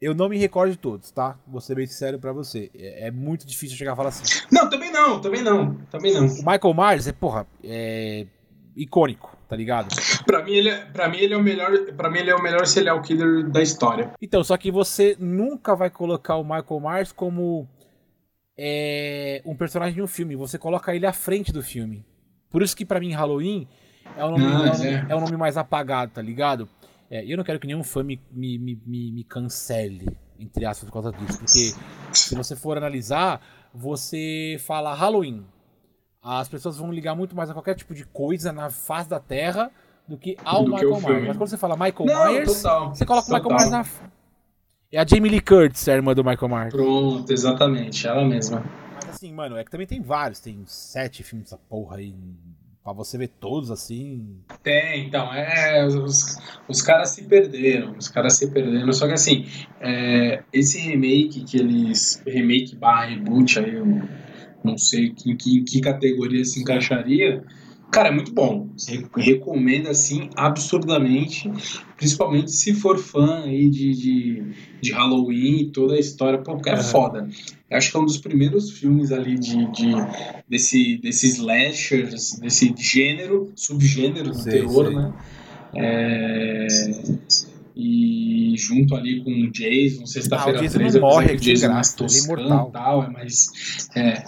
[0.00, 1.38] eu não me recordo de todos, tá?
[1.46, 2.70] Vou ser bem sincero pra você.
[2.74, 4.24] É, é, muito difícil chegar a falar assim.
[4.50, 5.74] Não, também não, também não.
[5.90, 6.26] Também não.
[6.26, 8.26] O Michael Myers é, porra, é
[8.74, 9.94] icônico, tá ligado?
[10.24, 11.70] Pra mim, ele é, pra mim, ele é o melhor.
[11.96, 14.12] Para mim, ele é o melhor serial killer da história.
[14.22, 17.68] Então, só que você nunca vai colocar o Michael Myers como
[18.56, 20.34] é, um personagem de um filme.
[20.34, 22.06] Você coloca ele à frente do filme.
[22.48, 23.68] Por isso que para mim Halloween
[24.16, 25.06] é o nome, ah, é, é.
[25.10, 26.68] é o nome mais apagado, tá ligado?
[27.10, 30.08] É, eu não quero que nenhum fã me, me, me, me cancele,
[30.38, 31.38] entre aspas, por causa disso.
[31.38, 33.40] Porque se você for analisar,
[33.74, 35.44] você fala Halloween.
[36.22, 39.72] As pessoas vão ligar muito mais a qualquer tipo de coisa na face da Terra
[40.06, 41.26] do que ao do Michael que Myers.
[41.28, 43.40] Mas quando você fala Michael não, Myers, total, você coloca total.
[43.40, 44.10] o Michael Myers na.
[44.92, 46.74] É a Jamie Lee Curtis, a irmã do Michael Myers.
[46.74, 48.62] Pronto, exatamente, ela mesma.
[48.94, 52.14] Mas assim, mano, é que também tem vários, tem sete filmes dessa porra aí
[52.82, 54.38] Pra você ver todos assim.
[54.62, 55.86] Tem, então, é.
[55.86, 58.90] Os, os caras se perderam, os caras se perderam.
[58.92, 59.46] Só que assim,
[59.80, 62.22] é, esse remake que eles.
[62.26, 63.86] Remake barra reboot aí, eu
[64.64, 67.44] não sei em que, em que categoria se encaixaria.
[67.90, 68.68] Cara, é muito bom.
[69.16, 71.50] Recomendo, assim, absurdamente.
[71.96, 74.42] Principalmente se for fã aí de, de,
[74.80, 76.38] de Halloween e toda a história.
[76.38, 77.28] Pô, porque é, é foda.
[77.68, 79.92] Eu acho que é um dos primeiros filmes ali de, de
[80.48, 84.96] desse, desses slashers, desse gênero, subgênero do terror, sei.
[84.96, 85.12] né?
[85.76, 86.66] É,
[87.76, 92.68] e junto ali com o Jason, sexta-feira ah, 13, morre, o Jason é mais toscão
[92.68, 93.88] e tal, é mais...
[93.94, 94.24] É,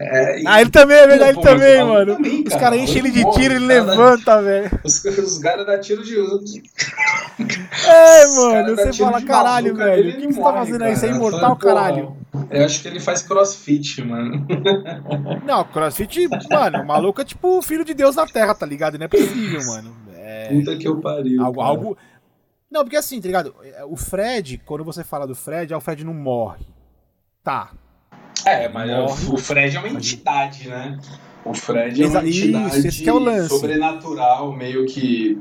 [0.00, 2.14] é, ah, ele também, é verdade, ele também, mano.
[2.14, 4.70] Também, cara, os caras enchem ele de tiro e ele levanta, velho.
[4.84, 6.62] Os, os caras dão tiro de uso.
[7.86, 10.10] É, mano, você fala, caralho, velho.
[10.10, 10.96] O que, que você tá fazendo aí?
[10.96, 12.16] Você é imortal, caralho?
[12.50, 14.46] Eu acho que ele faz crossfit, mano.
[15.44, 18.98] Não, crossfit, mano, o maluco é tipo o filho de Deus na Terra, tá ligado?
[18.98, 19.96] Não é possível, mano.
[20.14, 20.48] É...
[20.48, 21.44] Puta que eu pariu.
[21.44, 21.98] Algo, algo.
[22.70, 23.54] Não, porque assim, tá ligado?
[23.88, 26.66] O Fred, quando você fala do Fred, é o Fred não morre.
[27.42, 27.72] Tá,
[28.48, 29.34] é, mas morre.
[29.34, 30.98] o Fred é uma entidade, né?
[31.44, 33.48] O Fred é uma entidade Isso, é o lance.
[33.48, 35.38] sobrenatural, meio que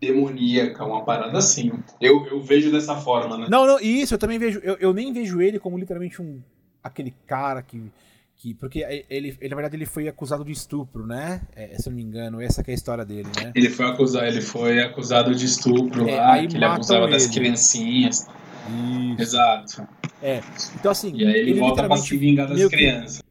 [0.00, 1.72] demoníaca, uma parada assim.
[2.00, 3.46] Eu, eu vejo dessa forma, né?
[3.50, 4.60] Não, não, isso, eu também vejo.
[4.62, 6.40] Eu, eu nem vejo ele como literalmente um.
[6.82, 7.90] aquele cara que.
[8.36, 11.42] que porque ele, ele, na verdade, ele foi acusado de estupro, né?
[11.54, 13.52] É, se eu não me engano, essa é a história dele, né?
[13.54, 17.12] Ele foi acusado, ele foi acusado de estupro é, lá, que ele abusava ele.
[17.12, 18.26] das criancinhas.
[18.68, 19.22] Isso.
[19.22, 19.88] Exato.
[20.22, 20.40] É.
[20.74, 21.14] Então, assim.
[21.14, 23.22] E aí ele, ele volta pra se vingar das crianças.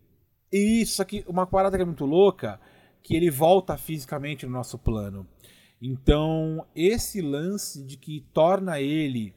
[0.52, 0.58] Que...
[0.82, 2.60] Isso, aqui, uma parada que é muito louca,
[3.04, 5.28] que ele volta fisicamente no nosso plano.
[5.82, 9.34] Então, esse lance de que torna ele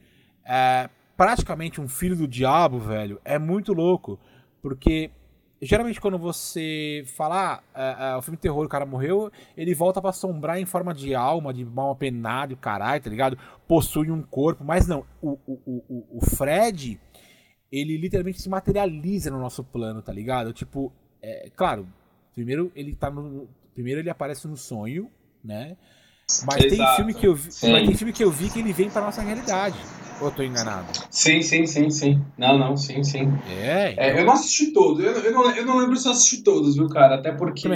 [0.46, 4.18] é, praticamente um filho do diabo, velho, é muito louco.
[4.62, 5.10] Porque
[5.62, 10.00] geralmente quando você falar ah, uh, o filme de terror, o cara morreu, ele volta
[10.00, 13.38] para assombrar em forma de alma, de mal apenado, caralho, tá ligado?
[13.68, 17.00] Possui um corpo, mas não, o, o, o, o Fred,
[17.70, 20.52] ele literalmente se materializa no nosso plano, tá ligado?
[20.52, 20.92] Tipo,
[21.22, 21.86] é, claro,
[22.34, 23.48] primeiro ele tá no.
[23.74, 25.10] Primeiro ele aparece no sonho,
[25.44, 25.76] né?
[26.46, 26.76] Mas Exato.
[26.76, 27.50] tem filme que eu vi.
[27.70, 29.78] Mas tem filme que eu vi que ele vem pra nossa realidade.
[30.20, 30.86] Ou eu tô enganado?
[31.10, 32.20] Sim, sim, sim, sim.
[32.36, 33.32] Não, não, sim, sim.
[33.48, 33.92] É?
[33.92, 34.04] Então...
[34.04, 35.02] é eu não assisti todos.
[35.02, 37.16] Eu, eu, não, eu não lembro se eu assisti todos, viu, cara?
[37.16, 37.68] Até porque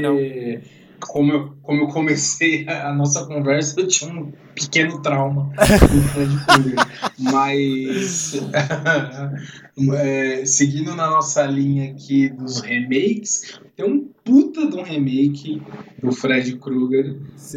[1.00, 5.50] como eu, como eu comecei a nossa conversa, eu tinha um pequeno trauma
[7.18, 8.34] Mas,
[9.94, 15.62] é, seguindo na nossa linha aqui dos remakes, tem um puta de um remake
[16.02, 17.16] do Fred Krueger,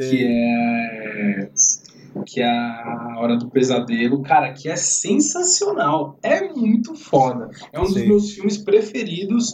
[0.09, 1.49] que é
[2.23, 6.17] que é a Hora do Pesadelo, cara, que é sensacional.
[6.21, 7.49] É muito foda.
[7.71, 7.93] É um Sim.
[7.93, 9.53] dos meus filmes preferidos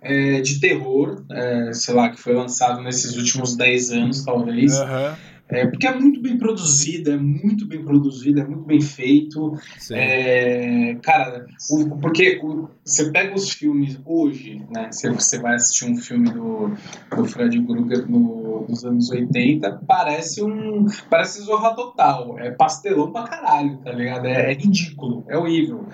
[0.00, 4.78] é, de terror, é, sei lá, que foi lançado nesses últimos 10 anos, talvez.
[4.78, 5.14] Uhum.
[5.50, 9.58] É, porque é muito bem produzido, é muito bem produzido, é muito bem feito.
[9.90, 14.88] É, cara, o, porque o, você pega os filmes hoje, né?
[14.90, 16.72] Você, você vai assistir um filme do,
[17.16, 20.86] do Fred Krueger no, nos anos 80, parece um.
[21.08, 22.38] Parece Zorra Total.
[22.38, 24.26] É pastelão pra caralho, tá ligado?
[24.26, 25.86] É, é ridículo, é horrível.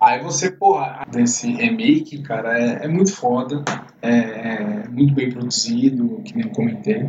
[0.00, 3.64] Aí você, porra, desse remake, cara, é, é muito foda,
[4.02, 7.08] é, é muito bem produzido, que nem eu comentei.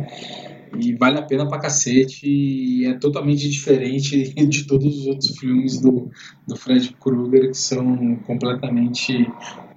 [0.78, 5.80] E vale a pena pra cacete e é totalmente diferente de todos os outros filmes
[5.80, 6.10] do,
[6.46, 9.26] do Fred Krueger, que são completamente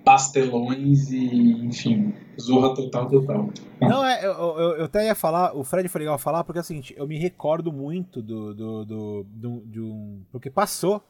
[0.03, 3.49] pastelões e, enfim, zorra total, total.
[3.79, 6.61] Não, é, eu, eu, eu, até ia falar, o Fred foi legal falar, porque é
[6.61, 10.23] o seguinte, eu me recordo muito do, do, do, do de um.
[10.31, 11.03] Porque passou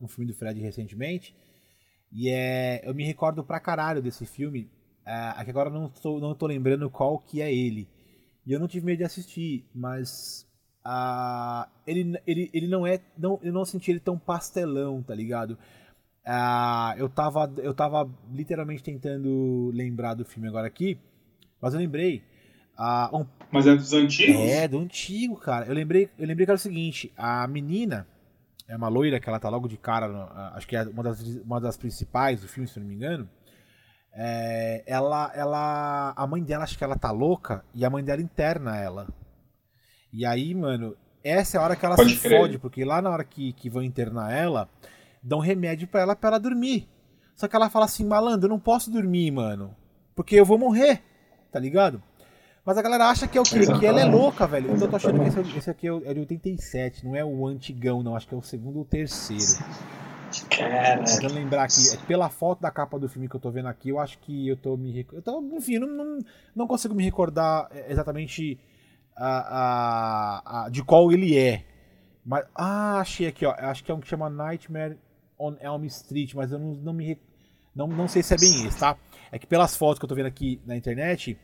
[0.00, 1.34] um filme do Fred recentemente,
[2.12, 4.70] e é, eu me recordo pra caralho desse filme,
[5.04, 7.88] é, agora não tô, não tô lembrando qual que é ele.
[8.48, 10.48] E eu não tive medo de assistir, mas
[10.82, 12.98] uh, ele, ele, ele não é.
[13.18, 15.50] Não, eu não senti ele tão pastelão, tá ligado?
[16.26, 20.96] Uh, eu, tava, eu tava literalmente tentando lembrar do filme agora aqui,
[21.60, 22.22] mas eu lembrei.
[22.78, 24.40] Uh, um, mas é dos antigos?
[24.40, 25.66] É, do antigo, cara.
[25.66, 28.06] Eu lembrei, eu lembrei que era o seguinte: a menina
[28.66, 30.06] é uma loira que ela tá logo de cara,
[30.54, 33.28] acho que é uma das, uma das principais do filme, se não me engano.
[34.20, 38.20] É, ela, ela, a mãe dela acha que ela tá louca e a mãe dela
[38.20, 39.06] interna ela.
[40.12, 42.40] E aí, mano, essa é a hora que ela Pode se crer.
[42.40, 44.68] fode, porque lá na hora que, que vão internar ela,
[45.22, 46.88] dão remédio para ela para ela dormir.
[47.36, 49.72] Só que ela fala assim, malandro, eu não posso dormir, mano,
[50.16, 51.00] porque eu vou morrer,
[51.52, 52.02] tá ligado?
[52.64, 53.60] Mas a galera acha que é o quê?
[53.78, 54.72] Que ela é louca, velho.
[54.72, 58.02] Então eu tô achando que esse, esse aqui é de 87, não é o antigão,
[58.02, 58.16] não.
[58.16, 59.44] Acho que é o segundo ou terceiro.
[60.46, 61.04] Cara.
[61.04, 63.88] Tentando lembrar aqui, é pela foto da capa do filme que eu tô vendo aqui,
[63.90, 65.06] eu acho que eu tô me.
[65.12, 66.18] Eu tô, enfim, não, não,
[66.54, 68.58] não consigo me recordar exatamente
[69.16, 71.64] a, a, a, de qual ele é.
[72.24, 73.54] Mas, ah, achei aqui, ó.
[73.58, 74.98] Acho que é um que chama Nightmare
[75.38, 77.18] on Elm Street, mas eu não, não me.
[77.74, 78.96] Não, não sei se é bem esse, tá?
[79.30, 81.38] É que pelas fotos que eu tô vendo aqui na internet,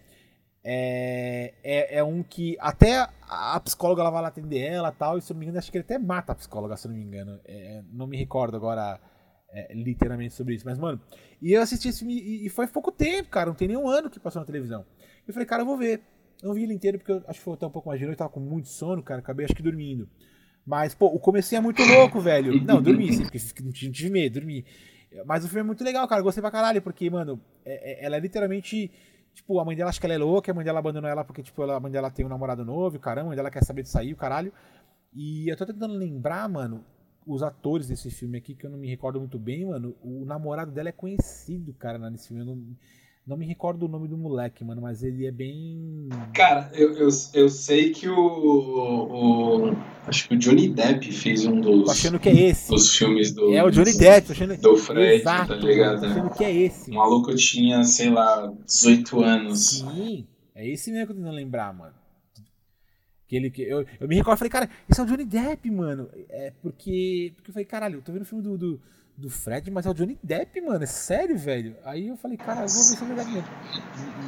[0.66, 5.20] é, é, é, um que até a psicóloga ela vai lá atender ela tal, e
[5.20, 6.98] se eu não me engano, acho que ele até mata a psicóloga, se eu não
[6.98, 7.38] me engano.
[7.44, 8.98] É, não me recordo agora
[9.50, 10.64] é, literalmente sobre isso.
[10.64, 11.00] Mas, mano,
[11.40, 13.46] e eu assisti esse filme e, e, foi pouco tempo, cara.
[13.46, 14.86] Não tem nem um ano que passou na televisão.
[15.28, 16.02] Eu falei, cara, eu vou ver.
[16.42, 18.06] Eu não vi ele inteiro porque eu acho que foi até um pouco mais de
[18.06, 19.20] noite, eu tava com muito sono, cara.
[19.20, 20.08] Acabei acho que dormindo.
[20.66, 22.58] Mas, pô, o comecinho é muito louco, velho.
[22.64, 24.64] Não, dormi, sim, porque não tive medo, dormi.
[25.26, 26.22] Mas o filme é muito legal, cara.
[26.22, 28.90] gostei pra caralho, porque, mano, é, é, ela é literalmente
[29.34, 31.42] Tipo, a mãe dela acha que ela é louca, a mãe dela abandonou ela porque,
[31.42, 33.82] tipo, ela, a mãe dela tem um namorado novo, caramba, a mãe dela quer saber
[33.82, 34.52] de sair, o caralho.
[35.12, 36.84] E eu tô tentando lembrar, mano,
[37.26, 39.96] os atores desse filme aqui, que eu não me recordo muito bem, mano.
[40.02, 42.42] O namorado dela é conhecido, cara, nesse filme.
[42.42, 42.76] Eu não,
[43.26, 46.08] não me recordo o nome do moleque, mano, mas ele é bem.
[46.34, 49.76] Cara, eu, eu, eu sei que o, o.
[50.06, 51.84] Acho que o Johnny Depp fez um dos.
[51.84, 52.68] Tô achando que é esse.
[52.68, 53.54] Dos filmes do.
[53.54, 56.00] É o Johnny Depp, tô achando Do Fred, Exato, tá ligado?
[56.00, 56.90] Tô achando que é esse.
[56.90, 59.68] O maluco tinha, sei lá, 18 anos.
[59.78, 61.94] Sim, é esse mesmo que eu tô tentando lembrar, mano.
[63.26, 66.10] Que ele, que eu, eu me recordo, falei, cara, esse é o Johnny Depp, mano.
[66.28, 67.32] É porque.
[67.36, 68.80] Porque eu falei, caralho, eu tô vendo o filme do, do
[69.16, 70.82] do Fred, mas é o Johnny Depp, mano.
[70.82, 71.76] É sério, velho.
[71.84, 73.48] Aí eu falei, cara, eu vou ver se é verdade mesmo.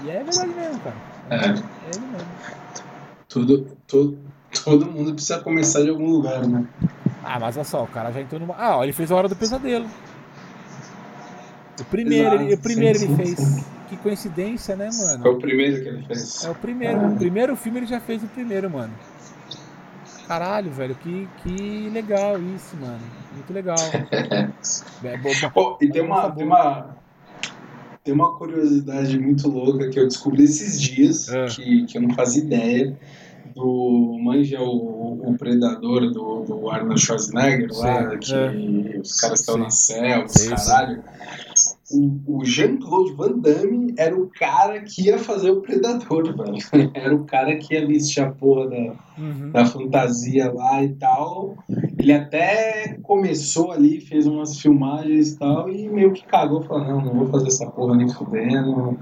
[0.05, 0.97] E, e é verdade mesmo, cara.
[1.31, 1.49] É, é
[1.95, 2.29] ele mesmo.
[3.29, 4.19] Tudo, todo,
[4.65, 6.67] todo mundo precisa começar de algum lugar, né?
[7.25, 8.55] Ah, mas olha só, o cara já entrou numa.
[8.55, 9.87] Ah, ó, ele fez a Hora do Pesadelo.
[11.81, 13.39] O primeiro, Exato, ele, o primeiro sim, ele fez.
[13.39, 13.65] Sim.
[13.89, 15.23] Que coincidência, né, mano?
[15.23, 16.45] Foi o primeiro que ele fez.
[16.45, 17.01] É o primeiro.
[17.01, 17.09] Ah.
[17.09, 18.93] O primeiro filme ele já fez o primeiro, mano.
[20.27, 23.01] Caralho, velho, que, que legal isso, mano.
[23.37, 23.77] Muito legal.
[25.05, 25.21] é,
[25.55, 26.97] oh, e tem uma, tem uma,
[28.03, 31.47] tem uma curiosidade muito louca que eu descobri esses dias, é.
[31.47, 32.99] que, que eu não fazia ideia.
[33.55, 39.01] Do Manja, o, o predador do, do Arnold Schwarzenegger, lá, que é.
[39.01, 41.03] os caras estão na selva, caralho.
[41.91, 46.91] O, o Jean-Claude Van Damme era o cara que ia fazer o Predador, velho.
[46.93, 48.77] Era o cara que ia vestir a porra da,
[49.17, 49.51] uhum.
[49.53, 51.57] da fantasia lá e tal.
[52.07, 57.05] Ele até começou ali, fez umas filmagens e tal, e meio que cagou, falou, não,
[57.05, 58.97] não vou fazer essa porra nem fudendo.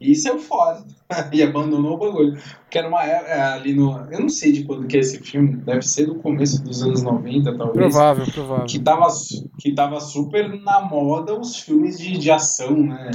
[0.00, 0.82] e saiu fora.
[1.32, 2.38] e abandonou o bagulho.
[2.68, 3.96] Que era uma época é, ali no.
[4.10, 7.02] Eu não sei de quando que é esse filme, deve ser do começo dos anos
[7.02, 7.76] 90, talvez.
[7.76, 8.66] Provável, provável.
[8.66, 9.06] Que tava,
[9.58, 13.10] que tava super na moda os filmes de, de ação, né?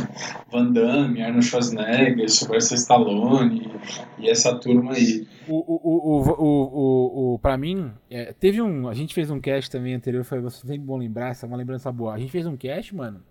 [0.52, 3.70] Van Damme, Arnold Schwarzenegger, Sylvester Stallone
[4.18, 5.28] e essa turma aí.
[5.48, 8.88] O, o, o, o, o, o, pra mim, é, teve um.
[8.88, 11.58] A gente fez um cast também anterior, foi você sempre bom lembrar, essa é uma
[11.58, 12.14] lembrança boa.
[12.14, 13.22] A gente fez um cast, mano,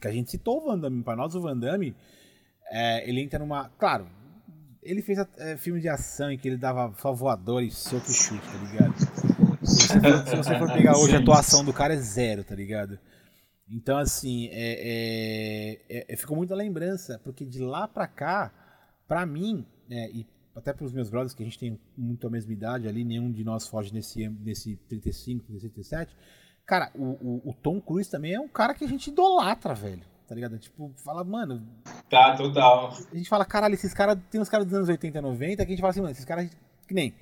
[0.00, 1.02] que a gente citou o Van Damme.
[1.02, 1.94] Pra nós, o Van Damme
[2.70, 3.68] é, ele entra numa.
[3.78, 4.08] Claro,
[4.84, 8.14] ele fez é, filme de ação em que ele dava só voador e soco e
[8.14, 8.94] chute, tá ligado?
[9.64, 12.54] Se você for, se você for pegar hoje, a atuação do cara é zero, tá
[12.54, 12.98] ligado?
[13.66, 18.52] Então, assim, é, é, é, ficou muita lembrança, porque de lá pra cá,
[19.08, 22.52] pra mim, é, e até pros meus brothers, que a gente tem muito a mesma
[22.52, 26.14] idade ali, nenhum de nós foge nesse, nesse 35, 37.
[26.66, 30.13] Cara, o, o, o Tom Cruise também é um cara que a gente idolatra, velho
[30.26, 30.58] tá ligado?
[30.58, 31.66] Tipo, fala, mano.
[32.08, 32.92] Tá, total.
[33.12, 34.18] A gente fala, caralho, esses caras.
[34.30, 36.50] Tem uns caras dos anos 80, 90 que a gente fala assim, mano, esses caras.
[36.86, 37.14] Que nem.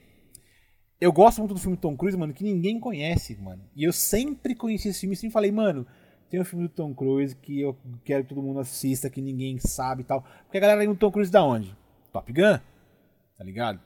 [1.01, 3.63] Eu gosto muito do filme Tom Cruise, mano, que ninguém conhece, mano.
[3.75, 5.85] E eu sempre conheci esse filme e sempre falei, mano,
[6.31, 9.59] tem um filme do Tom Cruise que eu quero que todo mundo assista, que ninguém
[9.59, 10.25] sabe e tal.
[10.45, 11.77] Porque a galera lembra do Tom Cruise da onde?
[12.13, 12.59] Top Gun?
[13.37, 13.81] Tá ligado?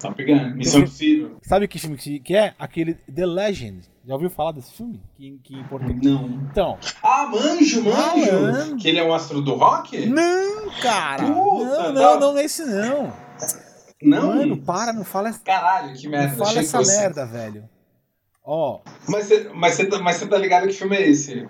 [0.00, 1.36] Top Gun, Missão Impossível.
[1.42, 2.54] Sabe que filme que é?
[2.58, 3.88] Aquele The Legend.
[4.06, 5.00] Já ouviu falar desse filme?
[5.16, 6.02] Que, que em português.
[6.02, 6.26] Não.
[6.50, 6.78] Então.
[7.02, 8.76] Ah, manjo, manjo.
[8.76, 10.06] Que ele é um astro do rock?
[10.06, 11.24] Não, cara.
[11.24, 13.12] Puta, não, não, não, não é esse não.
[14.02, 14.34] Não?
[14.34, 15.40] Mano, para, não fala essa.
[15.40, 16.36] Caralho, que merda.
[16.36, 17.68] Não fala essa merda, velho.
[18.42, 18.80] Ó.
[19.06, 21.46] Mas você mas cê, mas cê tá ligado que filme é esse?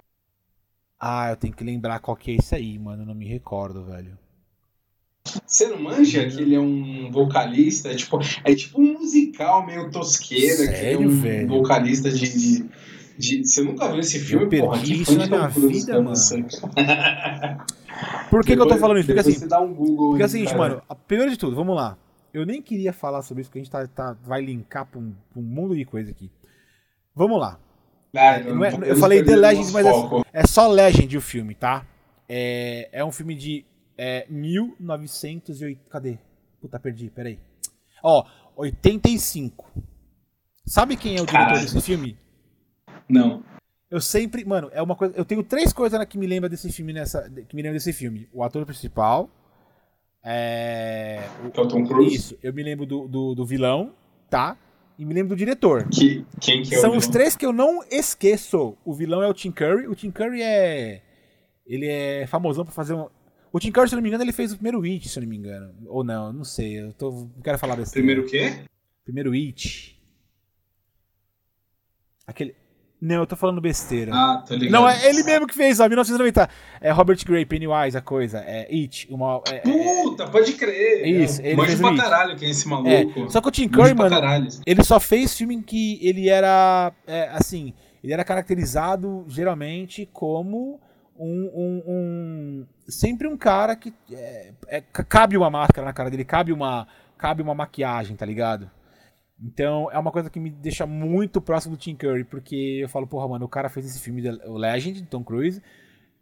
[0.99, 3.05] Ah, eu tenho que lembrar qual que é esse aí, mano.
[3.05, 4.19] Eu não me recordo, velho.
[5.47, 7.91] Você não manja que ele é um vocalista?
[7.91, 11.49] É tipo, é tipo um musical meio tosqueira, Sério, que é um velho?
[11.49, 12.69] vocalista de, de,
[13.19, 14.45] de, Você nunca viu esse filme?
[14.45, 16.17] Eu perdi Porra, isso na minha vida, mano.
[18.31, 19.07] Por que, depois, que eu tô falando isso?
[19.13, 19.45] Porque assim.
[19.61, 21.99] Um Google porque é o seguinte, mano, primeiro de tudo, vamos lá.
[22.33, 25.13] Eu nem queria falar sobre isso, porque a gente tá, tá vai linkar pra um,
[25.31, 26.31] pra um mundo de coisa aqui.
[27.15, 27.59] Vamos lá.
[28.17, 29.93] Ah, eu, não, é, eu falei The Legend, mas é,
[30.33, 31.85] é, só Legend o filme, tá?
[32.29, 33.65] É, é um filme de
[34.01, 35.91] é 1980.
[35.91, 36.19] Cadê?
[36.59, 37.39] Puta, perdi, peraí.
[38.03, 38.25] Ó,
[38.57, 39.71] 85.
[40.65, 42.17] Sabe quem é o diretor desse filme?
[43.07, 43.45] Não.
[43.91, 45.15] Eu sempre, mano, é uma coisa.
[45.15, 48.27] Eu tenho três coisas que me lembra desse filme nessa, que me lembra desse filme.
[48.33, 49.29] O ator principal,
[50.25, 52.15] é, o, é o Tom Cruise.
[52.15, 52.39] Isso.
[52.43, 53.93] Eu me lembro do, do, do, vilão,
[54.31, 54.57] tá?
[54.97, 55.87] E me lembro do diretor.
[55.91, 58.79] Que, quem que é São os três que eu não esqueço.
[58.83, 59.89] O vilão é o Tim Curry.
[59.89, 61.03] O Tim Curry é
[61.67, 63.07] ele é famosão por fazer um,
[63.53, 65.37] o Tim Curry, se não me engano, ele fez o primeiro It, se não me
[65.37, 65.75] engano.
[65.87, 66.81] Ou não, não sei.
[66.81, 67.93] Eu tô, não quero falar desse.
[67.93, 68.61] Primeiro o quê?
[69.05, 70.01] Primeiro It.
[72.27, 72.55] Aquele.
[73.01, 74.13] Não, eu tô falando besteira.
[74.15, 74.73] Ah, tô ligado.
[74.73, 76.49] Não, é ele mesmo que fez, ó, 1990.
[76.83, 78.39] É Robert Gray, Pennywise, a coisa.
[78.41, 79.43] É It, uma.
[79.51, 81.03] É, é Puta, pode crer.
[81.03, 82.91] É isso, ele Mande fez pra caralho quem é esse maluco.
[82.91, 84.17] É, só que o Tim Curry, mano,
[84.67, 87.73] ele só fez filme em que ele era, é, assim,
[88.05, 90.79] ele era caracterizado geralmente como
[91.21, 96.25] um, um, um, sempre um cara que é, é, cabe uma máscara na cara dele,
[96.25, 96.89] cabe uma,
[97.19, 98.71] cabe uma maquiagem, tá ligado?
[99.43, 103.07] Então é uma coisa que me deixa muito próximo do Tim Curry, porque eu falo,
[103.07, 105.63] porra, mano, o cara fez esse filme, o Legend, Tom Cruise.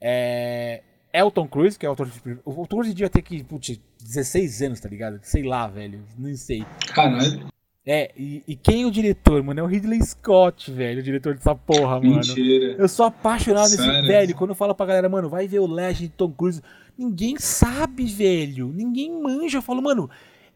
[0.01, 2.11] É, é o Tom Cruise, que é o autor.
[2.45, 5.21] O Tom Cruise devia ter que, putz, 16 anos, tá ligado?
[5.23, 6.05] Sei lá, velho.
[6.17, 6.65] Não sei.
[6.95, 7.47] Caralho.
[7.87, 9.61] É, e, e, quem é o diretor, mano?
[9.61, 12.17] É o Ridley Scott, velho, o diretor dessa porra, mano.
[12.17, 12.77] Mentira.
[12.79, 13.87] Eu sou apaixonado Sério?
[13.87, 14.37] nesse velho.
[14.37, 16.61] Quando eu falo pra galera, mano, vai ver o Legend de Tom Cruise.
[16.99, 18.69] Ninguém sabe, velho.
[18.69, 19.59] Ninguém manja.
[19.59, 20.11] Eu falo, mano,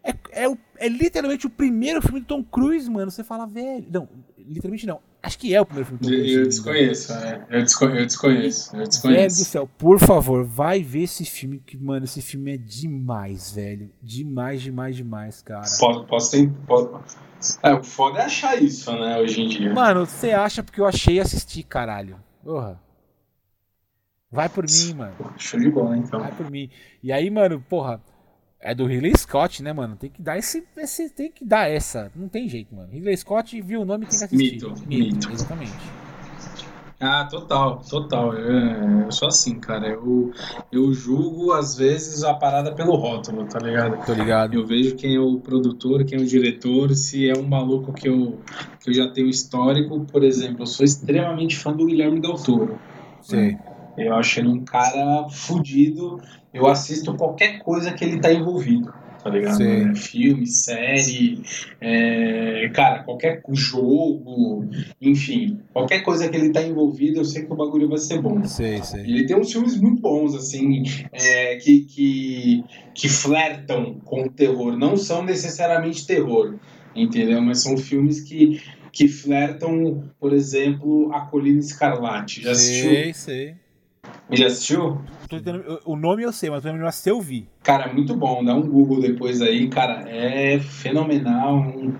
[0.05, 3.11] é, é, é literalmente o primeiro filme de Tom Cruise, mano.
[3.11, 3.87] Você fala, velho.
[3.91, 5.01] Não, literalmente não.
[5.23, 6.35] Acho que é o primeiro filme de Tom Cruise.
[6.35, 7.47] Eu desconheço, é.
[7.49, 8.77] Eu, desco eu desconheço.
[8.77, 9.21] Eu desconheço.
[9.21, 13.53] Velho do céu, por favor, vai ver esse filme, que, mano, esse filme é demais,
[13.53, 13.91] velho.
[14.03, 15.63] Demais, demais, demais, cara.
[15.79, 16.51] Posso, posso ter.
[16.67, 17.01] Posso...
[17.63, 19.73] É, o foda é achar isso, né, hoje em dia.
[19.73, 22.19] Mano, você acha porque eu achei e assisti, caralho.
[22.43, 22.81] Porra.
[24.31, 25.15] Vai por mim, mano.
[25.37, 26.19] Show de bola, então.
[26.19, 26.71] Vai por mim.
[27.03, 28.01] E aí, mano, porra,
[28.63, 29.97] é do Ridley Scott, né, mano?
[29.97, 31.11] Tem que dar esse, esse.
[31.11, 32.11] Tem que dar essa.
[32.15, 32.89] Não tem jeito, mano.
[32.91, 34.53] Ridley Scott viu o nome e tem que assistir.
[34.53, 34.89] Mito, mito.
[34.89, 35.33] mito.
[35.33, 36.03] Exatamente.
[37.01, 38.33] Ah, total, total.
[38.35, 39.89] Eu, eu, sou assim, cara.
[39.89, 40.33] Eu,
[40.71, 44.07] eu julgo, às vezes, a parada pelo rótulo, tá ligado?
[44.07, 44.55] Tô ligado.
[44.55, 48.09] Eu vejo quem é o produtor, quem é o diretor, se é um maluco que
[48.09, 48.39] eu,
[48.79, 49.99] que eu já tenho histórico.
[50.05, 52.79] Por exemplo, eu sou extremamente fã do Guilherme Del Toro.
[53.21, 53.59] Sim.
[53.97, 56.21] Eu acho ele um cara fudido.
[56.53, 58.93] Eu assisto qualquer coisa que ele tá envolvido.
[59.23, 59.63] tá ligado?
[59.63, 61.41] É, filme, série,
[61.81, 64.67] é, cara, qualquer jogo,
[65.01, 68.45] enfim, qualquer coisa que ele tá envolvido, eu sei que o bagulho vai ser bom.
[68.45, 69.03] Sei, sei.
[69.03, 70.83] Ele tem uns filmes muito bons, assim,
[71.13, 72.65] é, que, que,
[72.95, 74.77] que flertam com o terror.
[74.77, 76.57] Não são necessariamente terror,
[76.95, 77.41] entendeu?
[77.41, 78.61] Mas são filmes que
[78.93, 82.43] que flertam, por exemplo, a Colina Escarlate.
[82.43, 82.91] Já assistiu?
[82.91, 83.55] Sei, sei.
[84.33, 85.01] Já assistiu?
[85.85, 87.49] o nome eu sei, mas não lembro se eu vi.
[87.63, 88.45] Cara, é muito bom.
[88.45, 90.05] Dá um Google depois aí, cara.
[90.09, 91.57] É fenomenal.
[91.57, 91.95] Um,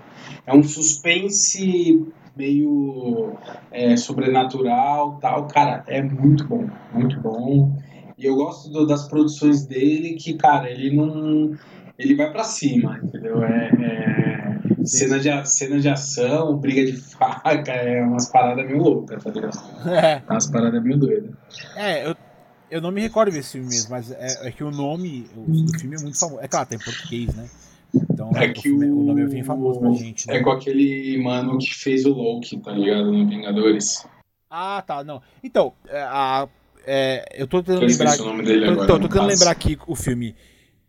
[0.45, 2.05] é um suspense
[2.35, 3.33] meio
[3.71, 5.47] é, sobrenatural tal.
[5.47, 6.67] Cara, é muito bom.
[6.93, 7.75] Muito bom.
[8.17, 11.55] E eu gosto do, das produções dele que, cara, ele não.
[11.97, 13.43] Ele vai para cima, entendeu?
[13.43, 14.32] É, é
[14.85, 19.59] Cena de, cena de ação, briga de faca, é umas paradas meio loucas, tá ligado?
[19.89, 20.21] É.
[20.27, 21.31] é umas paradas meio doidas.
[21.75, 22.15] É, eu,
[22.69, 25.95] eu não me recordo desse filme mesmo, mas é, é que o nome do filme
[25.95, 26.41] é muito famoso.
[26.41, 27.49] É claro, tem português, né?
[27.93, 30.27] Então, é que o, o, nome é bem famoso pra gente.
[30.27, 30.37] Né?
[30.37, 33.11] É com aquele mano que fez o Loki, tá ligado?
[33.11, 34.05] No Vingadores.
[34.49, 35.21] Ah, tá, não.
[35.43, 36.47] Então, é, a,
[36.85, 38.19] é, eu tô tentando lembrar.
[38.19, 40.35] O nome dele tô, agora, tô, tô tentando lembrar aqui o filme.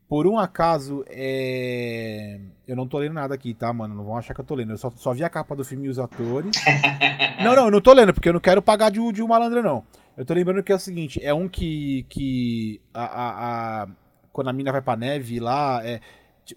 [0.09, 2.39] Por um acaso, é...
[2.69, 3.95] eu não tô lendo nada aqui, tá, mano?
[3.95, 4.73] Não vão achar que eu tô lendo.
[4.73, 6.57] Eu só, só vi a capa do filme e os atores.
[7.43, 9.63] não, não, eu não tô lendo, porque eu não quero pagar de, de um malandro,
[9.63, 9.83] não.
[10.17, 12.05] Eu tô lembrando que é o seguinte: é um que.
[12.09, 13.89] que a, a, a
[14.31, 15.81] quando a mina vai pra neve lá.
[15.85, 16.01] É,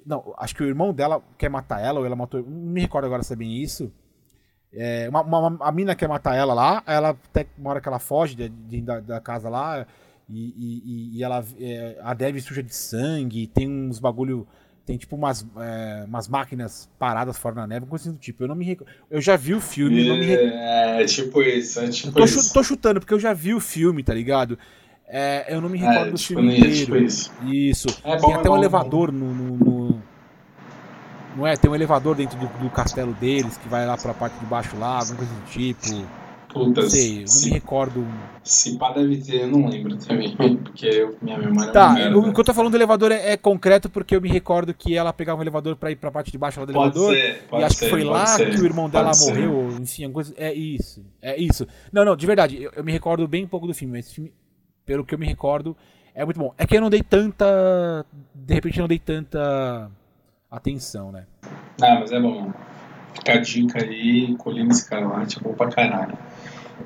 [0.06, 2.44] não, acho que o irmão dela quer matar ela, ou ela matou.
[2.44, 3.92] Não me recordo agora se é bem isso.
[4.74, 8.00] É, uma, uma, a mina quer matar ela lá, ela até uma hora que ela
[8.00, 9.88] foge de, de, da, da casa lá
[10.30, 14.48] e, e, e ela, é, a Dev suja de sangue, tem uns bagulho.
[14.86, 18.44] Tem tipo umas, é, umas máquinas paradas fora na neve, coisa do tipo.
[18.44, 18.80] Eu não me rec...
[19.12, 20.40] Eu já vi o filme, é, não me rec...
[20.40, 22.54] é tipo isso, é tipo tô, isso.
[22.54, 24.58] tô chutando, porque eu já vi o filme, tá ligado?
[25.06, 26.76] É, eu não me recordo é, do tipo, filme inteiro.
[26.76, 27.32] Tipo isso.
[27.46, 27.88] isso.
[28.02, 30.04] É tem até um bom, elevador no, no, no,
[31.36, 31.58] Não é?
[31.58, 34.78] Tem um elevador dentro do, do, castelo deles que vai lá pra parte de baixo
[34.78, 36.08] lá, alguma coisa do tipo.
[36.50, 38.08] Puta, não sei, eu não me recordo.
[38.44, 40.34] Se pá deve ter, eu não lembro também,
[40.64, 43.34] porque eu, minha memória tá, é Tá, o que eu tô falando do elevador é,
[43.34, 46.32] é, concreto porque eu me recordo que ela pegava um elevador pra ir pra parte
[46.32, 47.16] de baixo lá do pode elevador.
[47.16, 50.34] Ser, e acho ser, que foi lá ser, que o irmão dela morreu, enfim, coisa.
[50.38, 51.06] É isso.
[51.22, 51.68] É isso.
[51.92, 54.34] Não, não, de verdade, eu, eu me recordo bem pouco do filme, mas esse filme,
[54.86, 55.76] pelo que eu me recordo,
[56.16, 56.54] é muito bom.
[56.58, 58.06] É que eu não dei tanta.
[58.34, 59.92] De repente eu não dei tanta
[60.50, 61.26] atenção, né?
[61.82, 62.52] Ah, mas é bom.
[63.14, 66.18] Fica a dica aí, Colina Escarlate, é bom pra caralho.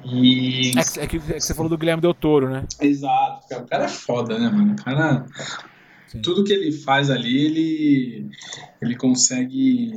[0.03, 0.71] E...
[0.77, 2.65] É, que, é, que, é que você falou do Guilherme Del Toro, né?
[2.79, 3.45] Exato.
[3.55, 4.73] O cara é foda, né, mano?
[4.73, 5.25] O cara.
[6.07, 6.21] Sim.
[6.21, 8.29] Tudo que ele faz ali, ele,
[8.81, 9.93] ele consegue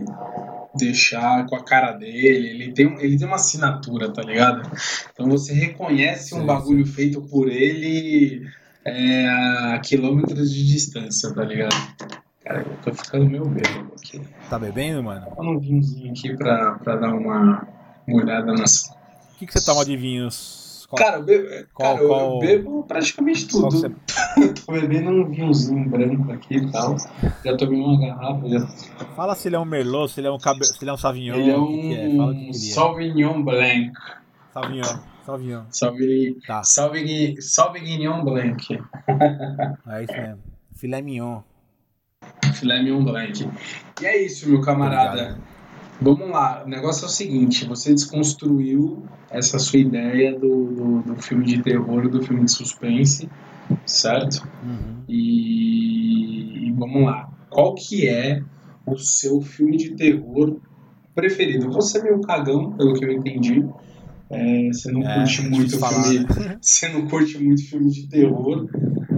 [0.76, 2.48] deixar com a cara dele.
[2.48, 4.70] Ele tem, ele tem uma assinatura, tá ligado?
[5.12, 6.92] Então você reconhece sim, um bagulho sim.
[6.92, 8.46] feito por ele
[8.84, 9.26] é,
[9.74, 11.74] a quilômetros de distância, tá ligado?
[12.44, 14.20] Cara, eu tô ficando meio bêbado aqui.
[14.50, 15.26] Tá bebendo, mano?
[15.34, 17.66] Vou um vinhozinho aqui pra, pra dar uma
[18.06, 18.93] molhada nas
[19.34, 20.86] o que, que você toma de vinhos?
[20.88, 23.70] Qual, cara, eu bebo, qual, cara, qual, eu bebo praticamente tudo.
[23.72, 23.88] Você...
[24.64, 26.96] tô bebendo um vinhozinho branco aqui e tal.
[27.44, 28.48] Já tomei uma garrafa.
[28.48, 28.66] Já...
[29.16, 30.64] Fala se ele é um Merlot, se ele é um, cabe...
[30.64, 31.34] se ele é um Sauvignon.
[31.36, 32.16] Ele é um que que é?
[32.16, 33.92] Fala que Sauvignon Blanc.
[34.52, 34.98] Sauvignon.
[35.24, 35.62] Sauvignon.
[35.70, 36.34] Sauvignon.
[36.46, 36.62] Tá.
[36.62, 38.68] Sauvignon, Sauvignon Blanc.
[39.88, 40.38] É isso mesmo.
[40.76, 41.40] Filé mignon.
[42.52, 43.48] Filé mignon Blanc.
[44.00, 45.10] E é isso, meu camarada.
[45.10, 45.54] Obrigado.
[46.00, 51.16] Vamos lá, o negócio é o seguinte: você desconstruiu essa sua ideia do, do, do
[51.16, 53.28] filme de terror, do filme de suspense,
[53.84, 54.48] certo?
[54.62, 55.02] Uhum.
[55.08, 58.40] E, e, vamos lá, qual que é
[58.86, 60.56] o seu filme de terror
[61.16, 61.68] preferido?
[61.72, 63.66] Você é meio cagão, pelo que eu entendi.
[64.30, 66.58] É, você não é, curte muito falar, filme, né?
[66.62, 68.68] você não curte muito filme de terror,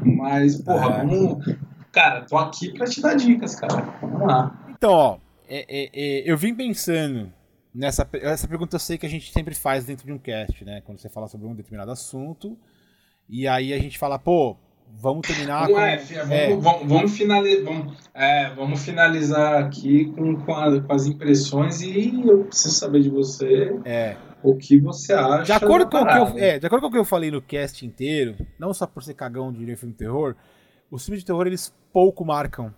[0.02, 1.06] mas porra, é.
[1.06, 1.56] vamos,
[1.92, 3.94] cara, tô aqui para te dar dicas, cara.
[4.00, 4.74] Vamos lá.
[4.76, 7.30] Então, ó, é, é, é, eu vim pensando
[7.76, 10.80] nessa essa pergunta eu sei que a gente sempre faz dentro de um cast, né?
[10.80, 12.58] Quando você fala sobre um determinado assunto
[13.28, 14.56] e aí a gente fala, pô,
[14.98, 15.78] vamos terminar com...
[15.78, 16.56] É, vamos, é.
[16.56, 22.22] vamos, vamos, finalizar, vamos, é, vamos finalizar aqui com, com, a, com, as impressões e
[22.26, 24.16] eu preciso saber de você é.
[24.42, 25.42] o que você acha.
[25.42, 27.42] De acordo, com o que eu, é, de acordo com o que eu falei no
[27.42, 30.34] cast inteiro, não só por ser cagão de filme de terror,
[30.90, 32.72] os filmes de terror eles pouco marcam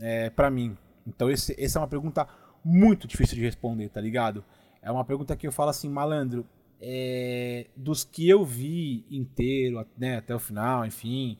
[0.00, 0.76] é, para mim.
[1.06, 2.26] Então esse, essa é uma pergunta
[2.66, 4.44] muito difícil de responder, tá ligado?
[4.82, 6.44] É uma pergunta que eu falo assim, malandro,
[6.80, 11.38] é, dos que eu vi inteiro, né, até o final, enfim,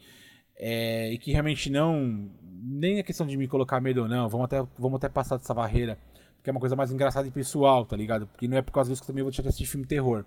[0.56, 2.30] é, e que realmente não,
[2.62, 5.52] nem é questão de me colocar medo ou não, vamos até, vamos até passar dessa
[5.52, 5.98] barreira,
[6.36, 8.28] porque é uma coisa mais engraçada e pessoal, tá ligado?
[8.28, 10.24] Porque não é por causa disso que eu também vou te assistir filme terror.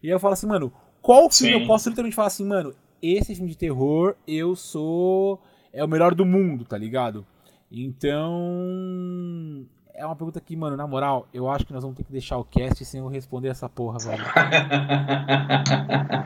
[0.00, 1.60] E aí eu falo assim, mano, qual filme Sim.
[1.60, 5.42] eu posso literalmente falar assim, mano, esse filme de terror eu sou.
[5.72, 7.26] é o melhor do mundo, tá ligado?
[7.70, 9.66] Então.
[10.00, 12.38] É uma pergunta que, mano, na moral, eu acho que nós vamos ter que deixar
[12.38, 14.24] o cast sem eu responder essa porra, velho.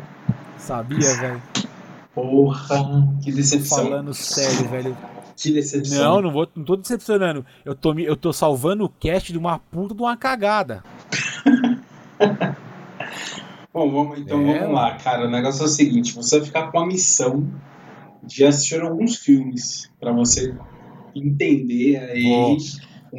[0.56, 1.42] Sabia, velho?
[2.14, 3.82] Porra, que decepção.
[3.82, 4.96] Falando sério, velho.
[5.36, 6.04] Que decepção.
[6.04, 7.44] Não, não, vou, não tô decepcionando.
[7.64, 10.84] Eu tô, eu tô salvando o cast de uma puta de uma cagada.
[13.74, 15.26] Bom, vamos, então é, vamos lá, cara.
[15.26, 17.44] O negócio é o seguinte: você vai ficar com a missão
[18.22, 20.56] de assistir alguns filmes para você
[21.12, 22.56] entender aí o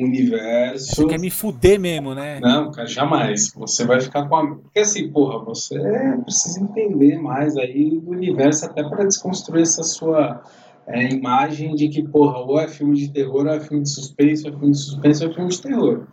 [0.03, 0.95] universo.
[0.95, 2.39] Você quer me fuder mesmo, né?
[2.39, 3.51] Não, cara, jamais.
[3.55, 4.55] Você vai ficar com a.
[4.55, 5.79] Porque assim, porra, você
[6.23, 10.43] precisa entender mais aí do universo até para desconstruir essa sua
[10.87, 14.47] é, imagem de que, porra, ou é filme de terror, ou é filme de suspense,
[14.47, 16.07] ou é filme de suspense, ou é filme de terror.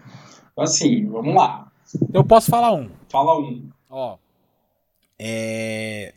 [0.52, 1.70] Então, assim, vamos lá.
[2.12, 2.88] Eu posso falar um.
[3.08, 3.68] Fala um.
[3.90, 4.16] Ó.
[5.18, 6.14] É.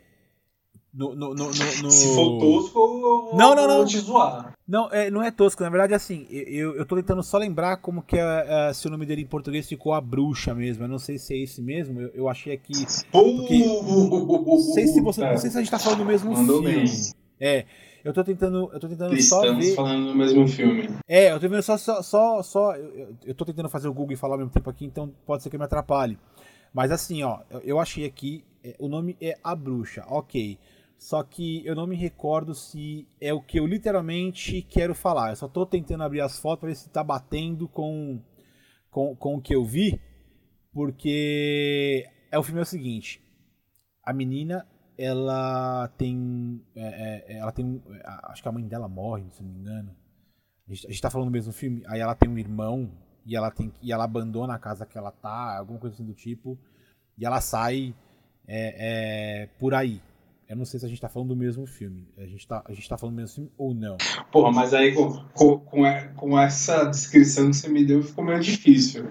[0.93, 3.77] No, no, no, no, Se for tosco, eu não, não, não.
[3.77, 4.54] vou te zoar.
[4.67, 5.61] Não, é, não é tosco.
[5.61, 8.89] Na verdade, assim, eu, eu tô tentando só lembrar como que é, é, se o
[8.89, 10.83] nome dele em português ficou a bruxa mesmo.
[10.83, 12.01] Eu não sei se é esse mesmo.
[12.01, 12.73] Eu, eu achei aqui.
[13.11, 15.21] Porque, não sei se você.
[15.21, 16.83] Não sei se a gente tá falando do mesmo Mandou filme.
[16.83, 17.11] Bem.
[17.39, 17.65] É.
[18.03, 19.75] Eu tô tentando, eu tô tentando Estamos só ver.
[19.75, 20.89] falando do mesmo filme.
[21.07, 24.13] É, eu tô vendo só, só, só, só eu, eu tô tentando fazer o Google
[24.13, 26.15] e falar ao mesmo tempo aqui, então pode ser que eu me atrapalhe.
[26.71, 30.55] Mas assim, ó, eu, eu achei aqui, é, o nome é A Bruxa, ok.
[31.05, 35.29] Só que eu não me recordo se é o que eu literalmente quero falar.
[35.29, 38.19] Eu só tô tentando abrir as fotos pra ver se tá batendo com,
[38.89, 40.01] com, com o que eu vi.
[40.73, 43.21] Porque é o filme é o seguinte.
[44.03, 44.67] A menina
[44.97, 46.59] ela tem.
[46.75, 47.83] É, é, ela tem.
[48.23, 49.95] Acho que a mãe dela morre, se não me engano.
[50.67, 51.83] A gente, a gente tá falando do mesmo filme.
[51.85, 52.91] Aí ela tem um irmão
[53.27, 56.15] e ela tem e ela abandona a casa que ela tá, alguma coisa assim do
[56.15, 56.57] tipo.
[57.15, 57.93] E ela sai
[58.47, 60.01] é, é, por aí.
[60.47, 62.07] Eu não sei se a gente tá falando do mesmo filme.
[62.17, 63.97] A gente tá, a gente tá falando do mesmo filme ou não.
[64.31, 65.83] Porra, mas aí com, com, com,
[66.15, 69.07] com essa descrição que você me deu ficou meio difícil.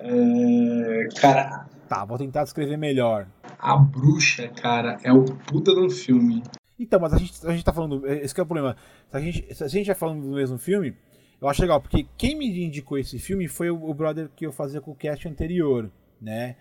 [0.00, 1.66] É, cara.
[1.88, 3.26] Tá, vou tentar descrever melhor.
[3.58, 6.44] A Bruxa, cara, é o puta de um filme.
[6.78, 8.06] Então, mas a gente, a gente tá falando.
[8.06, 8.76] Esse é o problema.
[9.10, 10.94] Se a, gente, se a gente tá falando do mesmo filme,
[11.40, 14.52] eu acho legal, porque quem me indicou esse filme foi o, o brother que eu
[14.52, 15.90] fazia com o cast anterior,
[16.20, 16.54] né?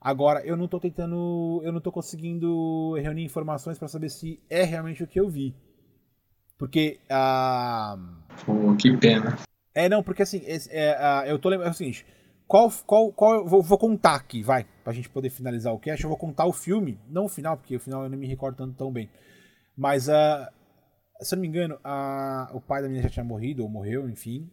[0.00, 1.60] Agora, eu não tô tentando.
[1.64, 5.54] Eu não tô conseguindo reunir informações para saber se é realmente o que eu vi.
[6.56, 7.00] Porque.
[7.10, 7.96] Ah,
[8.44, 9.38] Pô, que pena.
[9.74, 11.68] É, não, porque assim, é, uh, eu tô lembrando.
[11.68, 12.06] É o seguinte.
[12.46, 16.02] Qual, qual, qual vou, vou, contar aqui, vai, pra gente poder finalizar o cast.
[16.02, 18.56] Eu vou contar o filme, não o final, porque o final eu não me recordo
[18.56, 19.10] tanto tão bem.
[19.76, 20.48] Mas, uh,
[21.20, 21.78] se eu não me engano,
[22.52, 24.50] o pai da menina já tinha morrido, ou morreu, enfim,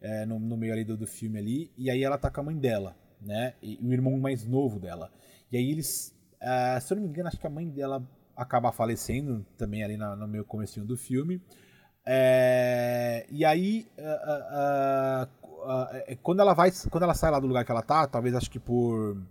[0.00, 1.72] é, no, no, meio ali do, do, filme ali.
[1.76, 3.54] E aí ela tá com a mãe dela, né?
[3.62, 5.10] E, o irmão mais novo dela.
[5.50, 8.02] E aí eles, uh, se eu não me engano, acho que a mãe dela
[8.36, 11.42] acaba falecendo também ali no, no meio comecinho do filme.
[12.06, 17.70] É, e aí, uh, uh, quando ela vai, quando ela sai lá do lugar que
[17.70, 19.22] ela tá, talvez acho que por,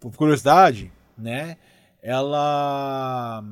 [0.00, 1.56] por curiosidade, né?
[2.02, 3.42] Ela,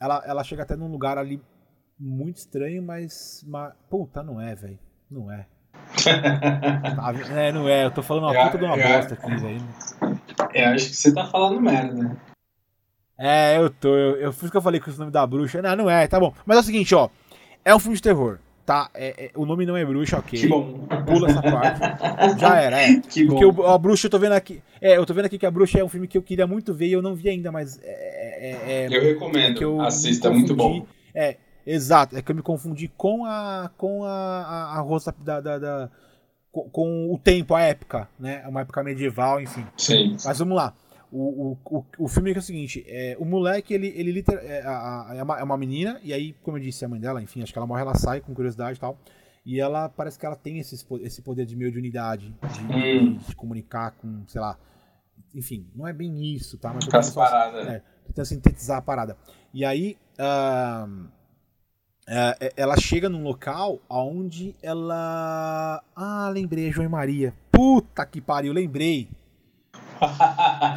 [0.00, 1.42] ela, ela chega até num lugar ali
[1.98, 4.78] muito estranho, mas, mas puta, não é, velho,
[5.10, 5.46] não é.
[7.36, 9.62] é, não é, eu tô falando uma é, puta de uma é, bosta aqui, velho.
[10.54, 12.16] Eu acho que você tá falando merda.
[13.18, 15.62] É, eu tô, eu, eu fiz que eu falei com o nome da bruxa.
[15.62, 16.34] Não, não é, tá bom.
[16.44, 17.08] Mas é o seguinte, ó.
[17.64, 18.38] É um filme de terror.
[18.64, 20.38] Tá, é, é, o nome não é bruxa, ok.
[20.38, 20.86] Que bom.
[21.04, 22.40] Pula essa parte.
[22.40, 23.00] Já era, é.
[23.08, 23.62] Que Porque bom.
[23.62, 24.62] O, a bruxa, eu tô vendo aqui.
[24.80, 26.72] É, eu tô vendo aqui que a bruxa é um filme que eu queria muito
[26.72, 27.80] ver e eu não vi ainda, mas.
[27.82, 29.56] É, é, é eu recomendo.
[29.56, 30.86] Que eu Assista, é muito bom.
[31.14, 32.16] É, exato.
[32.16, 33.70] É que eu me confundi com a.
[33.76, 35.90] com a, a, a roça da, da, da
[36.52, 38.46] com, com, o tempo, a época, né?
[38.46, 39.66] Uma época medieval, enfim.
[39.76, 40.16] Sim.
[40.24, 40.74] Mas vamos lá.
[41.10, 44.62] O, o, o, filme é, o seguinte, é, o moleque, ele, ele liter, é,
[45.14, 47.52] é, uma, é uma menina, e aí, como eu disse, a mãe dela, enfim, acho
[47.52, 48.96] que ela morre, ela sai com curiosidade e tal.
[49.44, 53.18] E ela parece que ela tem esse, esse poder de meio de unidade, de, hum.
[53.18, 54.56] de, comunicar com, sei lá.
[55.34, 56.72] Enfim, não é bem isso, tá?
[56.72, 59.16] Mas eu só, é, tentando sintetizar a parada.
[59.52, 59.98] E aí.
[60.18, 61.08] Uh,
[62.08, 65.82] uh, ela chega num local onde ela.
[65.94, 67.34] Ah, lembrei, João e Maria.
[67.50, 69.08] Puta que pariu, lembrei.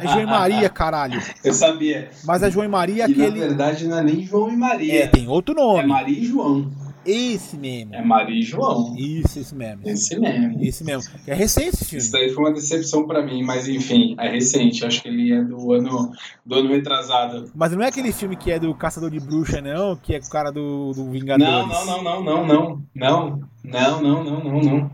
[0.02, 1.20] É João e Maria, caralho.
[1.42, 2.10] Eu sabia.
[2.24, 3.40] Mas é João e Maria e aquele.
[3.40, 5.04] Na verdade, não é nem João e Maria.
[5.04, 5.80] É, tem outro nome.
[5.80, 6.70] É Maria e João.
[7.06, 7.94] Esse mesmo.
[7.94, 8.94] É Maria e João.
[8.96, 9.80] Isso, esse mesmo.
[9.84, 10.62] Esse mesmo.
[10.62, 11.14] Esse mesmo.
[11.26, 12.02] É recente esse filme.
[12.02, 14.84] Isso daí foi uma decepção pra mim, mas enfim, é recente.
[14.84, 16.10] Acho que ele é do ano,
[16.44, 17.50] do ano retrasado.
[17.54, 19.94] Mas não é aquele filme que é do Caçador de Bruxa, não?
[19.94, 21.52] Que é o cara do, do Vingadores.
[21.52, 22.82] Não, não, não, não, não, não.
[22.94, 24.90] Não, não, não, não, não, não.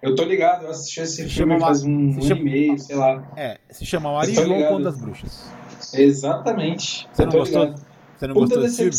[0.00, 2.40] Eu tô ligado, eu assisti esse se filme faz um, um chama...
[2.40, 3.32] e meio, sei lá.
[3.36, 5.50] É, se chama Maria João contra as Bruxas.
[5.92, 7.08] Exatamente.
[7.12, 7.64] Você não gostou?
[7.64, 7.88] Ligado.
[8.16, 8.90] Você não Puta, decep...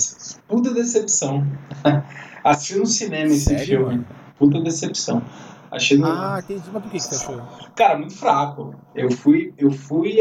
[0.48, 1.48] Puta decepção.
[2.44, 3.86] Assisti no cinema esse Sério, filme.
[3.86, 4.06] Mano?
[4.38, 5.22] Puta decepção.
[5.72, 6.08] Achei no...
[6.08, 6.64] Ah, entendi.
[6.74, 7.42] Mas por que, você achou?
[7.76, 8.74] Cara, muito fraco.
[8.96, 10.18] Eu fui, eu fui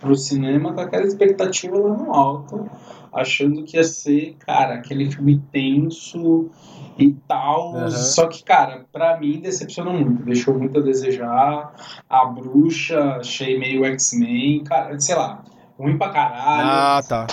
[0.00, 2.68] pro cinema com aquela expectativa lá no alto,
[3.12, 6.50] achando que ia ser, cara, aquele filme tenso
[6.98, 7.74] e tal.
[7.74, 7.90] Uhum.
[7.90, 10.22] Só que, cara, pra mim decepcionou muito.
[10.24, 11.72] Deixou muito a desejar.
[12.08, 15.42] A bruxa, achei meio X-Men, cara, sei lá,
[15.78, 16.68] ruim pra caralho.
[16.68, 17.26] Ah, tá.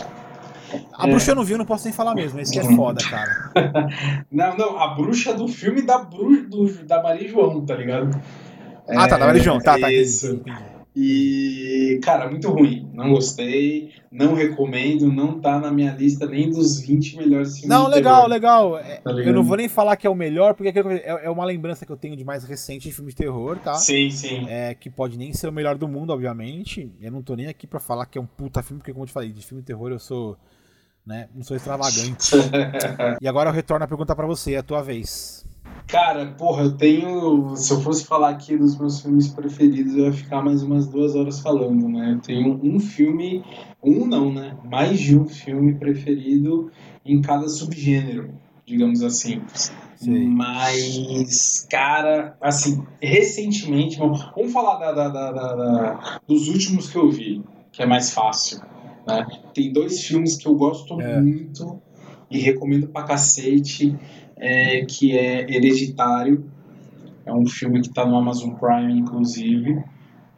[0.94, 1.10] A é.
[1.10, 2.40] bruxa eu não vi, eu não posso nem falar mesmo.
[2.40, 2.76] Esse que é uhum.
[2.76, 3.90] foda, cara.
[4.32, 8.20] não, não, a bruxa do filme da bruxa do, da Maria João, tá ligado?
[8.90, 9.92] Ah, tá, da Maria João, tá, tá.
[9.92, 10.36] Isso.
[10.36, 10.78] Entendi.
[11.00, 12.90] E, cara, muito ruim.
[12.92, 17.70] Não gostei, não recomendo, não tá na minha lista nem dos 20 melhores filmes.
[17.70, 18.30] Não, legal, terror.
[18.30, 18.78] legal.
[18.80, 21.46] É, tá eu não vou nem falar que é o melhor, porque é, é uma
[21.46, 23.76] lembrança que eu tenho de mais recente de filme de terror, tá?
[23.76, 24.48] Sim, sim.
[24.50, 26.92] É, que pode nem ser o melhor do mundo, obviamente.
[27.00, 29.08] Eu não tô nem aqui pra falar que é um puta filme, porque, como eu
[29.08, 30.36] te falei, de filme de terror eu sou.
[31.08, 32.36] Né, não sou extravagante.
[33.22, 35.48] e agora eu retorno a pergunta para você, é a tua vez.
[35.88, 37.56] Cara, porra, eu tenho.
[37.56, 41.16] Se eu fosse falar aqui dos meus filmes preferidos, eu ia ficar mais umas duas
[41.16, 42.12] horas falando, né?
[42.12, 43.42] Eu tenho um filme,
[43.82, 44.58] um não, né?
[44.66, 46.70] Mais de um filme preferido
[47.06, 48.34] em cada subgênero,
[48.66, 49.42] digamos assim.
[49.96, 50.28] Sim.
[50.28, 57.42] Mas, cara, assim, recentemente, vamos falar da, da, da, da, dos últimos que eu vi,
[57.72, 58.60] que é mais fácil.
[59.08, 59.26] Né?
[59.54, 61.22] Tem dois filmes que eu gosto é.
[61.22, 61.82] muito
[62.30, 63.96] e recomendo pra cacete
[64.36, 66.46] é, que é Hereditário.
[67.26, 69.84] É um filme que tá no Amazon Prime, inclusive.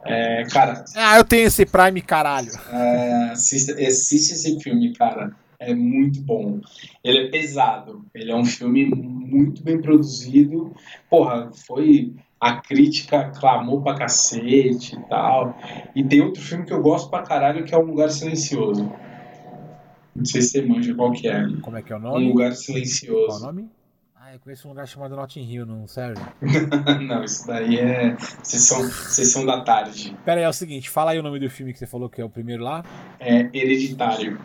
[0.04, 0.84] É, cara.
[0.96, 2.50] Ah, eu tenho esse Prime, caralho.
[2.72, 5.32] É, assista, assiste esse filme, cara.
[5.58, 6.60] É muito bom.
[7.04, 8.04] Ele é pesado.
[8.14, 10.72] Ele é um filme muito bem produzido.
[11.08, 12.14] Porra, foi.
[12.40, 15.54] A crítica clamou pra cacete e tal.
[15.94, 18.90] E tem outro filme que eu gosto pra caralho que é Um Lugar Silencioso.
[20.16, 21.44] Não sei se você manja qual que é.
[21.60, 22.24] Como é que é o nome?
[22.24, 23.26] Um Lugar Silencioso.
[23.26, 23.70] Qual é o nome?
[24.30, 26.22] Ah, eu conheço um lugar chamado Notting Hill, não serve?
[27.06, 30.16] não, isso daí é sessão, sessão da tarde.
[30.24, 32.20] Pera aí, é o seguinte, fala aí o nome do filme que você falou que
[32.20, 32.84] é o primeiro lá.
[33.18, 34.38] É Hereditário.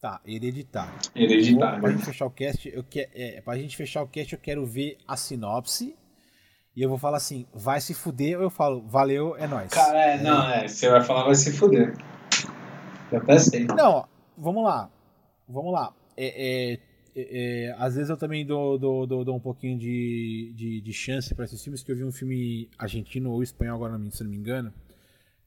[0.00, 0.92] Tá, Hereditário.
[1.14, 1.74] Hereditário.
[1.74, 4.40] Vou, pra gente fechar o cast, eu quero, é, pra gente fechar o cast, eu
[4.40, 5.94] quero ver a sinopse.
[6.74, 9.70] E eu vou falar assim, vai se fuder, ou eu falo, valeu, é nóis.
[9.70, 11.94] Cara, é, não, é, você vai falar, vai se fuder.
[13.10, 13.66] Já pensei.
[13.66, 14.90] Não, vamos lá.
[15.46, 15.92] Vamos lá.
[16.16, 16.78] É, é
[17.14, 20.92] é, é, às vezes eu também dou, dou, dou, dou um pouquinho de, de, de
[20.92, 24.30] chance para esses filmes, que eu vi um filme argentino ou espanhol agora, se não
[24.30, 24.72] me engano,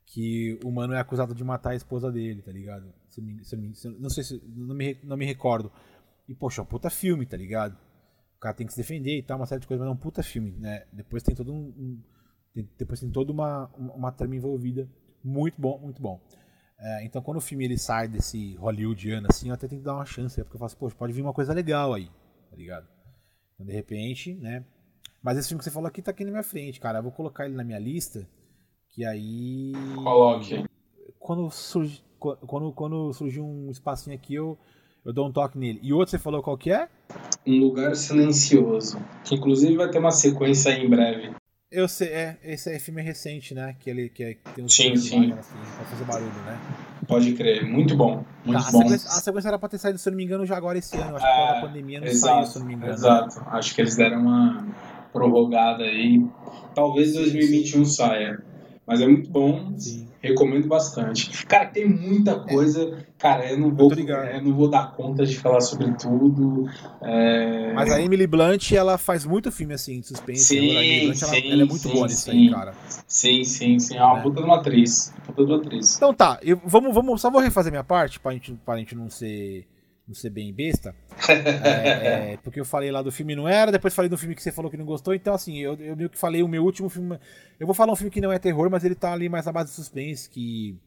[0.05, 2.93] que o mano é acusado de matar a esposa dele, tá ligado?
[3.09, 4.41] Se, se, se, não sei se.
[4.45, 5.71] Não me, não me recordo.
[6.27, 7.75] E, poxa, é um puta filme, tá ligado?
[8.45, 10.21] Cara tem que se defender e tal, uma série de coisas, mas é um puta
[10.21, 10.85] filme, né?
[10.93, 11.73] Depois tem todo um.
[11.75, 11.99] um
[12.53, 14.87] tem, depois tem toda uma, uma trama envolvida.
[15.23, 16.21] Muito bom, muito bom.
[16.79, 19.95] É, então, quando o filme ele sai desse hollywoodiano assim, eu até tenho que dar
[19.95, 22.07] uma chance, porque eu faço, poxa, pode vir uma coisa legal aí,
[22.47, 22.87] tá ligado?
[23.55, 24.63] Então, de repente, né?
[25.23, 26.99] Mas esse filme que você falou aqui tá aqui na minha frente, cara.
[26.99, 28.29] Eu vou colocar ele na minha lista,
[28.91, 29.73] que aí.
[29.95, 30.63] Coloque.
[31.17, 34.55] Quando, surge, quando, quando surgir um espacinho aqui, eu,
[35.03, 35.79] eu dou um toque nele.
[35.81, 36.87] E outro você falou qual que é?
[37.45, 38.99] Um Lugar Silencioso.
[39.23, 41.31] Que inclusive vai ter uma sequência aí em breve.
[41.71, 43.75] Eu sei, é, esse é filme recente, né?
[43.79, 45.33] Que ele que, é, que tem uns sim, sim.
[45.33, 46.59] Assim, pra fazer barulho, né?
[47.07, 48.23] Pode crer, muito bom.
[48.45, 48.79] Muito tá, bom.
[48.79, 50.77] A sequência, a sequência, era pra ter saído, se eu não me engano, já agora
[50.77, 51.17] esse ano.
[51.17, 52.93] Acho que causa da pandemia não exato, saiu, se eu não me engano.
[52.93, 54.67] Exato, acho que eles deram uma
[55.11, 56.25] prorrogada aí.
[56.73, 58.41] Talvez 2021 saia.
[58.87, 59.77] Mas é muito bom.
[59.77, 60.07] Sim.
[60.29, 61.45] Recomendo bastante.
[61.45, 63.05] Cara, tem muita coisa.
[63.17, 66.69] Cara, eu não vou, eu, eu não vou dar conta de falar sobre tudo.
[67.01, 67.73] É...
[67.73, 70.45] Mas a Emily Blunt, ela faz muito filme assim, de suspense.
[70.45, 72.73] Sim, a Blunt, sim, ela, ela, é muito sim, boa nisso aí, cara.
[73.07, 73.97] Sim, sim, sim.
[73.97, 74.21] É uma é.
[74.21, 75.13] puta de uma atriz.
[75.25, 75.95] Puta de uma atriz.
[75.95, 79.09] Então tá, eu, vamos, vamos, só vou refazer minha parte pra gente, pra gente não
[79.09, 79.65] ser
[80.07, 80.95] não ser bem besta.
[81.27, 84.43] é, é, porque eu falei lá do filme não era, depois falei do filme que
[84.43, 86.89] você falou que não gostou, então assim, eu, eu meio que falei o meu último
[86.89, 87.19] filme.
[87.59, 89.51] Eu vou falar um filme que não é terror, mas ele tá ali mais na
[89.51, 90.79] base de suspense, que.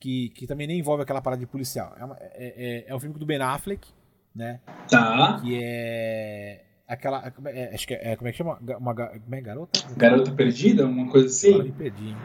[0.00, 1.94] Que, que também nem envolve aquela parada de policial.
[1.96, 3.88] É, uma, é, é, é um filme do Ben Affleck,
[4.34, 4.58] né?
[4.90, 5.38] Tá.
[5.40, 6.64] Que é.
[6.88, 7.32] Aquela.
[7.46, 8.16] É, acho que é.
[8.16, 8.58] Como é que chama?
[8.80, 8.92] Uma,
[9.28, 9.80] uma, é garota?
[9.96, 10.86] Garota perdida?
[10.86, 11.50] Uma coisa assim?
[11.50, 12.16] Agora me perdi.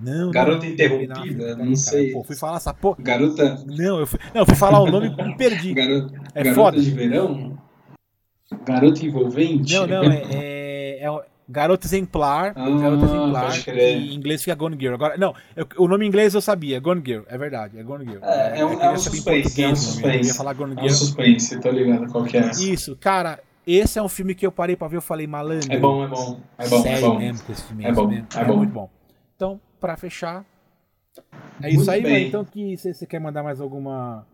[0.00, 2.12] Não, Garota não, Interrompida, não, não sei.
[2.12, 2.96] Pô, fui falar essa porra.
[3.00, 3.62] Garota.
[3.66, 5.72] Não, eu fui, não, eu fui falar o nome e me perdi.
[5.74, 6.80] Garota, é garota foda.
[6.80, 7.58] de verão?
[8.64, 9.74] Garota envolvente?
[9.74, 10.22] Não, não, é.
[10.32, 12.52] é, é garota exemplar.
[12.56, 13.68] Ah, garota exemplar.
[13.68, 14.94] Em inglês fica Gone Girl.
[14.94, 18.04] Agora, não, eu, o nome em inglês eu sabia, Gone Girl, é verdade, é Gone
[18.04, 18.24] Girl.
[18.24, 20.18] É, é um, é um suspense, é um suspense.
[20.18, 20.86] Eu ia falar Gone Girl.
[20.86, 22.50] É um suspense, tô ligado qual que é.
[22.50, 25.72] Isso, cara, esse é um filme que eu parei pra ver, eu falei, malandro.
[25.72, 26.40] É bom, é bom.
[26.56, 27.18] É bom, Sério é bom.
[27.18, 28.26] mesmo que esse filme é, é bom, mesmo.
[28.34, 28.56] É, é bom.
[28.56, 28.90] muito bom.
[29.36, 30.44] Então, para fechar,
[31.62, 32.16] é isso Muito aí, mano.
[32.16, 34.26] Então que você quer mandar mais alguma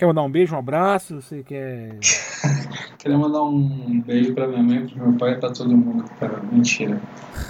[0.00, 1.20] Quer mandar um beijo, um abraço?
[1.20, 1.98] Você quer.
[2.96, 6.40] Queria mandar um beijo pra minha mãe, pro meu pai pra todo mundo, cara.
[6.50, 6.98] Mentira.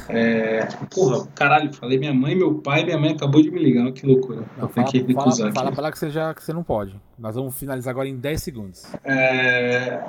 [0.08, 0.66] É...
[0.92, 4.42] Porra, caralho, falei minha mãe, meu pai, minha mãe acabou de me ligar, que loucura.
[4.58, 7.00] Não, fala, que recusar fala, fala pra lá que você, já, que você não pode.
[7.16, 8.92] Nós vamos finalizar agora em 10 segundos.
[9.04, 10.02] É...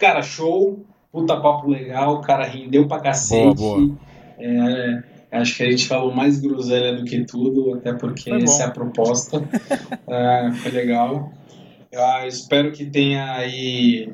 [0.00, 3.54] Cara, show, puta papo legal, cara rendeu pra cacete.
[3.54, 3.96] Boa, boa.
[4.36, 5.13] É...
[5.34, 8.70] Acho que a gente falou mais groselha do que tudo, até porque essa é a
[8.70, 9.42] proposta.
[10.06, 11.32] é, foi legal.
[11.90, 14.12] Eu espero que tenha aí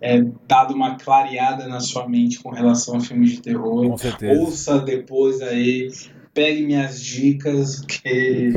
[0.00, 3.88] é, dado uma clareada na sua mente com relação a filmes de terror.
[3.90, 4.40] Com certeza.
[4.40, 5.88] Ouça depois aí,
[6.34, 8.52] pegue minhas dicas, que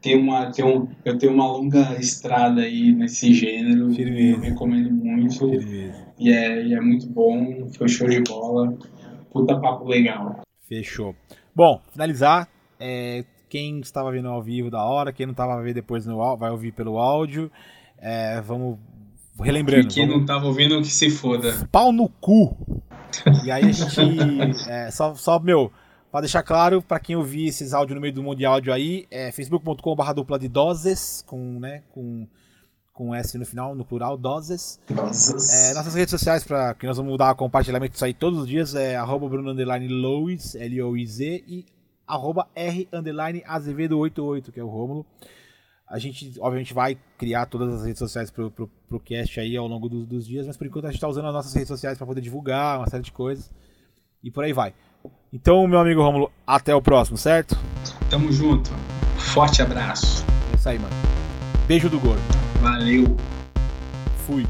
[0.00, 3.92] tem uma, tem um, eu tenho uma longa estrada aí nesse gênero.
[3.92, 4.38] Firmeza.
[4.38, 5.50] Eu recomendo muito.
[6.18, 8.74] E é, e é muito bom, foi show de bola.
[9.30, 10.45] Puta papo legal.
[10.68, 11.14] Fechou.
[11.54, 12.48] Bom, finalizar.
[12.78, 16.50] É, quem estava vendo ao vivo da hora, quem não estava vendo depois no, vai
[16.50, 17.50] ouvir pelo áudio.
[17.98, 18.78] É, vamos
[19.40, 19.86] relembrando.
[19.86, 20.16] E quem vamos...
[20.16, 21.68] não estava ouvindo, que se foda.
[21.70, 22.56] Pau no cu.
[23.44, 23.96] E aí a gente.
[24.68, 25.72] É, só, só, meu,
[26.10, 29.06] para deixar claro, para quem ouvir esses áudios no meio do mundo de áudio aí,
[29.10, 32.26] é facebook.com.br dupla de doses, com, né, com
[32.96, 34.80] com S no final, no plural, doses.
[34.88, 38.48] É, nossas redes sociais, para que nós vamos mudar o compartilhamento disso aí todos os
[38.48, 41.66] dias, é arroba Bruno Underline Louis, L-O-I-Z, e
[42.06, 45.04] arroba R Underline Azevedo 88, que é o Rômulo.
[45.86, 49.68] A gente, obviamente, vai criar todas as redes sociais pro, pro, pro cast aí ao
[49.68, 51.98] longo do, dos dias, mas por enquanto a gente está usando as nossas redes sociais
[51.98, 53.52] para poder divulgar uma série de coisas.
[54.24, 54.72] E por aí vai.
[55.30, 57.56] Então, meu amigo Rômulo, até o próximo, certo?
[58.08, 58.70] Tamo junto.
[59.18, 60.24] Forte abraço.
[60.52, 60.94] É isso aí, mano.
[61.68, 62.45] Beijo do gordo.
[62.66, 63.16] Valeu.
[64.26, 64.44] Fui.